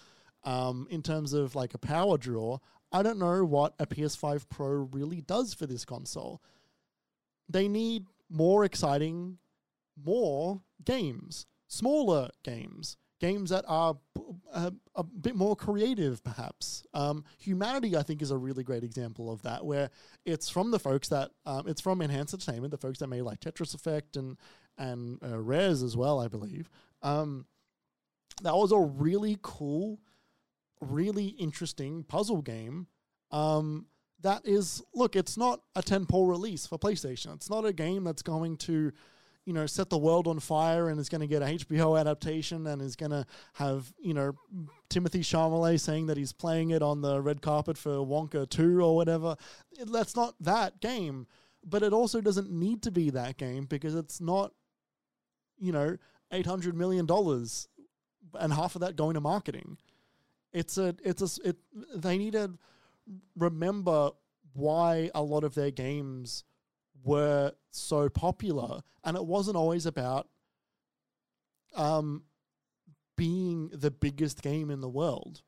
um, 0.45 0.87
in 0.91 1.03
terms 1.03 1.33
of 1.33 1.55
like 1.55 1.75
a 1.75 1.79
power 1.79 2.19
draw. 2.19 2.59
I 2.93 3.03
don't 3.03 3.19
know 3.19 3.45
what 3.45 3.75
a 3.79 3.87
PS5 3.87 4.49
Pro 4.49 4.89
really 4.93 5.21
does 5.21 5.55
for 5.55 5.67
this 5.67 5.85
console. 5.85 6.43
They 7.49 7.69
need 7.69 8.07
more 8.29 8.65
exciting, 8.65 9.39
more 10.03 10.63
games, 10.85 11.47
smaller 11.69 12.31
games, 12.43 12.97
games 13.21 13.51
that 13.51 13.65
are 13.69 13.97
a, 14.53 14.73
a 14.97 15.05
bit 15.05 15.37
more 15.37 15.55
creative, 15.55 16.25
perhaps. 16.25 16.83
Um, 16.95 17.25
Humanity, 17.39 17.97
I 17.97 18.03
think, 18.03 18.23
is 18.23 18.31
a 18.31 18.37
really 18.37 18.65
great 18.65 18.83
example 18.83 19.31
of 19.31 19.43
that, 19.43 19.65
where 19.65 19.91
it's 20.25 20.49
from 20.49 20.71
the 20.71 20.79
folks 20.79 21.09
that 21.09 21.31
um, 21.47 21.69
it's 21.69 21.81
from 21.81 22.03
Enhanced 22.03 22.35
Entertainment, 22.35 22.71
the 22.73 22.79
folks 22.79 22.99
that 22.99 23.07
made 23.07 23.23
like 23.23 23.41
Tetris 23.41 23.75
Effect 23.75 24.17
and 24.17 24.37
and 24.79 25.19
uh, 25.23 25.39
Rez 25.39 25.83
as 25.83 25.97
well, 25.97 26.19
I 26.19 26.29
believe. 26.29 26.71
Um, 27.03 27.47
that 28.43 28.57
was 28.57 28.73
a 28.73 28.79
really 28.79 29.39
cool 29.43 30.01
really 30.81 31.27
interesting 31.27 32.05
puzzle 32.05 32.43
game. 32.43 32.87
Um, 33.31 33.87
that 34.23 34.43
is, 34.45 34.83
look, 34.95 35.17
it's 35.17 35.37
not 35.37 35.61
a 35.75 35.83
tentpole 35.83 36.29
release 36.29 36.67
for 36.67 36.79
PlayStation. 36.79 37.35
It's 37.35 37.51
not 37.51 37.65
a 37.65 37.73
game 37.73 38.05
that's 38.05 38.23
going 38.23 38.57
to, 38.59 38.93
you 39.51 39.55
know, 39.55 39.67
set 39.67 39.91
the 39.91 39.99
world 39.99 40.29
on 40.29 40.39
fire 40.39 40.91
and 40.91 41.01
is 41.01 41.09
going 41.09 41.23
to 41.23 41.27
get 41.27 41.43
a 41.43 41.47
HBO 41.47 41.99
adaptation 41.99 42.69
and 42.69 42.81
is 42.81 42.95
going 42.95 43.11
to 43.11 43.27
have, 43.55 43.93
you 44.01 44.15
know, 44.15 44.33
Timothée 44.89 45.25
Chalamet 45.25 45.81
saying 45.81 46.07
that 46.07 46.17
he's 46.17 46.33
playing 46.33 46.71
it 46.71 46.83
on 46.83 47.01
the 47.01 47.21
red 47.21 47.43
carpet 47.43 47.77
for 47.77 47.97
Wonka 47.97 48.49
2 48.49 48.81
or 48.81 48.95
whatever. 48.95 49.35
That's 49.85 50.15
not 50.15 50.37
that 50.39 50.81
game. 50.81 51.27
But 51.67 51.83
it 51.83 51.93
also 51.93 52.21
doesn't 52.21 52.49
need 52.49 52.81
to 52.83 52.93
be 52.93 53.11
that 53.11 53.39
game 53.39 53.65
because 53.65 53.97
it's 53.97 54.21
not, 54.21 54.53
you 55.59 55.73
know, 55.73 55.97
$800 56.33 56.75
million 56.75 57.09
and 58.39 58.53
half 58.53 58.77
of 58.77 58.83
that 58.83 58.95
going 58.95 59.15
to 59.15 59.21
marketing. 59.21 59.79
It's 60.53 60.79
a 60.79 60.95
it's 61.05 61.23
a 61.39 61.49
it. 61.49 61.57
They 61.97 62.19
need 62.19 62.35
to 62.35 62.53
remember 63.37 64.11
why 64.53 65.11
a 65.13 65.25
lot 65.25 65.43
of 65.43 65.57
their 65.57 65.73
games 65.73 66.45
were 67.05 67.53
so 67.71 68.09
popular, 68.09 68.81
and 69.05 69.17
it 69.17 69.25
wasn't 69.25 69.57
always 69.57 69.87
about 69.87 70.29
um 71.77 72.25
being 73.17 73.69
the 73.73 73.91
biggest 73.91 74.43
game 74.43 74.71
in 74.71 74.81
the 74.81 74.89
world. 74.89 75.43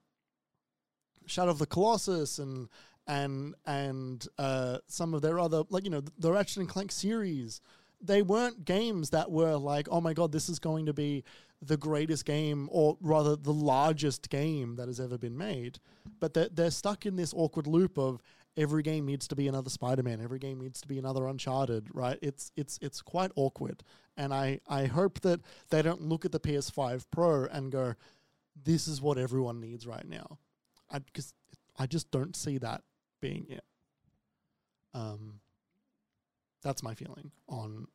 Shadow 1.26 1.50
of 1.50 1.58
the 1.58 1.66
Colossus 1.66 2.38
and 2.38 2.68
and 3.06 3.54
and 3.66 4.26
uh, 4.38 4.78
some 4.88 5.14
of 5.14 5.22
their 5.22 5.38
other 5.38 5.62
like 5.70 5.84
you 5.84 5.90
know 5.90 6.02
the 6.18 6.32
Ratchet 6.32 6.58
and 6.58 6.68
Clank 6.68 6.92
series. 6.92 7.60
They 8.04 8.20
weren't 8.20 8.64
games 8.64 9.10
that 9.10 9.30
were 9.30 9.56
like, 9.56 9.86
oh 9.90 10.00
my 10.00 10.12
god, 10.12 10.32
this 10.32 10.48
is 10.48 10.58
going 10.58 10.86
to 10.86 10.92
be 10.92 11.24
the 11.62 11.76
greatest 11.76 12.24
game, 12.24 12.68
or 12.72 12.98
rather 13.00 13.36
the 13.36 13.52
largest 13.52 14.28
game 14.28 14.74
that 14.76 14.88
has 14.88 14.98
ever 14.98 15.16
been 15.16 15.38
made. 15.38 15.78
But 16.18 16.34
they're, 16.34 16.48
they're 16.52 16.72
stuck 16.72 17.06
in 17.06 17.14
this 17.14 17.32
awkward 17.32 17.68
loop 17.68 17.96
of 17.96 18.20
every 18.56 18.82
game 18.82 19.06
needs 19.06 19.26
to 19.28 19.36
be 19.36 19.48
another 19.48 19.70
Spider-Man, 19.70 20.20
every 20.20 20.38
game 20.38 20.60
needs 20.60 20.80
to 20.80 20.88
be 20.88 20.98
another 20.98 21.26
Uncharted, 21.26 21.88
right? 21.92 22.18
It's 22.22 22.52
it's 22.56 22.78
it's 22.82 23.00
quite 23.00 23.32
awkward, 23.36 23.82
and 24.16 24.32
I 24.32 24.60
I 24.68 24.86
hope 24.86 25.20
that 25.20 25.40
they 25.70 25.82
don't 25.82 26.02
look 26.02 26.24
at 26.24 26.32
the 26.32 26.40
PS5 26.40 27.04
Pro 27.10 27.44
and 27.46 27.72
go, 27.72 27.94
this 28.64 28.86
is 28.88 29.00
what 29.00 29.18
everyone 29.18 29.60
needs 29.60 29.86
right 29.86 30.06
now, 30.06 30.38
because 30.92 31.34
I, 31.78 31.84
I 31.84 31.86
just 31.86 32.10
don't 32.10 32.36
see 32.36 32.58
that 32.58 32.82
being 33.20 33.46
it. 33.48 33.64
Um, 34.94 35.40
that's 36.62 36.82
my 36.82 36.94
feeling 36.94 37.30
on 37.48 37.86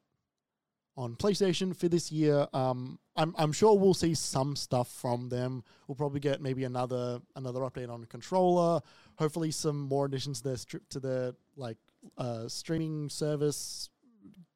on 0.97 1.15
PlayStation 1.15 1.75
for 1.75 1.87
this 1.87 2.11
year. 2.11 2.47
Um, 2.53 2.99
I'm 3.15 3.33
I'm 3.37 3.51
sure 3.51 3.77
we'll 3.77 3.93
see 3.93 4.15
some 4.15 4.55
stuff 4.55 4.89
from 4.91 5.29
them. 5.29 5.63
We'll 5.87 5.95
probably 5.95 6.19
get 6.19 6.41
maybe 6.41 6.63
another 6.63 7.21
another 7.35 7.61
update 7.61 7.89
on 7.89 8.05
controller. 8.05 8.81
Hopefully, 9.17 9.51
some 9.51 9.81
more 9.81 10.05
additions 10.05 10.41
to 10.41 10.49
their 10.49 10.57
strip 10.57 10.87
to 10.89 10.99
their 10.99 11.33
like 11.55 11.77
uh, 12.17 12.47
streaming 12.47 13.09
service, 13.09 13.89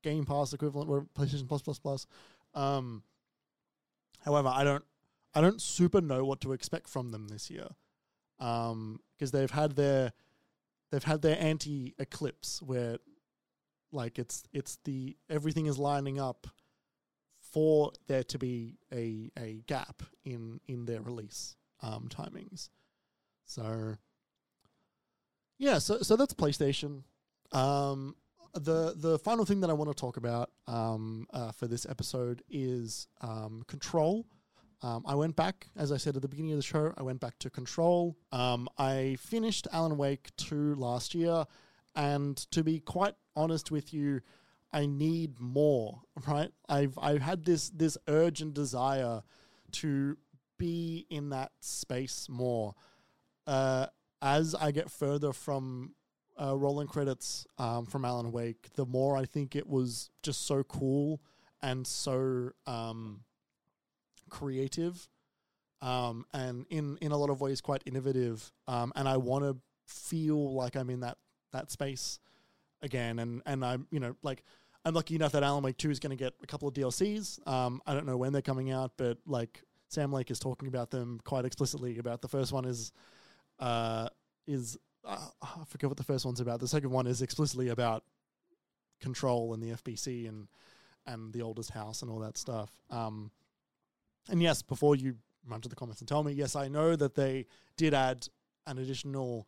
Game 0.04 0.26
Pass 0.26 0.54
equivalent, 0.54 0.90
or 0.90 1.08
PlayStation 1.18 1.48
Plus 1.48 1.62
Plus 1.62 1.80
Plus. 1.80 2.08
Um, 2.54 3.04
however, 4.24 4.52
I 4.54 4.64
don't 4.64 4.84
I 5.34 5.42
don't 5.42 5.62
super 5.62 6.02
know 6.02 6.26
what 6.26 6.42
to 6.42 6.54
expect 6.54 6.90
from 6.90 7.10
them 7.10 7.28
this 7.28 7.50
year, 7.50 7.70
because 8.38 8.72
um, 8.72 9.00
they've 9.32 9.52
had 9.52 9.76
their 9.76 10.14
they've 10.92 11.04
had 11.04 11.22
their 11.22 11.38
anti 11.40 11.96
eclipse 11.98 12.62
where 12.62 12.98
like 13.92 14.20
it's 14.20 14.44
it's 14.54 14.78
the 14.84 15.18
everything 15.30 15.66
is 15.66 15.78
lining 15.78 16.20
up 16.20 16.48
for 17.40 17.92
there 18.08 18.24
to 18.24 18.38
be 18.38 18.78
a 18.94 19.32
a 19.38 19.64
gap 19.68 20.04
in 20.24 20.60
in 20.68 20.86
their 20.86 21.02
release 21.02 21.56
um, 21.82 22.08
timings. 22.10 22.70
So 23.46 23.96
yeah, 25.62 25.78
so 25.78 26.00
so 26.00 26.16
that's 26.16 26.34
PlayStation. 26.34 27.04
Um, 27.52 28.16
the 28.54 28.96
the 28.98 29.20
final 29.20 29.46
thing 29.46 29.62
that 29.62 29.70
I 29.70 29.74
want 29.74 29.92
to 29.92 29.96
talk 29.96 30.18
about 30.18 30.50
um, 30.68 31.28
uh, 31.32 31.52
for 31.52 31.68
this 31.68 31.86
episode 31.88 32.42
is 32.50 33.08
um, 33.22 33.64
Control. 33.68 34.26
Um, 34.82 35.04
I 35.06 35.14
went 35.14 35.36
back, 35.36 35.68
as 35.78 35.92
I 35.92 35.98
said 35.98 36.16
at 36.16 36.24
the 36.24 36.28
beginning 36.28 36.54
of 36.54 36.58
the 36.58 36.64
show, 36.64 36.92
I 36.98 37.04
went 37.04 37.20
back 37.20 37.38
to 37.40 37.52
Control. 37.52 38.18
Um, 38.32 38.68
I 38.80 39.18
finished 39.20 39.68
Alan 39.72 39.96
Wake 39.96 40.32
2 40.38 40.74
last 40.74 41.14
year, 41.14 41.46
and 41.96 42.36
to 42.50 42.64
be 42.64 42.80
quite 42.80 43.14
honest 43.36 43.70
with 43.70 43.94
you, 43.94 44.22
I 44.74 44.88
need 44.88 45.40
more, 45.40 46.02
right? 46.28 46.50
I've 46.68 46.98
I've 47.00 47.22
had 47.22 47.46
this 47.46 47.70
this 47.70 48.00
urge 48.08 48.42
and 48.42 48.52
desire 48.52 49.22
to 49.74 50.18
be 50.58 51.06
in 51.12 51.30
that 51.30 51.52
space 51.60 52.28
more. 52.28 52.74
Uh, 53.46 53.86
as 54.22 54.56
I 54.56 54.72
get 54.72 54.90
further 54.90 55.34
from 55.34 55.94
uh, 56.42 56.56
rolling 56.56 56.88
credits 56.88 57.46
um, 57.58 57.86
from 57.86 58.06
Alan 58.06 58.32
Wake, 58.32 58.70
the 58.76 58.86
more 58.86 59.18
I 59.18 59.26
think 59.26 59.56
it 59.56 59.68
was 59.68 60.10
just 60.24 60.46
so 60.46 60.64
cool 60.64 61.22
and 61.62 61.86
so 61.86 62.52
um, 62.66 63.22
creative, 64.30 65.08
um, 65.82 66.26
and 66.34 66.66
in 66.70 66.98
in 67.02 67.12
a 67.12 67.18
lot 67.18 67.30
of 67.30 67.42
ways 67.42 67.62
quite 67.62 67.84
innovative. 67.86 68.52
Um, 68.68 68.92
and 68.96 69.08
I 69.08 69.18
want 69.18 69.44
to 69.44 69.58
feel 69.88 70.54
like 70.54 70.76
I'm 70.76 70.90
in 70.90 71.02
that 71.02 71.18
that 71.52 71.72
space 71.72 72.20
again. 72.82 73.20
And 73.20 73.42
and 73.46 73.64
I'm 73.64 73.88
you 73.92 74.00
know 74.00 74.16
like 74.24 74.44
I'm 74.86 74.94
lucky 74.94 75.16
enough 75.16 75.34
that 75.34 75.44
Alan 75.44 75.64
Wake 75.64 75.78
Two 75.78 75.92
is 75.92 76.00
going 76.00 76.16
to 76.16 76.22
get 76.22 76.34
a 76.42 76.48
couple 76.48 76.68
of 76.68 76.74
DLCs. 76.74 77.48
Um, 77.48 77.82
I 77.86 77.94
don't 77.94 78.06
know 78.06 78.18
when 78.18 78.34
they're 78.34 78.42
coming 78.42 78.72
out, 78.72 78.94
but 78.98 79.18
like 79.26 79.62
Sam 79.90 80.12
Lake 80.12 80.32
is 80.32 80.40
talking 80.40 80.68
about 80.68 80.90
them 80.90 81.20
quite 81.24 81.46
explicitly. 81.46 81.98
About 82.00 82.22
the 82.22 82.28
first 82.28 82.52
one 82.52 82.66
is 82.66 82.92
uh, 83.62 84.10
is 84.48 84.78
uh, 85.06 85.28
I 85.42 85.64
forget 85.68 85.90
what 85.90 85.98
the 85.98 86.04
first 86.04 86.26
one's 86.26 86.40
about. 86.40 86.60
The 86.60 86.68
second 86.68 86.92
one 86.92 87.08
is 87.08 87.22
explicitly 87.22 87.70
about 87.70 88.04
control 89.00 89.54
and 89.54 89.64
the 89.64 89.70
FBC 89.70 90.28
and 90.28 90.48
and 91.08 91.34
the 91.34 91.42
oldest 91.42 91.72
house 91.72 92.02
and 92.02 92.12
all 92.12 92.20
that 92.20 92.38
stuff. 92.38 92.70
Um, 92.90 93.32
and 94.30 94.42
yes, 94.42 94.62
before 94.62 94.96
you 94.96 95.16
run 95.48 95.62
to 95.62 95.70
the 95.70 95.76
comments 95.76 96.02
and 96.02 96.08
tell 96.08 96.24
me, 96.24 96.34
yes, 96.34 96.56
I 96.56 96.68
know 96.68 96.96
that 96.96 97.16
they 97.16 97.48
did 97.76 97.94
add 97.94 98.28
an 98.68 98.78
additional 98.78 99.48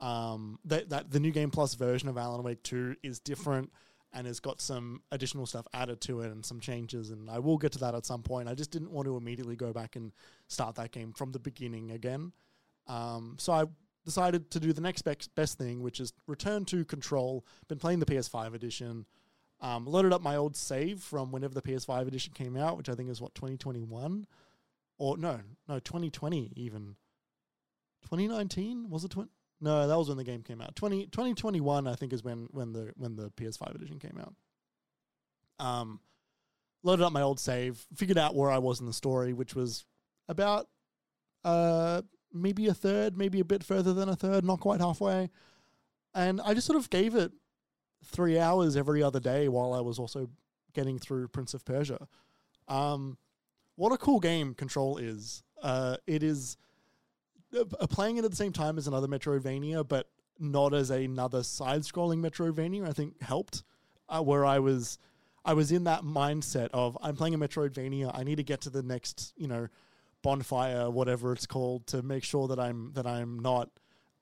um, 0.00 0.58
that 0.64 0.90
that 0.90 1.10
the 1.10 1.20
new 1.20 1.30
game 1.30 1.50
plus 1.50 1.74
version 1.74 2.08
of 2.08 2.16
Alan 2.16 2.42
Wake 2.42 2.62
Two 2.62 2.96
is 3.02 3.20
different 3.20 3.72
and 4.14 4.26
has 4.28 4.38
got 4.38 4.60
some 4.60 5.02
additional 5.10 5.44
stuff 5.44 5.66
added 5.74 6.00
to 6.02 6.20
it 6.20 6.30
and 6.30 6.46
some 6.46 6.60
changes. 6.60 7.10
And 7.10 7.28
I 7.28 7.40
will 7.40 7.58
get 7.58 7.72
to 7.72 7.78
that 7.80 7.96
at 7.96 8.06
some 8.06 8.22
point. 8.22 8.48
I 8.48 8.54
just 8.54 8.70
didn't 8.70 8.92
want 8.92 9.06
to 9.06 9.16
immediately 9.16 9.56
go 9.56 9.72
back 9.72 9.96
and 9.96 10.12
start 10.46 10.76
that 10.76 10.92
game 10.92 11.12
from 11.12 11.32
the 11.32 11.40
beginning 11.40 11.90
again. 11.90 12.32
Um, 12.86 13.36
so 13.38 13.52
I 13.52 13.64
decided 14.04 14.50
to 14.50 14.60
do 14.60 14.72
the 14.72 14.80
next 14.80 15.02
best 15.02 15.58
thing, 15.58 15.82
which 15.82 16.00
is 16.00 16.12
return 16.26 16.64
to 16.66 16.84
Control. 16.84 17.44
Been 17.68 17.78
playing 17.78 18.00
the 18.00 18.06
PS5 18.06 18.54
edition. 18.54 19.06
Um, 19.60 19.86
loaded 19.86 20.12
up 20.12 20.20
my 20.20 20.36
old 20.36 20.56
save 20.56 21.00
from 21.00 21.32
whenever 21.32 21.54
the 21.54 21.62
PS5 21.62 22.06
edition 22.06 22.34
came 22.34 22.56
out, 22.56 22.76
which 22.76 22.88
I 22.88 22.94
think 22.94 23.08
is 23.08 23.20
what 23.20 23.34
2021, 23.34 24.26
or 24.98 25.16
no, 25.16 25.40
no 25.68 25.78
2020 25.78 26.52
even. 26.56 26.96
2019 28.02 28.90
was 28.90 29.04
it? 29.04 29.10
20? 29.10 29.30
No, 29.60 29.88
that 29.88 29.96
was 29.96 30.08
when 30.08 30.18
the 30.18 30.24
game 30.24 30.42
came 30.42 30.60
out. 30.60 30.76
20, 30.76 31.06
2021, 31.06 31.86
I 31.86 31.94
think, 31.94 32.12
is 32.12 32.22
when 32.22 32.48
when 32.50 32.72
the 32.72 32.92
when 32.96 33.16
the 33.16 33.30
PS5 33.30 33.74
edition 33.74 33.98
came 33.98 34.18
out. 34.20 34.34
Um, 35.58 36.00
loaded 36.82 37.04
up 37.04 37.12
my 37.12 37.22
old 37.22 37.40
save, 37.40 37.86
figured 37.96 38.18
out 38.18 38.34
where 38.34 38.50
I 38.50 38.58
was 38.58 38.80
in 38.80 38.86
the 38.86 38.92
story, 38.92 39.32
which 39.32 39.54
was 39.54 39.86
about 40.28 40.68
uh 41.44 42.02
maybe 42.34 42.66
a 42.66 42.74
third, 42.74 43.16
maybe 43.16 43.40
a 43.40 43.44
bit 43.44 43.62
further 43.62 43.94
than 43.94 44.08
a 44.08 44.16
third, 44.16 44.44
not 44.44 44.60
quite 44.60 44.80
halfway. 44.80 45.30
And 46.14 46.40
I 46.40 46.54
just 46.54 46.66
sort 46.66 46.78
of 46.78 46.90
gave 46.90 47.14
it 47.14 47.32
three 48.04 48.38
hours 48.38 48.76
every 48.76 49.02
other 49.02 49.20
day 49.20 49.48
while 49.48 49.72
I 49.72 49.80
was 49.80 49.98
also 49.98 50.28
getting 50.72 50.98
through 50.98 51.28
Prince 51.28 51.54
of 51.54 51.64
Persia. 51.64 52.06
Um, 52.68 53.16
what 53.76 53.92
a 53.92 53.96
cool 53.96 54.20
game 54.20 54.54
Control 54.54 54.98
is. 54.98 55.42
Uh, 55.62 55.96
it 56.06 56.22
is 56.22 56.56
uh, 57.58 57.64
playing 57.86 58.18
it 58.18 58.24
at 58.24 58.30
the 58.30 58.36
same 58.36 58.52
time 58.52 58.78
as 58.78 58.86
another 58.86 59.08
Metroidvania, 59.08 59.86
but 59.86 60.08
not 60.38 60.74
as 60.74 60.90
another 60.90 61.42
side-scrolling 61.42 62.18
Metroidvania. 62.18 62.86
I 62.88 62.92
think 62.92 63.22
helped 63.22 63.62
uh, 64.08 64.20
where 64.20 64.44
I 64.44 64.58
was. 64.58 64.98
I 65.46 65.52
was 65.52 65.70
in 65.70 65.84
that 65.84 66.04
mindset 66.04 66.70
of 66.72 66.96
I'm 67.02 67.16
playing 67.16 67.34
a 67.34 67.38
Metroidvania. 67.38 68.10
I 68.14 68.24
need 68.24 68.36
to 68.36 68.42
get 68.42 68.62
to 68.62 68.70
the 68.70 68.82
next, 68.82 69.34
you 69.36 69.46
know, 69.46 69.68
bonfire, 70.24 70.90
whatever 70.90 71.32
it's 71.32 71.46
called, 71.46 71.86
to 71.88 72.02
make 72.02 72.24
sure 72.24 72.48
that 72.48 72.58
I'm 72.58 72.92
that 72.94 73.06
I'm 73.06 73.38
not 73.38 73.70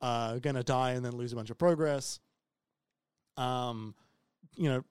uh, 0.03 0.39
gonna 0.41 0.65
die 0.65 0.93
and 0.93 1.05
then 1.05 1.17
lose 1.17 1.33
a 1.33 1.37
bunch 1.37 1.49
of 1.49 1.57
progress. 1.57 2.21
Um, 3.39 3.95
you 4.57 4.69
know, 4.69 4.85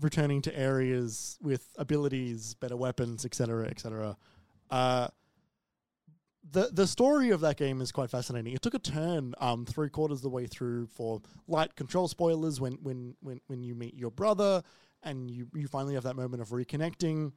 returning 0.00 0.42
to 0.42 0.58
areas 0.58 1.38
with 1.40 1.66
abilities, 1.78 2.54
better 2.54 2.76
weapons, 2.76 3.24
etc., 3.24 3.68
etc. 3.68 4.18
Uh, 4.68 5.08
the 6.50 6.70
the 6.72 6.86
story 6.86 7.30
of 7.30 7.40
that 7.40 7.56
game 7.56 7.80
is 7.80 7.92
quite 7.92 8.10
fascinating. 8.10 8.52
It 8.52 8.60
took 8.60 8.74
a 8.74 8.78
turn 8.78 9.34
um, 9.38 9.64
three 9.64 9.88
quarters 9.88 10.18
of 10.18 10.22
the 10.22 10.30
way 10.30 10.46
through 10.46 10.88
for 10.88 11.22
light 11.46 11.74
control 11.76 12.08
spoilers 12.08 12.60
when 12.60 12.74
when 12.82 13.14
when 13.20 13.40
when 13.46 13.62
you 13.62 13.74
meet 13.74 13.94
your 13.94 14.10
brother 14.10 14.62
and 15.02 15.30
you 15.30 15.46
you 15.54 15.68
finally 15.68 15.94
have 15.94 16.04
that 16.04 16.16
moment 16.16 16.42
of 16.42 16.48
reconnecting 16.48 17.32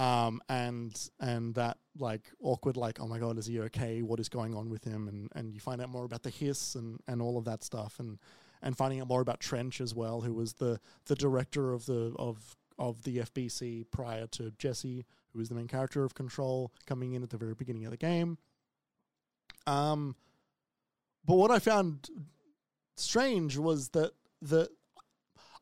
um, 0.00 0.40
and 0.48 0.98
and 1.20 1.54
that 1.56 1.76
like 1.98 2.22
awkward 2.42 2.78
like 2.78 2.98
oh 3.00 3.06
my 3.06 3.18
god 3.18 3.36
is 3.36 3.44
he 3.44 3.60
okay? 3.60 4.00
What 4.00 4.18
is 4.18 4.30
going 4.30 4.54
on 4.54 4.70
with 4.70 4.82
him? 4.82 5.08
And 5.08 5.28
and 5.34 5.52
you 5.52 5.60
find 5.60 5.82
out 5.82 5.90
more 5.90 6.06
about 6.06 6.22
the 6.22 6.30
hiss 6.30 6.74
and 6.74 6.98
and 7.06 7.20
all 7.20 7.36
of 7.36 7.44
that 7.44 7.62
stuff 7.62 8.00
and 8.00 8.18
and 8.62 8.74
finding 8.74 9.02
out 9.02 9.08
more 9.08 9.20
about 9.20 9.40
Trench 9.40 9.78
as 9.78 9.94
well 9.94 10.22
who 10.22 10.32
was 10.32 10.54
the 10.54 10.80
the 11.04 11.14
director 11.14 11.74
of 11.74 11.84
the 11.84 12.14
of 12.18 12.56
of 12.78 13.02
the 13.02 13.18
FBC 13.18 13.90
prior 13.90 14.26
to 14.28 14.50
Jesse 14.52 15.04
who 15.34 15.38
was 15.38 15.50
the 15.50 15.54
main 15.54 15.68
character 15.68 16.02
of 16.02 16.14
Control 16.14 16.72
coming 16.86 17.12
in 17.12 17.22
at 17.22 17.28
the 17.28 17.36
very 17.36 17.54
beginning 17.54 17.84
of 17.84 17.90
the 17.90 17.98
game. 17.98 18.38
Um 19.66 20.16
but 21.26 21.34
what 21.34 21.50
I 21.50 21.58
found 21.58 22.08
strange 22.96 23.58
was 23.58 23.90
that 23.90 24.12
the 24.40 24.70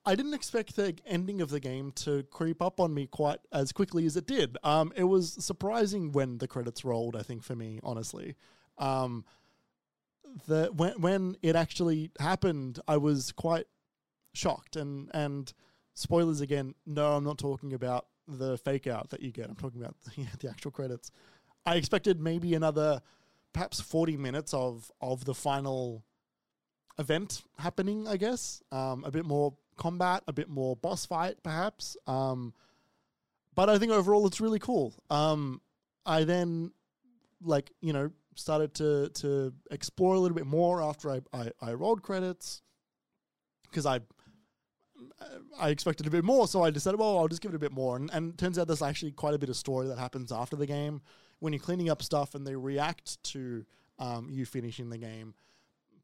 I 0.08 0.14
didn't 0.14 0.32
expect 0.32 0.74
the 0.74 0.96
ending 1.04 1.42
of 1.42 1.50
the 1.50 1.60
game 1.60 1.92
to 1.96 2.22
creep 2.30 2.62
up 2.62 2.80
on 2.80 2.94
me 2.94 3.06
quite 3.06 3.40
as 3.52 3.72
quickly 3.72 4.06
as 4.06 4.16
it 4.16 4.26
did. 4.26 4.56
Um, 4.64 4.90
it 4.96 5.04
was 5.04 5.36
surprising 5.44 6.12
when 6.12 6.38
the 6.38 6.48
credits 6.48 6.82
rolled. 6.82 7.14
I 7.14 7.22
think 7.22 7.42
for 7.42 7.54
me, 7.54 7.78
honestly, 7.82 8.34
um, 8.78 9.26
the 10.46 10.70
when 10.74 10.98
when 10.98 11.36
it 11.42 11.56
actually 11.56 12.10
happened, 12.18 12.80
I 12.88 12.96
was 12.96 13.32
quite 13.32 13.66
shocked. 14.32 14.76
And 14.76 15.10
and 15.12 15.52
spoilers 15.92 16.40
again. 16.40 16.74
No, 16.86 17.12
I'm 17.12 17.24
not 17.24 17.36
talking 17.36 17.74
about 17.74 18.06
the 18.26 18.56
fake 18.56 18.86
out 18.86 19.10
that 19.10 19.20
you 19.20 19.30
get. 19.30 19.50
I'm 19.50 19.56
talking 19.56 19.82
about 19.82 19.96
the, 20.04 20.26
the 20.40 20.48
actual 20.48 20.70
credits. 20.70 21.10
I 21.66 21.74
expected 21.76 22.18
maybe 22.18 22.54
another, 22.54 23.02
perhaps 23.52 23.78
40 23.78 24.16
minutes 24.16 24.54
of 24.54 24.90
of 25.02 25.26
the 25.26 25.34
final 25.34 26.02
event 26.98 27.42
happening, 27.58 28.08
I 28.08 28.16
guess. 28.16 28.62
Um, 28.72 29.04
a 29.04 29.10
bit 29.10 29.26
more 29.26 29.54
combat, 29.78 30.22
a 30.28 30.32
bit 30.32 30.48
more 30.48 30.76
boss 30.76 31.06
fight, 31.06 31.42
perhaps. 31.42 31.96
Um, 32.06 32.52
but 33.54 33.70
I 33.70 33.78
think 33.78 33.92
overall 33.92 34.26
it's 34.26 34.40
really 34.40 34.58
cool. 34.58 34.94
Um, 35.10 35.60
I 36.04 36.24
then, 36.24 36.72
like, 37.42 37.72
you 37.80 37.92
know, 37.92 38.10
started 38.34 38.74
to 38.74 39.08
to 39.14 39.52
explore 39.70 40.14
a 40.14 40.18
little 40.20 40.36
bit 40.36 40.46
more 40.46 40.80
after 40.82 41.10
I, 41.10 41.20
I, 41.32 41.50
I 41.60 41.72
rolled 41.72 42.02
credits 42.02 42.62
because 43.64 43.86
I 43.86 44.00
I 45.58 45.70
expected 45.70 46.06
a 46.06 46.10
bit 46.10 46.24
more, 46.24 46.46
so 46.48 46.62
I 46.62 46.70
decided, 46.70 46.98
well, 46.98 47.18
I'll 47.18 47.28
just 47.28 47.40
give 47.40 47.52
it 47.52 47.56
a 47.56 47.60
bit 47.60 47.72
more. 47.72 47.96
And, 47.96 48.10
and 48.12 48.38
turns 48.38 48.58
out 48.58 48.66
there's 48.66 48.82
actually 48.82 49.12
quite 49.12 49.34
a 49.34 49.38
bit 49.38 49.48
of 49.48 49.56
story 49.56 49.88
that 49.88 49.98
happens 49.98 50.32
after 50.32 50.56
the 50.56 50.66
game 50.66 51.02
when 51.40 51.52
you're 51.52 51.60
cleaning 51.60 51.90
up 51.90 52.02
stuff 52.02 52.34
and 52.34 52.46
they 52.46 52.56
react 52.56 53.22
to 53.24 53.64
um, 53.98 54.28
you 54.30 54.44
finishing 54.44 54.90
the 54.90 54.98
game. 54.98 55.34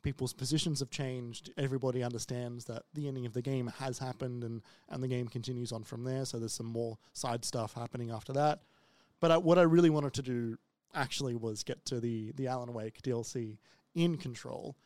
People's 0.04 0.32
positions 0.32 0.78
have 0.78 0.90
changed. 0.90 1.50
Everybody 1.56 2.02
understands 2.04 2.66
that 2.66 2.82
the 2.92 3.08
ending 3.08 3.26
of 3.26 3.32
the 3.32 3.42
game 3.42 3.72
has 3.78 3.98
happened, 3.98 4.44
and 4.44 4.62
and 4.88 5.02
the 5.02 5.08
game 5.08 5.26
continues 5.26 5.72
on 5.72 5.82
from 5.82 6.04
there. 6.04 6.24
So 6.24 6.38
there's 6.38 6.52
some 6.52 6.66
more 6.66 6.98
side 7.12 7.44
stuff 7.44 7.74
happening 7.74 8.10
after 8.12 8.32
that. 8.34 8.60
But 9.20 9.30
I, 9.32 9.38
what 9.38 9.58
I 9.58 9.62
really 9.62 9.90
wanted 9.90 10.12
to 10.14 10.22
do 10.22 10.58
actually 10.94 11.34
was 11.34 11.64
get 11.64 11.84
to 11.86 12.00
the 12.00 12.32
the 12.36 12.46
Alan 12.46 12.72
Wake 12.72 13.02
DLC 13.02 13.58
in 13.94 14.16
Control. 14.16 14.76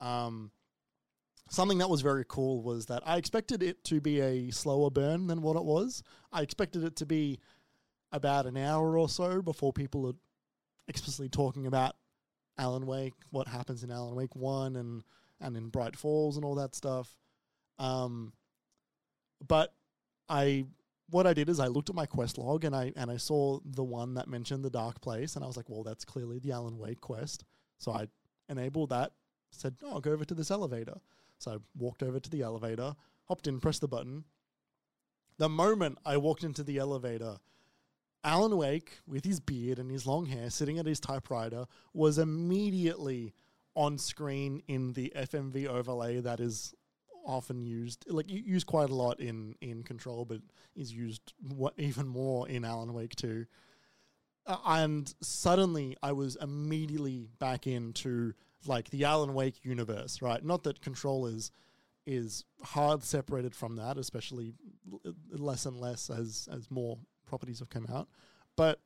Um, 0.00 0.50
something 1.48 1.78
that 1.78 1.88
was 1.88 2.00
very 2.00 2.24
cool 2.26 2.62
was 2.62 2.86
that 2.86 3.02
I 3.06 3.16
expected 3.16 3.62
it 3.62 3.84
to 3.84 4.00
be 4.00 4.20
a 4.20 4.50
slower 4.50 4.90
burn 4.90 5.28
than 5.28 5.40
what 5.40 5.56
it 5.56 5.64
was. 5.64 6.02
I 6.32 6.42
expected 6.42 6.84
it 6.84 6.96
to 6.96 7.06
be 7.06 7.38
about 8.12 8.46
an 8.46 8.56
hour 8.56 8.98
or 8.98 9.08
so 9.08 9.40
before 9.40 9.72
people 9.72 10.06
are 10.06 10.14
explicitly 10.88 11.28
talking 11.28 11.66
about 11.66 11.96
Alan 12.58 12.86
Wake, 12.86 13.14
what 13.30 13.48
happens 13.48 13.82
in 13.82 13.90
Alan 13.90 14.14
Wake 14.14 14.34
One 14.36 14.76
and 14.76 15.02
and 15.40 15.56
in 15.56 15.68
Bright 15.68 15.96
Falls 15.96 16.36
and 16.36 16.44
all 16.44 16.54
that 16.56 16.74
stuff. 16.74 17.14
Um, 17.78 18.32
but 19.46 19.74
I 20.28 20.66
what 21.10 21.26
I 21.26 21.34
did 21.34 21.48
is 21.48 21.60
I 21.60 21.66
looked 21.66 21.90
at 21.90 21.94
my 21.94 22.06
quest 22.06 22.38
log 22.38 22.64
and 22.64 22.74
I 22.74 22.92
and 22.96 23.10
I 23.10 23.16
saw 23.16 23.60
the 23.64 23.84
one 23.84 24.14
that 24.14 24.28
mentioned 24.28 24.64
the 24.64 24.70
dark 24.70 25.00
place 25.00 25.36
and 25.36 25.44
I 25.44 25.48
was 25.48 25.56
like, 25.56 25.68
well, 25.68 25.82
that's 25.82 26.04
clearly 26.04 26.38
the 26.38 26.52
Alan 26.52 26.78
Wake 26.78 27.00
quest. 27.00 27.44
So 27.78 27.92
I 27.92 28.08
enabled 28.48 28.90
that. 28.90 29.12
Said, 29.50 29.76
oh, 29.84 29.92
I'll 29.92 30.00
go 30.00 30.12
over 30.12 30.24
to 30.24 30.34
this 30.34 30.50
elevator. 30.50 30.96
So 31.38 31.52
I 31.52 31.56
walked 31.76 32.02
over 32.02 32.18
to 32.18 32.30
the 32.30 32.42
elevator, 32.42 32.96
hopped 33.28 33.46
in, 33.46 33.60
pressed 33.60 33.82
the 33.82 33.88
button. 33.88 34.24
The 35.38 35.48
moment 35.48 35.98
I 36.04 36.16
walked 36.16 36.42
into 36.42 36.64
the 36.64 36.78
elevator, 36.78 37.36
Alan 38.24 38.56
Wake, 38.56 39.00
with 39.06 39.24
his 39.24 39.38
beard 39.38 39.78
and 39.78 39.90
his 39.90 40.06
long 40.06 40.26
hair, 40.26 40.48
sitting 40.48 40.78
at 40.78 40.86
his 40.86 40.98
typewriter, 40.98 41.66
was 41.92 42.18
immediately 42.18 43.34
on 43.76 43.98
screen 43.98 44.62
in 44.66 44.94
the 44.94 45.12
FMV 45.14 45.66
overlay 45.66 46.20
that 46.20 46.40
is 46.40 46.74
often 47.26 47.60
used, 47.60 48.04
like 48.08 48.26
used 48.28 48.66
quite 48.66 48.90
a 48.90 48.94
lot 48.94 49.20
in 49.20 49.54
in 49.60 49.82
Control, 49.82 50.24
but 50.24 50.40
is 50.74 50.92
used 50.92 51.34
even 51.76 52.08
more 52.08 52.48
in 52.48 52.64
Alan 52.64 52.94
Wake 52.94 53.14
2. 53.14 53.44
Uh, 54.46 54.56
and 54.66 55.14
suddenly, 55.20 55.96
I 56.02 56.12
was 56.12 56.36
immediately 56.40 57.28
back 57.38 57.66
into 57.66 58.34
like 58.66 58.90
the 58.90 59.04
Alan 59.04 59.34
Wake 59.34 59.64
universe, 59.64 60.22
right? 60.22 60.42
Not 60.42 60.62
that 60.64 60.80
Control 60.80 61.26
is 61.26 61.50
is 62.06 62.44
hard 62.62 63.02
separated 63.02 63.54
from 63.54 63.76
that, 63.76 63.98
especially 63.98 64.54
less 65.30 65.66
and 65.66 65.78
less 65.78 66.10
as 66.10 66.48
as 66.50 66.70
more 66.70 66.98
properties 67.34 67.58
have 67.58 67.68
come 67.68 67.86
out. 67.92 68.08
But 68.56 68.80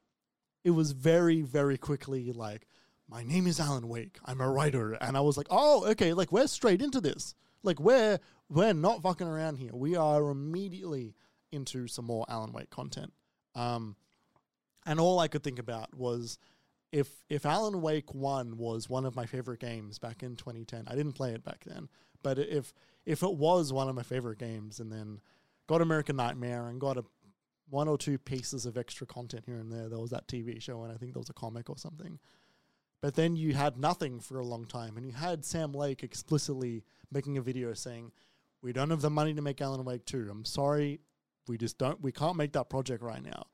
it 0.64 0.70
was 0.70 0.92
very, 0.92 1.42
very 1.42 1.76
quickly 1.76 2.32
like, 2.32 2.66
my 3.06 3.22
name 3.22 3.46
is 3.46 3.60
Alan 3.60 3.88
Wake. 3.88 4.18
I'm 4.24 4.40
a 4.40 4.50
writer. 4.50 4.94
And 4.94 5.18
I 5.18 5.20
was 5.20 5.36
like, 5.36 5.48
oh, 5.50 5.84
okay, 5.90 6.14
like 6.14 6.32
we're 6.32 6.46
straight 6.46 6.80
into 6.80 6.98
this. 6.98 7.34
Like 7.62 7.78
we're 7.78 8.18
we're 8.48 8.72
not 8.72 9.02
fucking 9.02 9.26
around 9.26 9.56
here. 9.56 9.72
We 9.74 9.96
are 9.96 10.30
immediately 10.30 11.14
into 11.52 11.88
some 11.88 12.06
more 12.06 12.24
Alan 12.28 12.52
Wake 12.52 12.70
content. 12.70 13.12
Um, 13.54 13.96
and 14.86 14.98
all 14.98 15.18
I 15.18 15.28
could 15.28 15.42
think 15.42 15.58
about 15.58 15.94
was 15.94 16.38
if 16.90 17.08
if 17.28 17.44
Alan 17.44 17.82
Wake 17.82 18.14
One 18.14 18.56
was 18.56 18.88
one 18.88 19.04
of 19.04 19.14
my 19.14 19.26
favorite 19.26 19.60
games 19.60 19.98
back 19.98 20.22
in 20.22 20.36
2010, 20.36 20.84
I 20.86 20.94
didn't 20.94 21.12
play 21.12 21.32
it 21.32 21.44
back 21.44 21.64
then, 21.66 21.88
but 22.22 22.38
if 22.38 22.72
if 23.04 23.22
it 23.22 23.34
was 23.34 23.72
one 23.72 23.88
of 23.88 23.94
my 23.94 24.02
favorite 24.02 24.38
games, 24.38 24.80
and 24.80 24.90
then 24.90 25.20
got 25.68 25.82
American 25.82 26.16
Nightmare 26.16 26.66
and 26.66 26.80
got 26.80 26.96
a 26.96 27.04
one 27.70 27.88
or 27.88 27.98
two 27.98 28.18
pieces 28.18 28.66
of 28.66 28.76
extra 28.76 29.06
content 29.06 29.44
here 29.46 29.56
and 29.56 29.72
there. 29.72 29.88
There 29.88 29.98
was 29.98 30.10
that 30.10 30.26
TV 30.26 30.60
show, 30.60 30.82
and 30.82 30.92
I 30.92 30.96
think 30.96 31.12
there 31.12 31.20
was 31.20 31.30
a 31.30 31.34
comic 31.34 31.68
or 31.68 31.76
something. 31.76 32.18
But 33.00 33.14
then 33.14 33.36
you 33.36 33.54
had 33.54 33.78
nothing 33.78 34.20
for 34.20 34.38
a 34.38 34.44
long 34.44 34.64
time, 34.64 34.96
and 34.96 35.06
you 35.06 35.12
had 35.12 35.44
Sam 35.44 35.72
Lake 35.72 36.02
explicitly 36.02 36.84
making 37.12 37.38
a 37.38 37.42
video 37.42 37.72
saying, 37.74 38.12
"We 38.60 38.72
don't 38.72 38.90
have 38.90 39.02
the 39.02 39.10
money 39.10 39.34
to 39.34 39.42
make 39.42 39.60
Alan 39.60 39.84
Wake 39.84 40.04
2. 40.04 40.28
I'm 40.30 40.44
sorry, 40.44 41.00
we 41.46 41.56
just 41.56 41.78
don't. 41.78 42.00
We 42.00 42.12
can't 42.12 42.36
make 42.36 42.52
that 42.52 42.68
project 42.68 43.02
right 43.02 43.22
now." 43.22 43.46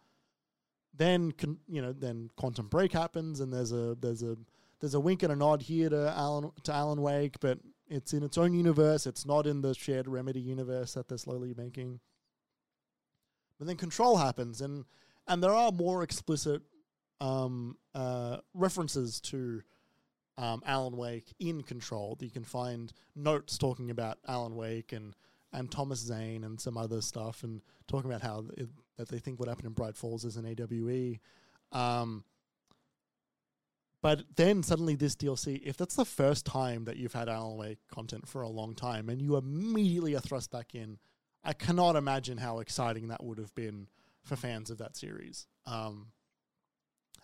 Then, 0.97 1.33
con- 1.33 1.59
you 1.69 1.83
know, 1.83 1.93
then 1.93 2.31
Quantum 2.37 2.69
Break 2.69 2.93
happens, 2.93 3.41
and 3.41 3.53
there's 3.53 3.73
a 3.73 3.97
there's 4.01 4.23
a 4.23 4.37
there's 4.81 4.95
a 4.95 5.01
wink 5.01 5.23
and 5.23 5.33
a 5.33 5.37
nod 5.37 5.63
here 5.63 5.91
to 5.91 6.13
Alan 6.17 6.51
to 6.63 6.73
Alan 6.73 7.03
Wake, 7.03 7.39
but 7.41 7.59
it's 7.89 8.13
in 8.13 8.23
its 8.23 8.39
own 8.39 8.55
universe. 8.55 9.07
It's 9.07 9.27
not 9.27 9.47
in 9.47 9.61
the 9.61 9.75
shared 9.75 10.09
Remedy 10.09 10.41
universe 10.41 10.95
that 10.95 11.09
they're 11.09 11.19
slowly 11.19 11.55
making. 11.57 12.01
But 13.59 13.67
then 13.67 13.77
Control 13.77 14.17
happens, 14.17 14.61
and 14.61 14.85
and 15.27 15.43
there 15.43 15.55
are 15.55 15.73
more 15.73 16.03
explicit 16.03 16.63
um, 17.21 17.77
uh, 17.95 18.39
references 18.53 19.21
to 19.23 19.63
um, 20.37 20.63
Alan 20.67 20.97
Wake 20.97 21.33
in 21.39 21.63
Control. 21.63 22.17
that 22.17 22.25
You 22.25 22.31
can 22.31 22.45
find 22.45 22.93
notes 23.15 23.57
talking 23.57 23.91
about 23.91 24.19
Alan 24.27 24.57
Wake 24.57 24.93
and 24.93 25.15
and 25.53 25.71
Thomas 25.71 26.01
Zane 26.01 26.43
and 26.43 26.61
some 26.61 26.77
other 26.77 27.01
stuff, 27.01 27.45
and 27.45 27.63
talking 27.87 28.11
about 28.11 28.23
how 28.23 28.45
it, 28.57 28.69
that 28.97 29.09
they 29.09 29.19
think 29.19 29.39
what 29.39 29.49
happened 29.49 29.67
in 29.67 29.73
Bright 29.73 29.97
Falls 29.97 30.25
is 30.25 30.37
an 30.37 30.45
AWE. 30.47 31.21
Um, 31.77 32.25
but 34.03 34.25
then 34.37 34.63
suddenly 34.63 34.97
this 34.97 35.17
DLC, 35.17 35.63
if 35.65 35.79
that's 35.79 35.95
the 35.95 36.05
first 36.05 36.45
time 36.45 36.85
that 36.85 36.99
you've 36.99 37.15
had 37.15 37.29
Alan 37.29 37.57
Wake 37.57 37.79
content 37.91 38.29
for 38.29 38.43
a 38.43 38.49
long 38.49 38.75
time, 38.75 39.09
and 39.09 39.23
you 39.23 39.37
immediately 39.37 40.15
are 40.15 40.21
thrust 40.21 40.51
back 40.51 40.75
in 40.75 40.99
I 41.45 41.53
cannot 41.53 41.97
imagine 41.97 42.39
how 42.39 42.61
exciting 42.61 43.09
that 43.09 43.23
would 43.23 43.39
have 43.39 43.55
been 43.55 43.89
for 44.23 44.37
fans 44.37 44.71
of 44.71 44.79
that 44.79 44.97
series. 44.97 45.47
Um, 45.67 46.09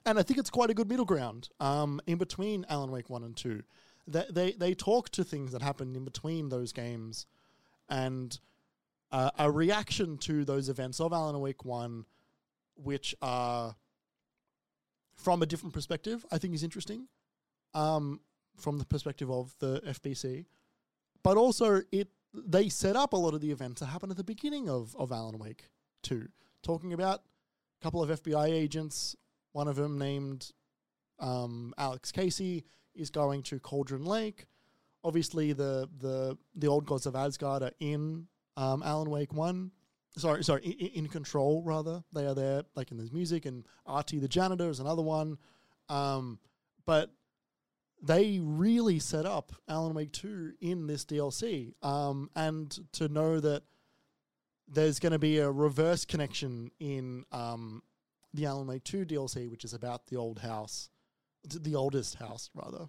and 0.04 0.18
I 0.18 0.22
think 0.22 0.38
it's 0.38 0.50
quite 0.50 0.70
a 0.70 0.74
good 0.74 0.88
middle 0.88 1.04
ground 1.04 1.48
um, 1.58 2.00
in 2.06 2.18
between 2.18 2.66
Alan 2.68 2.90
Wake 2.90 3.10
1 3.10 3.24
and 3.24 3.36
2. 3.36 3.62
They, 4.06 4.24
they, 4.30 4.52
they 4.52 4.74
talk 4.74 5.08
to 5.10 5.24
things 5.24 5.52
that 5.52 5.62
happened 5.62 5.96
in 5.96 6.04
between 6.04 6.48
those 6.48 6.72
games 6.72 7.26
and 7.88 8.38
uh, 9.12 9.30
a 9.38 9.50
reaction 9.50 10.18
to 10.18 10.44
those 10.44 10.68
events 10.68 11.00
of 11.00 11.12
Alan 11.12 11.38
Wake 11.40 11.64
1, 11.64 12.04
which 12.76 13.14
are 13.20 13.76
from 15.16 15.42
a 15.42 15.46
different 15.46 15.74
perspective, 15.74 16.24
I 16.30 16.38
think 16.38 16.54
is 16.54 16.62
interesting. 16.62 17.08
Um, 17.74 18.20
from 18.56 18.78
the 18.78 18.84
perspective 18.84 19.30
of 19.30 19.54
the 19.58 19.80
FBC, 19.86 20.44
but 21.22 21.36
also 21.36 21.82
it 21.92 22.08
they 22.32 22.68
set 22.68 22.96
up 22.96 23.12
a 23.12 23.16
lot 23.16 23.34
of 23.34 23.40
the 23.40 23.50
events 23.50 23.80
that 23.80 23.86
happen 23.86 24.10
at 24.10 24.16
the 24.16 24.24
beginning 24.24 24.68
of, 24.68 24.94
of 24.96 25.12
Alan 25.12 25.38
Wake 25.38 25.68
2, 26.02 26.28
talking 26.62 26.92
about 26.92 27.22
a 27.80 27.84
couple 27.84 28.02
of 28.02 28.22
FBI 28.22 28.48
agents, 28.48 29.16
one 29.52 29.68
of 29.68 29.76
them 29.76 29.98
named 29.98 30.52
um, 31.18 31.74
Alex 31.78 32.12
Casey, 32.12 32.64
is 32.94 33.10
going 33.10 33.42
to 33.44 33.58
Cauldron 33.58 34.04
Lake. 34.04 34.46
Obviously, 35.02 35.52
the 35.52 35.88
the 35.98 36.36
the 36.54 36.66
old 36.66 36.84
gods 36.84 37.06
of 37.06 37.16
Asgard 37.16 37.62
are 37.62 37.72
in 37.80 38.26
um, 38.56 38.82
Alan 38.82 39.08
Wake 39.08 39.32
One. 39.32 39.70
Sorry, 40.16 40.44
sorry, 40.44 40.62
in, 40.62 41.04
in, 41.04 41.08
Control 41.08 41.62
rather. 41.64 42.02
They 42.12 42.26
are 42.26 42.34
there, 42.34 42.64
like 42.74 42.90
in 42.90 42.98
there's 42.98 43.12
music 43.12 43.46
and 43.46 43.64
Ahti 43.86 44.18
the 44.18 44.28
janitor 44.28 44.68
is 44.68 44.80
another 44.80 45.02
one. 45.02 45.38
Um, 45.88 46.38
but 46.84 47.10
they 48.02 48.40
really 48.40 48.98
set 48.98 49.26
up 49.26 49.52
Alan 49.68 49.94
Wake 49.94 50.12
2 50.12 50.54
in 50.60 50.86
this 50.86 51.04
DLC. 51.04 51.74
Um, 51.82 52.30
and 52.34 52.76
to 52.92 53.08
know 53.08 53.40
that 53.40 53.62
there's 54.66 54.98
going 54.98 55.12
to 55.12 55.18
be 55.18 55.38
a 55.38 55.50
reverse 55.50 56.04
connection 56.04 56.70
in 56.78 57.24
um, 57.32 57.82
the 58.32 58.46
Alan 58.46 58.66
Wake 58.66 58.84
2 58.84 59.04
DLC, 59.04 59.50
which 59.50 59.64
is 59.64 59.74
about 59.74 60.06
the 60.06 60.16
old 60.16 60.38
house, 60.38 60.88
the 61.44 61.74
oldest 61.74 62.16
house, 62.16 62.50
rather, 62.54 62.88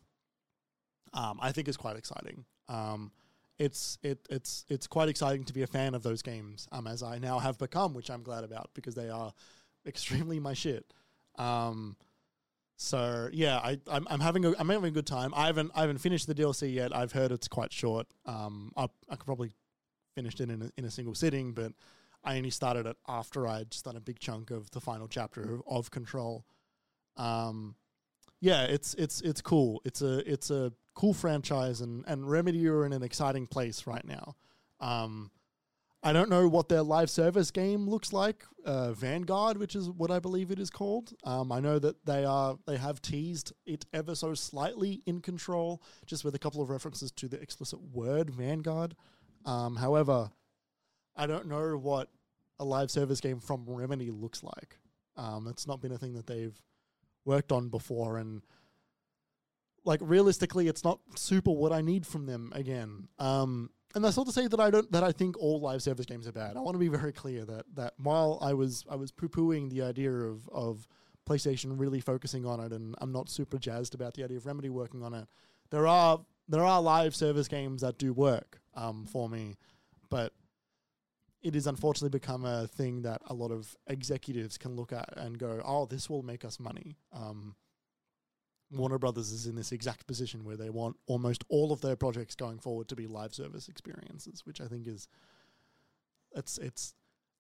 um, 1.14 1.40
I 1.42 1.52
think 1.52 1.68
is 1.68 1.78
quite 1.78 1.98
exciting. 1.98 2.46
Um, 2.70 3.12
it's 3.60 4.00
it 4.02 4.26
it's 4.30 4.66
it's 4.70 4.88
quite 4.88 5.08
exciting 5.08 5.44
to 5.46 5.54
be 5.54 5.62
a 5.62 5.68
fan 5.68 5.94
of 5.94 6.02
those 6.02 6.24
games, 6.24 6.68
um, 6.72 6.88
as 6.88 7.04
I 7.04 7.20
now 7.20 7.38
have 7.38 7.60
become, 7.60 7.94
which 7.94 8.10
I'm 8.10 8.24
glad 8.24 8.44
about 8.44 8.72
because 8.74 8.96
they 8.96 9.10
are 9.10 9.34
extremely 9.86 10.40
my 10.40 10.54
shit. 10.54 10.94
Um, 11.38 11.96
so 12.82 13.30
yeah, 13.32 13.58
I, 13.58 13.78
I'm, 13.92 14.08
I'm 14.10 14.20
having 14.20 14.44
a 14.44 14.54
I'm 14.58 14.68
having 14.68 14.86
a 14.86 14.92
good 14.92 15.06
time. 15.06 15.34
I 15.36 15.46
haven't 15.46 15.70
I 15.76 15.82
haven't 15.82 16.00
finished 16.00 16.26
the 16.26 16.34
DLC 16.34 16.74
yet. 16.74 16.96
I've 16.96 17.12
heard 17.12 17.32
it's 17.32 17.48
quite 17.48 17.72
short. 17.72 18.08
Um, 18.26 18.72
I, 18.76 18.88
I 19.08 19.18
could 19.18 19.28
probably 19.28 19.52
finish 20.16 20.34
it 20.40 20.50
in 20.50 20.64
a, 20.64 20.72
in 20.78 20.86
a 20.86 20.90
single 20.90 21.14
sitting, 21.14 21.54
but 21.54 21.74
I 22.24 22.38
only 22.38 22.50
started 22.50 22.88
it 22.88 22.98
after 23.08 23.48
I'd 23.48 23.70
just 23.70 23.86
done 23.86 23.98
a 23.98 24.02
big 24.02 24.20
chunk 24.20 24.50
of 24.50 24.72
the 24.72 24.82
final 24.82 25.08
chapter 25.08 25.42
of, 25.42 25.62
of 25.68 25.92
Control. 25.92 26.44
Um, 27.18 27.76
yeah, 28.40 28.64
it's 28.64 28.96
it's 28.96 29.22
it's 29.22 29.42
cool. 29.42 29.80
It's 29.86 30.02
a 30.02 30.32
it's 30.32 30.50
a 30.50 30.74
cool 30.96 31.14
franchise, 31.14 31.82
and 31.82 32.04
and 32.08 32.28
Remedy 32.28 32.68
are 32.68 32.84
in 32.84 32.94
an 32.94 33.04
exciting 33.04 33.46
place 33.46 33.86
right 33.86 34.04
now. 34.04 34.36
Um, 34.80 35.30
I 36.04 36.14
don't 36.14 36.30
know 36.30 36.48
what 36.48 36.68
their 36.68 36.82
live 36.82 37.12
service 37.12 37.52
game 37.52 37.88
looks 37.88 38.12
like, 38.12 38.44
uh, 38.66 38.92
Vanguard, 38.92 39.58
which 39.58 39.76
is 39.76 39.88
what 39.90 40.10
I 40.10 40.18
believe 40.18 40.50
it 40.50 40.58
is 40.58 40.72
called. 40.72 41.14
Um, 41.24 41.52
I 41.52 41.60
know 41.60 41.78
that 41.78 42.06
they 42.06 42.26
are 42.26 42.58
they 42.66 42.78
have 42.78 43.04
teased 43.04 43.54
it 43.68 43.86
ever 43.94 44.16
so 44.16 44.34
slightly 44.34 45.04
in 45.06 45.22
Control, 45.22 45.82
just 46.08 46.24
with 46.24 46.34
a 46.34 46.40
couple 46.40 46.62
of 46.62 46.72
references 46.72 47.12
to 47.14 47.28
the 47.28 47.40
explicit 47.40 47.80
word 47.94 48.32
Vanguard. 48.32 48.96
Um, 49.46 49.76
however, 49.76 50.32
I 51.16 51.28
don't 51.28 51.48
know 51.48 51.78
what 51.78 52.10
a 52.58 52.66
live 52.66 52.90
service 52.90 53.22
game 53.22 53.40
from 53.40 53.66
Remedy 53.68 54.10
looks 54.10 54.44
like. 54.44 54.78
Um, 55.18 55.48
it's 55.48 55.68
not 55.68 55.82
been 55.82 55.92
a 55.92 55.98
thing 56.00 56.14
that 56.14 56.26
they've 56.26 56.60
worked 57.26 57.52
on 57.52 57.70
before, 57.70 58.18
and 58.18 58.42
like 59.86 60.00
realistically, 60.02 60.68
it's 60.68 60.84
not 60.84 61.00
super 61.16 61.52
what 61.52 61.72
I 61.72 61.82
need 61.82 62.08
from 62.08 62.26
them 62.26 62.52
again. 62.56 63.08
Um, 63.20 63.70
and 63.96 64.04
that's 64.04 64.18
not 64.18 64.26
to 64.28 64.32
say 64.32 64.48
that 64.48 64.60
I 64.60 64.70
don't 64.70 64.92
that 64.92 65.04
I 65.04 65.12
think 65.12 65.38
all 65.38 65.60
live 65.60 65.82
service 65.82 66.06
games 66.06 66.28
are 66.28 66.32
bad. 66.32 66.58
I 66.58 66.62
want 66.62 66.76
to 66.76 66.80
be 66.80 66.88
very 66.88 67.12
clear 67.12 67.46
that 67.46 67.66
that 67.76 67.94
while 67.98 68.40
I 68.42 68.54
was 68.54 68.86
I 68.90 68.96
was 68.96 69.12
poo 69.12 69.30
pooing 69.30 69.70
the 69.70 69.82
idea 69.82 70.12
of 70.12 70.48
of 70.50 70.88
PlayStation 71.28 71.80
really 71.80 72.00
focusing 72.00 72.46
on 72.46 72.60
it, 72.60 72.72
and 72.72 72.96
I'm 73.00 73.12
not 73.12 73.30
super 73.30 73.58
jazzed 73.58 73.94
about 73.94 74.14
the 74.16 74.24
idea 74.24 74.38
of 74.38 74.46
Remedy 74.46 74.70
working 74.70 75.04
on 75.04 75.14
it. 75.14 75.28
There 75.70 75.88
are 75.88 76.22
there 76.48 76.64
are 76.66 76.82
live 76.82 77.16
service 77.16 77.48
games 77.48 77.82
that 77.82 77.98
do 77.98 78.14
work 78.14 78.60
um, 78.76 79.06
for 79.06 79.30
me, 79.30 79.58
but 80.10 80.34
it 81.42 81.54
has 81.56 81.68
unfortunately 81.68 82.18
become 82.18 82.46
a 82.46 82.68
thing 82.68 83.02
that 83.04 83.22
a 83.28 83.34
lot 83.34 83.52
of 83.52 83.76
executives 83.88 84.58
can 84.58 84.76
look 84.76 84.94
at 84.94 85.10
and 85.18 85.38
go, 85.38 85.62
"Oh, 85.66 85.86
this 85.86 86.10
will 86.10 86.24
make 86.24 86.46
us 86.46 86.60
money." 86.60 86.98
Um, 87.14 87.56
Warner 88.72 88.98
Brothers 88.98 89.32
is 89.32 89.46
in 89.46 89.56
this 89.56 89.72
exact 89.72 90.08
position 90.08 90.44
where 90.44 90.58
they 90.58 90.70
want 90.70 90.98
almost 91.06 91.44
all 91.50 91.72
of 91.72 91.82
their 91.82 91.96
projects 91.96 92.36
going 92.36 92.60
forward 92.60 92.88
to 92.90 92.96
be 92.96 93.08
live 93.08 93.34
service 93.34 93.68
experiences, 93.68 94.46
which 94.46 94.62
I 94.62 94.68
think 94.68 94.88
is 94.88 95.08
it's 96.36 96.58
it's 96.58 96.94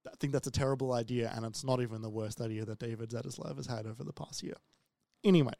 I 0.07 0.15
think 0.19 0.33
that's 0.33 0.47
a 0.47 0.51
terrible 0.51 0.93
idea, 0.93 1.31
and 1.35 1.45
it's 1.45 1.63
not 1.63 1.81
even 1.81 2.01
the 2.01 2.09
worst 2.09 2.41
idea 2.41 2.65
that 2.65 2.79
David 2.79 3.11
Zaslav 3.11 3.55
has 3.57 3.67
had 3.67 3.85
over 3.85 4.03
the 4.03 4.13
past 4.13 4.43
year. 4.43 4.55
Anyway, 5.23 5.53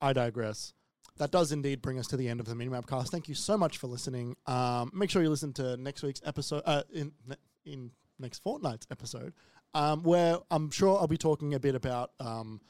I 0.00 0.12
digress. 0.12 0.72
That 1.18 1.30
does 1.30 1.52
indeed 1.52 1.80
bring 1.80 1.98
us 1.98 2.08
to 2.08 2.16
the 2.16 2.28
end 2.28 2.40
of 2.40 2.46
the 2.46 2.54
Minimap 2.54 2.86
cast. 2.86 3.10
Thank 3.10 3.28
you 3.28 3.34
so 3.34 3.56
much 3.56 3.78
for 3.78 3.86
listening. 3.86 4.36
Um, 4.46 4.90
make 4.92 5.08
sure 5.08 5.22
you 5.22 5.30
listen 5.30 5.52
to 5.54 5.76
next 5.76 6.02
week's 6.02 6.20
episode 6.24 6.62
uh, 6.66 6.82
in 6.92 7.12
in 7.64 7.90
next 8.18 8.42
fortnight's 8.42 8.86
episode, 8.90 9.32
um, 9.72 10.02
where 10.02 10.38
I'm 10.50 10.70
sure 10.70 10.98
I'll 10.98 11.06
be 11.06 11.16
talking 11.16 11.54
a 11.54 11.60
bit 11.60 11.74
about 11.74 12.10
um, 12.20 12.60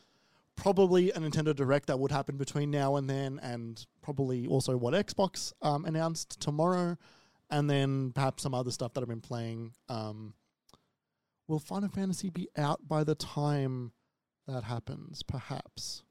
probably 0.56 1.10
a 1.10 1.18
Nintendo 1.18 1.54
Direct 1.54 1.86
that 1.86 1.98
would 1.98 2.10
happen 2.10 2.36
between 2.36 2.70
now 2.70 2.96
and 2.96 3.08
then, 3.08 3.38
and 3.42 3.84
probably 4.02 4.46
also 4.46 4.76
what 4.76 4.94
Xbox 4.94 5.52
um, 5.62 5.84
announced 5.84 6.40
tomorrow, 6.40 6.96
and 7.50 7.70
then 7.70 8.12
perhaps 8.12 8.42
some 8.42 8.54
other 8.54 8.70
stuff 8.70 8.94
that 8.94 9.02
I've 9.02 9.08
been 9.08 9.20
playing. 9.20 9.72
Um, 9.88 10.34
will 11.46 11.58
Final 11.58 11.88
Fantasy 11.88 12.30
be 12.30 12.48
out 12.56 12.88
by 12.88 13.04
the 13.04 13.14
time 13.14 13.92
that 14.48 14.64
happens? 14.64 15.22
Perhaps. 15.22 16.02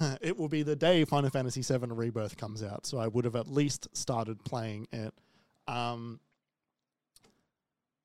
it 0.20 0.36
will 0.36 0.48
be 0.48 0.62
the 0.62 0.76
day 0.76 1.04
Final 1.04 1.30
Fantasy 1.30 1.62
VII 1.62 1.86
Rebirth 1.88 2.36
comes 2.36 2.62
out, 2.62 2.86
so 2.86 2.98
I 2.98 3.08
would 3.08 3.24
have 3.24 3.36
at 3.36 3.48
least 3.48 3.88
started 3.96 4.44
playing 4.44 4.88
it. 4.92 5.14
Um, 5.66 6.20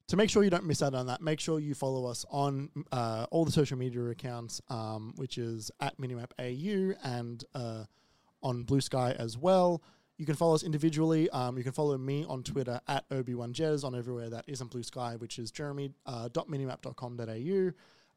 to 0.07 0.17
make 0.17 0.29
sure 0.29 0.43
you 0.43 0.49
don't 0.49 0.65
miss 0.65 0.83
out 0.83 0.93
on 0.93 1.07
that, 1.07 1.21
make 1.21 1.39
sure 1.39 1.57
you 1.59 1.73
follow 1.73 2.05
us 2.05 2.25
on 2.29 2.69
uh, 2.91 3.25
all 3.31 3.45
the 3.45 3.51
social 3.51 3.77
media 3.77 4.03
accounts, 4.05 4.59
um, 4.69 5.13
which 5.15 5.37
is 5.37 5.71
at 5.79 5.97
Minimap 5.97 6.31
AU 6.39 6.93
and 7.03 7.45
uh, 7.55 7.85
on 8.41 8.65
Bluesky 8.65 9.15
as 9.15 9.37
well. 9.37 9.81
You 10.17 10.25
can 10.25 10.35
follow 10.35 10.55
us 10.55 10.63
individually. 10.63 11.29
Um, 11.31 11.57
you 11.57 11.63
can 11.63 11.71
follow 11.71 11.97
me 11.97 12.25
on 12.27 12.43
Twitter 12.43 12.81
at 12.87 13.07
obiwanjezz 13.09 13.83
on 13.83 13.95
everywhere 13.95 14.29
that 14.29 14.45
isn't 14.47 14.71
Bluesky, 14.71 15.19
which 15.19 15.39
is 15.39 15.49
jeremy.minimap.com.au. 15.51 17.71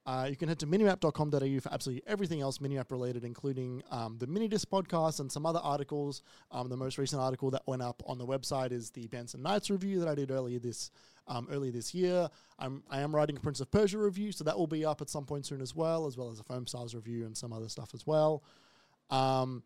Uh, 0.06 0.26
you 0.30 0.36
can 0.36 0.48
head 0.48 0.58
to 0.60 0.66
minimap.com.au 0.66 1.60
for 1.60 1.72
absolutely 1.72 2.02
everything 2.06 2.40
else 2.40 2.58
minimap 2.58 2.92
related, 2.92 3.24
including 3.24 3.82
um, 3.90 4.16
the 4.18 4.26
Minidisc 4.26 4.66
podcast 4.66 5.18
and 5.18 5.32
some 5.32 5.44
other 5.44 5.58
articles. 5.58 6.22
Um, 6.52 6.68
the 6.68 6.76
most 6.76 6.96
recent 6.96 7.20
article 7.20 7.50
that 7.50 7.62
went 7.66 7.82
up 7.82 8.00
on 8.06 8.16
the 8.16 8.26
website 8.26 8.70
is 8.70 8.90
the 8.90 9.08
Benson 9.08 9.42
Knights 9.42 9.68
review 9.68 9.98
that 9.98 10.06
I 10.06 10.14
did 10.14 10.30
earlier 10.30 10.60
this 10.60 10.92
um, 11.28 11.48
earlier 11.50 11.72
this 11.72 11.94
year. 11.94 12.28
I'm 12.58 12.82
I 12.90 13.00
am 13.00 13.14
writing 13.14 13.36
a 13.36 13.40
Prince 13.40 13.60
of 13.60 13.70
Persia 13.70 13.98
review, 13.98 14.32
so 14.32 14.44
that 14.44 14.58
will 14.58 14.66
be 14.66 14.84
up 14.84 15.00
at 15.00 15.10
some 15.10 15.24
point 15.24 15.46
soon 15.46 15.60
as 15.60 15.74
well, 15.74 16.06
as 16.06 16.16
well 16.16 16.30
as 16.30 16.40
a 16.40 16.44
Foamstars 16.44 16.94
review 16.94 17.26
and 17.26 17.36
some 17.36 17.52
other 17.52 17.68
stuff 17.68 17.90
as 17.94 18.06
well. 18.06 18.42
Um, 19.10 19.62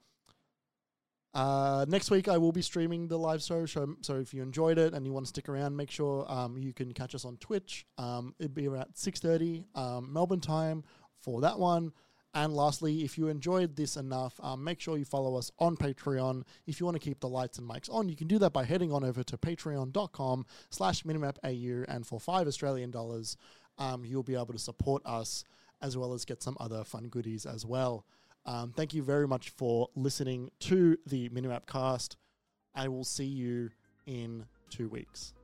uh, 1.33 1.87
next 1.89 2.11
week 2.11 2.27
I 2.27 2.39
will 2.39 2.53
be 2.53 2.63
streaming 2.63 3.07
the 3.07 3.19
live 3.19 3.41
show, 3.41 3.65
so, 3.65 3.95
so 4.01 4.17
if 4.17 4.35
you 4.35 4.43
enjoyed 4.43 4.79
it 4.79 4.95
and 4.95 5.07
you 5.07 5.13
want 5.13 5.27
to 5.27 5.29
stick 5.29 5.49
around, 5.49 5.77
make 5.77 5.91
sure 5.91 6.27
um, 6.29 6.59
you 6.59 6.73
can 6.73 6.93
catch 6.93 7.15
us 7.15 7.25
on 7.25 7.37
Twitch. 7.37 7.87
Um, 7.99 8.35
it'll 8.41 8.53
be 8.53 8.67
around 8.67 8.89
six 8.95 9.21
thirty 9.21 9.65
um, 9.75 10.13
Melbourne 10.13 10.41
time 10.41 10.83
for 11.21 11.41
that 11.43 11.59
one. 11.59 11.93
And 12.33 12.55
lastly, 12.55 13.03
if 13.03 13.19
you 13.19 13.29
enjoyed 13.29 13.75
this 13.75 13.97
enough, 13.97 14.39
um, 14.41 14.63
make 14.63 14.81
sure 14.81 14.97
you 14.97 15.05
follow 15.05 15.37
us 15.37 15.51
on 15.59 15.77
Patreon. 15.77 16.45
If 16.67 16.79
you 16.79 16.87
want 16.87 16.95
to 16.95 17.01
keep 17.01 17.19
the 17.21 17.29
lights 17.29 17.59
and 17.59 17.69
mics 17.69 17.93
on, 17.93 18.09
you 18.09 18.15
can 18.15 18.29
do 18.29 18.39
that 18.39 18.53
by 18.53 18.65
heading 18.65 18.93
on 18.93 19.03
over 19.03 19.25
to 19.25 19.37
patreon.com 19.37 20.47
slash 20.71 21.03
minimapau. 21.03 21.85
And 21.89 22.07
for 22.07 22.21
five 22.21 22.47
Australian 22.47 22.93
dollars, 22.93 23.37
um, 23.79 24.05
you'll 24.05 24.23
be 24.23 24.35
able 24.35 24.53
to 24.53 24.59
support 24.59 25.03
us 25.05 25.45
as 25.83 25.97
well 25.97 26.13
as 26.13 26.25
get 26.25 26.43
some 26.43 26.57
other 26.61 26.85
fun 26.85 27.09
goodies 27.09 27.47
as 27.47 27.67
well. 27.67 28.05
Um, 28.47 28.73
thank 28.77 28.95
you 28.95 29.03
very 29.03 29.27
much 29.27 29.51
for 29.51 29.89
listening 29.95 30.51
to 30.61 30.99
the 31.07 31.29
Minimap 31.31 31.67
cast. 31.67 32.17
I 32.75 32.89
will 32.89 33.05
see 33.05 33.25
you 33.25 33.71
in 34.07 34.47
two 34.71 34.89
weeks. 34.89 35.35